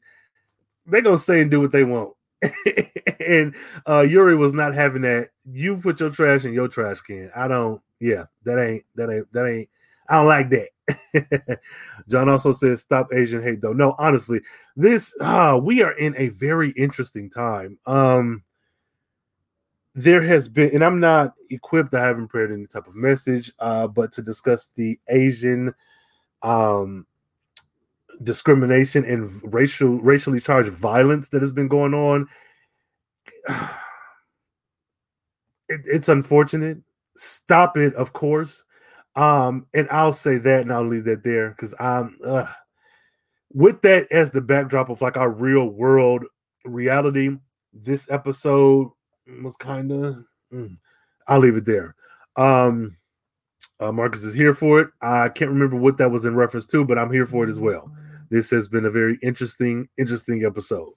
they're 0.85 1.01
gonna 1.01 1.17
say 1.17 1.41
and 1.41 1.51
do 1.51 1.59
what 1.59 1.71
they 1.71 1.83
want. 1.83 2.13
and 3.19 3.55
uh 3.87 4.01
Yuri 4.01 4.35
was 4.35 4.53
not 4.53 4.73
having 4.73 5.01
that. 5.01 5.29
You 5.45 5.77
put 5.77 5.99
your 5.99 6.09
trash 6.09 6.45
in 6.45 6.53
your 6.53 6.67
trash 6.67 7.01
can. 7.01 7.31
I 7.35 7.47
don't, 7.47 7.81
yeah, 7.99 8.25
that 8.43 8.59
ain't 8.59 8.85
that 8.95 9.09
ain't 9.09 9.31
that 9.33 9.45
ain't 9.45 9.69
I 10.09 10.15
don't 10.15 10.27
like 10.27 10.49
that. 10.49 11.59
John 12.09 12.29
also 12.29 12.51
says, 12.51 12.81
"Stop 12.81 13.13
Asian 13.13 13.41
hate." 13.41 13.61
Though, 13.61 13.73
no, 13.73 13.95
honestly, 13.97 14.41
this 14.75 15.15
uh, 15.21 15.59
we 15.61 15.81
are 15.81 15.93
in 15.93 16.15
a 16.17 16.29
very 16.29 16.71
interesting 16.71 17.29
time. 17.29 17.79
Um, 17.85 18.43
there 19.95 20.21
has 20.21 20.49
been, 20.49 20.71
and 20.73 20.83
I'm 20.83 20.99
not 20.99 21.33
equipped. 21.49 21.93
I 21.93 22.05
haven't 22.05 22.27
prepared 22.27 22.51
any 22.51 22.67
type 22.67 22.87
of 22.87 22.95
message, 22.95 23.51
uh, 23.59 23.87
but 23.87 24.11
to 24.13 24.21
discuss 24.21 24.69
the 24.75 24.99
Asian 25.07 25.73
um, 26.43 27.07
discrimination 28.23 29.05
and 29.05 29.41
racial, 29.53 29.99
racially 30.01 30.39
charged 30.39 30.71
violence 30.71 31.29
that 31.29 31.41
has 31.41 31.51
been 31.51 31.67
going 31.67 31.93
on. 31.93 32.27
It, 35.67 35.81
it's 35.85 36.09
unfortunate. 36.09 36.77
Stop 37.17 37.75
it, 37.75 37.95
of 37.95 38.13
course. 38.13 38.63
Um, 39.15 39.65
and 39.73 39.87
I'll 39.91 40.13
say 40.13 40.37
that 40.37 40.61
and 40.61 40.73
I'll 40.73 40.87
leave 40.87 41.05
that 41.05 41.23
there 41.23 41.51
because 41.51 41.73
I'm 41.79 42.17
uh, 42.25 42.47
with 43.53 43.81
that 43.83 44.11
as 44.11 44.31
the 44.31 44.41
backdrop 44.41 44.89
of 44.89 45.01
like 45.01 45.17
our 45.17 45.29
real 45.29 45.69
world 45.69 46.25
reality. 46.65 47.37
This 47.73 48.09
episode 48.09 48.89
was 49.41 49.55
kind 49.57 49.91
of 49.91 50.25
mm, 50.53 50.75
I'll 51.27 51.39
leave 51.39 51.57
it 51.57 51.65
there. 51.65 51.95
Um, 52.35 52.97
uh, 53.79 53.91
Marcus 53.91 54.23
is 54.23 54.33
here 54.33 54.53
for 54.53 54.81
it. 54.81 54.89
I 55.01 55.29
can't 55.29 55.51
remember 55.51 55.75
what 55.75 55.97
that 55.97 56.11
was 56.11 56.25
in 56.25 56.35
reference 56.35 56.65
to, 56.67 56.85
but 56.85 56.97
I'm 56.97 57.11
here 57.11 57.25
for 57.25 57.45
it 57.45 57.49
as 57.49 57.59
well. 57.59 57.91
This 58.29 58.49
has 58.51 58.67
been 58.67 58.85
a 58.85 58.91
very 58.91 59.17
interesting, 59.21 59.87
interesting 59.97 60.45
episode. 60.45 60.91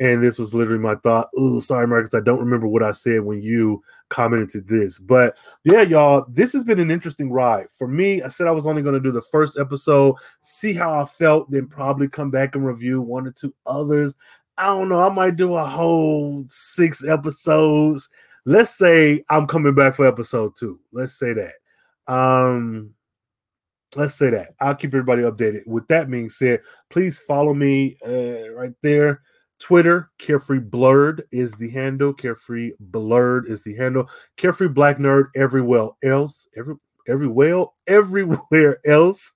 And 0.00 0.22
this 0.22 0.38
was 0.38 0.54
literally 0.54 0.80
my 0.80 0.94
thought. 0.96 1.28
Ooh, 1.38 1.60
sorry, 1.60 1.86
Marcus. 1.86 2.14
I 2.14 2.20
don't 2.20 2.40
remember 2.40 2.66
what 2.66 2.82
I 2.82 2.90
said 2.90 3.20
when 3.20 3.42
you 3.42 3.82
commented 4.08 4.66
this. 4.66 4.98
But 4.98 5.36
yeah, 5.62 5.82
y'all, 5.82 6.24
this 6.26 6.54
has 6.54 6.64
been 6.64 6.80
an 6.80 6.90
interesting 6.90 7.30
ride. 7.30 7.66
For 7.78 7.86
me, 7.86 8.22
I 8.22 8.28
said 8.28 8.46
I 8.46 8.52
was 8.52 8.66
only 8.66 8.80
going 8.80 8.94
to 8.94 9.00
do 9.00 9.12
the 9.12 9.20
first 9.20 9.58
episode, 9.58 10.16
see 10.40 10.72
how 10.72 10.90
I 10.98 11.04
felt, 11.04 11.50
then 11.50 11.66
probably 11.66 12.08
come 12.08 12.30
back 12.30 12.54
and 12.54 12.64
review 12.64 13.02
one 13.02 13.26
or 13.26 13.32
two 13.32 13.54
others. 13.66 14.14
I 14.56 14.66
don't 14.66 14.88
know. 14.88 15.02
I 15.02 15.12
might 15.12 15.36
do 15.36 15.54
a 15.54 15.66
whole 15.66 16.44
six 16.48 17.04
episodes. 17.04 18.08
Let's 18.46 18.78
say 18.78 19.22
I'm 19.28 19.46
coming 19.46 19.74
back 19.74 19.94
for 19.94 20.06
episode 20.06 20.56
two. 20.56 20.80
Let's 20.92 21.18
say 21.18 21.34
that. 21.34 21.52
Um, 22.10 22.94
let's 23.96 24.14
say 24.14 24.30
that. 24.30 24.54
I'll 24.60 24.74
keep 24.74 24.94
everybody 24.94 25.22
updated. 25.22 25.66
With 25.66 25.86
that 25.88 26.10
being 26.10 26.30
said, 26.30 26.60
please 26.88 27.18
follow 27.18 27.52
me 27.52 27.98
uh, 28.06 28.48
right 28.52 28.72
there 28.82 29.20
Twitter, 29.60 30.10
Carefree 30.18 30.60
Blerd 30.60 31.22
is 31.30 31.52
the 31.52 31.70
handle. 31.70 32.12
Carefree 32.12 32.72
Blerd 32.90 33.48
is 33.48 33.62
the 33.62 33.76
handle. 33.76 34.08
Carefree 34.36 34.68
Black 34.68 34.98
Nerd 34.98 35.26
everywhere 35.36 35.90
else. 36.02 36.48
Every 36.56 36.74
everywhere 37.08 37.66
everywhere 37.86 38.78
else. 38.86 39.32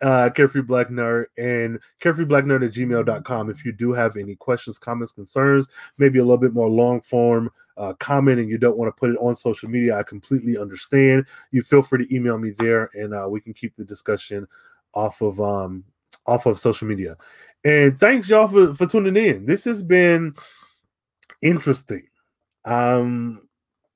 Uh, 0.00 0.28
Carefree 0.30 0.62
Black 0.62 0.88
Nerd 0.88 1.26
and 1.38 1.78
Carefree 2.00 2.24
Black 2.24 2.44
Nerd 2.44 2.66
at 2.66 2.74
gmail.com. 2.74 3.50
If 3.50 3.64
you 3.64 3.72
do 3.72 3.92
have 3.92 4.16
any 4.16 4.34
questions, 4.36 4.78
comments, 4.78 5.12
concerns, 5.12 5.68
maybe 5.98 6.18
a 6.18 6.22
little 6.22 6.38
bit 6.38 6.52
more 6.52 6.68
long 6.68 7.00
form 7.00 7.50
uh, 7.76 7.94
comment 7.94 8.40
and 8.40 8.50
you 8.50 8.58
don't 8.58 8.76
want 8.76 8.94
to 8.94 9.00
put 9.00 9.10
it 9.10 9.18
on 9.20 9.34
social 9.34 9.70
media, 9.70 9.96
I 9.96 10.02
completely 10.02 10.58
understand. 10.58 11.26
You 11.50 11.62
feel 11.62 11.82
free 11.82 12.06
to 12.06 12.14
email 12.14 12.38
me 12.38 12.50
there 12.58 12.90
and 12.94 13.14
uh, 13.14 13.28
we 13.30 13.40
can 13.40 13.54
keep 13.54 13.74
the 13.76 13.84
discussion 13.84 14.46
off 14.94 15.22
of 15.22 15.40
um 15.40 15.84
off 16.26 16.46
of 16.46 16.58
social 16.58 16.86
media. 16.86 17.16
And 17.64 17.98
thanks 18.00 18.28
y'all 18.28 18.48
for, 18.48 18.74
for 18.74 18.86
tuning 18.86 19.16
in. 19.16 19.46
This 19.46 19.64
has 19.64 19.82
been 19.82 20.34
interesting. 21.42 22.06
Um, 22.64 23.48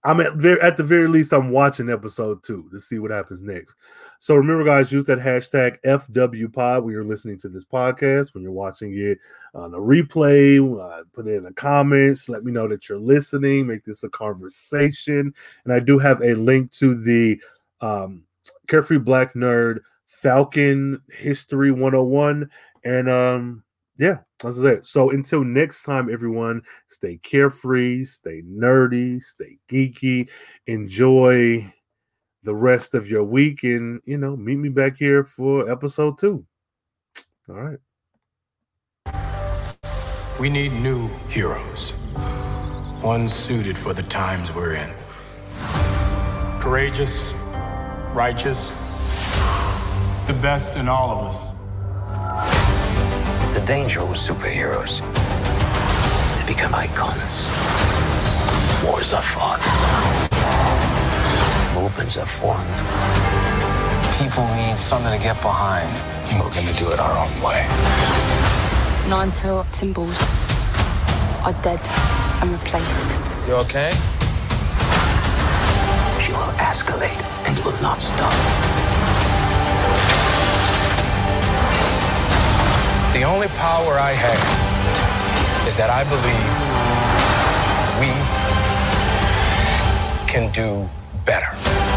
I'm 0.06 0.20
at 0.20 0.34
very, 0.34 0.60
at 0.60 0.76
the 0.76 0.84
very 0.84 1.08
least 1.08 1.32
I'm 1.32 1.50
watching 1.50 1.90
episode 1.90 2.44
two 2.44 2.68
to 2.70 2.78
see 2.78 3.00
what 3.00 3.10
happens 3.10 3.42
next. 3.42 3.74
So 4.20 4.36
remember, 4.36 4.62
guys, 4.62 4.92
use 4.92 5.04
that 5.06 5.18
hashtag 5.18 5.78
FWPod 5.84 6.84
when 6.84 6.94
you're 6.94 7.02
listening 7.02 7.38
to 7.38 7.48
this 7.48 7.64
podcast. 7.64 8.32
When 8.32 8.44
you're 8.44 8.52
watching 8.52 8.96
it 8.96 9.18
on 9.52 9.74
a 9.74 9.78
replay, 9.78 10.60
uh, 10.60 11.02
put 11.12 11.26
it 11.26 11.34
in 11.34 11.42
the 11.42 11.52
comments. 11.52 12.28
Let 12.28 12.44
me 12.44 12.52
know 12.52 12.68
that 12.68 12.88
you're 12.88 13.00
listening. 13.00 13.66
Make 13.66 13.84
this 13.84 14.04
a 14.04 14.08
conversation. 14.08 15.34
And 15.64 15.72
I 15.72 15.80
do 15.80 15.98
have 15.98 16.22
a 16.22 16.34
link 16.34 16.70
to 16.72 16.94
the 16.94 17.40
um, 17.80 18.22
Carefree 18.68 18.98
Black 18.98 19.34
Nerd 19.34 19.80
Falcon 20.06 21.02
History 21.10 21.72
101 21.72 22.48
and 22.84 23.08
um, 23.08 23.64
yeah, 23.98 24.18
that's 24.42 24.58
it. 24.58 24.86
So 24.86 25.10
until 25.10 25.42
next 25.42 25.82
time, 25.84 26.10
everyone, 26.12 26.62
stay 26.88 27.18
carefree, 27.22 28.04
stay 28.04 28.42
nerdy, 28.42 29.22
stay 29.22 29.58
geeky, 29.70 30.28
enjoy 30.66 31.72
the 32.42 32.54
rest 32.54 32.94
of 32.94 33.08
your 33.08 33.24
week, 33.24 33.64
and 33.64 34.00
you 34.04 34.18
know, 34.18 34.36
meet 34.36 34.56
me 34.56 34.68
back 34.68 34.96
here 34.96 35.24
for 35.24 35.70
episode 35.70 36.18
two. 36.18 36.44
All 37.48 37.54
right. 37.54 37.78
We 40.38 40.50
need 40.50 40.72
new 40.72 41.08
heroes. 41.28 41.92
One 43.00 43.28
suited 43.28 43.78
for 43.78 43.94
the 43.94 44.02
times 44.02 44.52
we're 44.52 44.74
in. 44.74 44.92
Courageous, 46.60 47.32
righteous, 48.12 48.70
the 50.26 50.36
best 50.42 50.76
in 50.76 50.88
all 50.88 51.10
of 51.10 51.24
us 51.26 51.55
the 53.56 53.64
danger 53.64 54.04
with 54.04 54.18
superheroes. 54.18 55.00
They 56.36 56.46
become 56.46 56.74
icons. 56.74 57.48
Wars 58.84 59.14
are 59.14 59.22
fought. 59.22 59.62
Movements 61.74 62.18
are 62.18 62.26
formed. 62.26 62.76
People 64.20 64.44
need 64.56 64.76
something 64.76 65.10
to 65.10 65.22
get 65.24 65.40
behind, 65.40 65.88
and 66.28 66.38
we're 66.38 66.52
gonna 66.52 66.74
do 66.74 66.90
it 66.90 67.00
our 67.00 67.16
own 67.16 67.32
way. 67.40 67.66
Not 69.08 69.24
until 69.24 69.64
symbols 69.70 70.20
are 71.42 71.56
dead 71.62 71.80
and 72.42 72.52
replaced. 72.52 73.16
You 73.48 73.54
okay? 73.64 73.90
She 76.20 76.32
will 76.32 76.52
escalate 76.60 77.22
and 77.46 77.56
will 77.64 77.80
not 77.80 78.02
stop. 78.02 78.85
The 83.16 83.22
only 83.22 83.48
power 83.48 83.98
I 83.98 84.12
have 84.12 85.66
is 85.66 85.74
that 85.78 85.88
I 85.88 86.04
believe 86.04 86.52
we 87.98 88.12
can 90.30 90.52
do 90.52 90.86
better. 91.24 91.95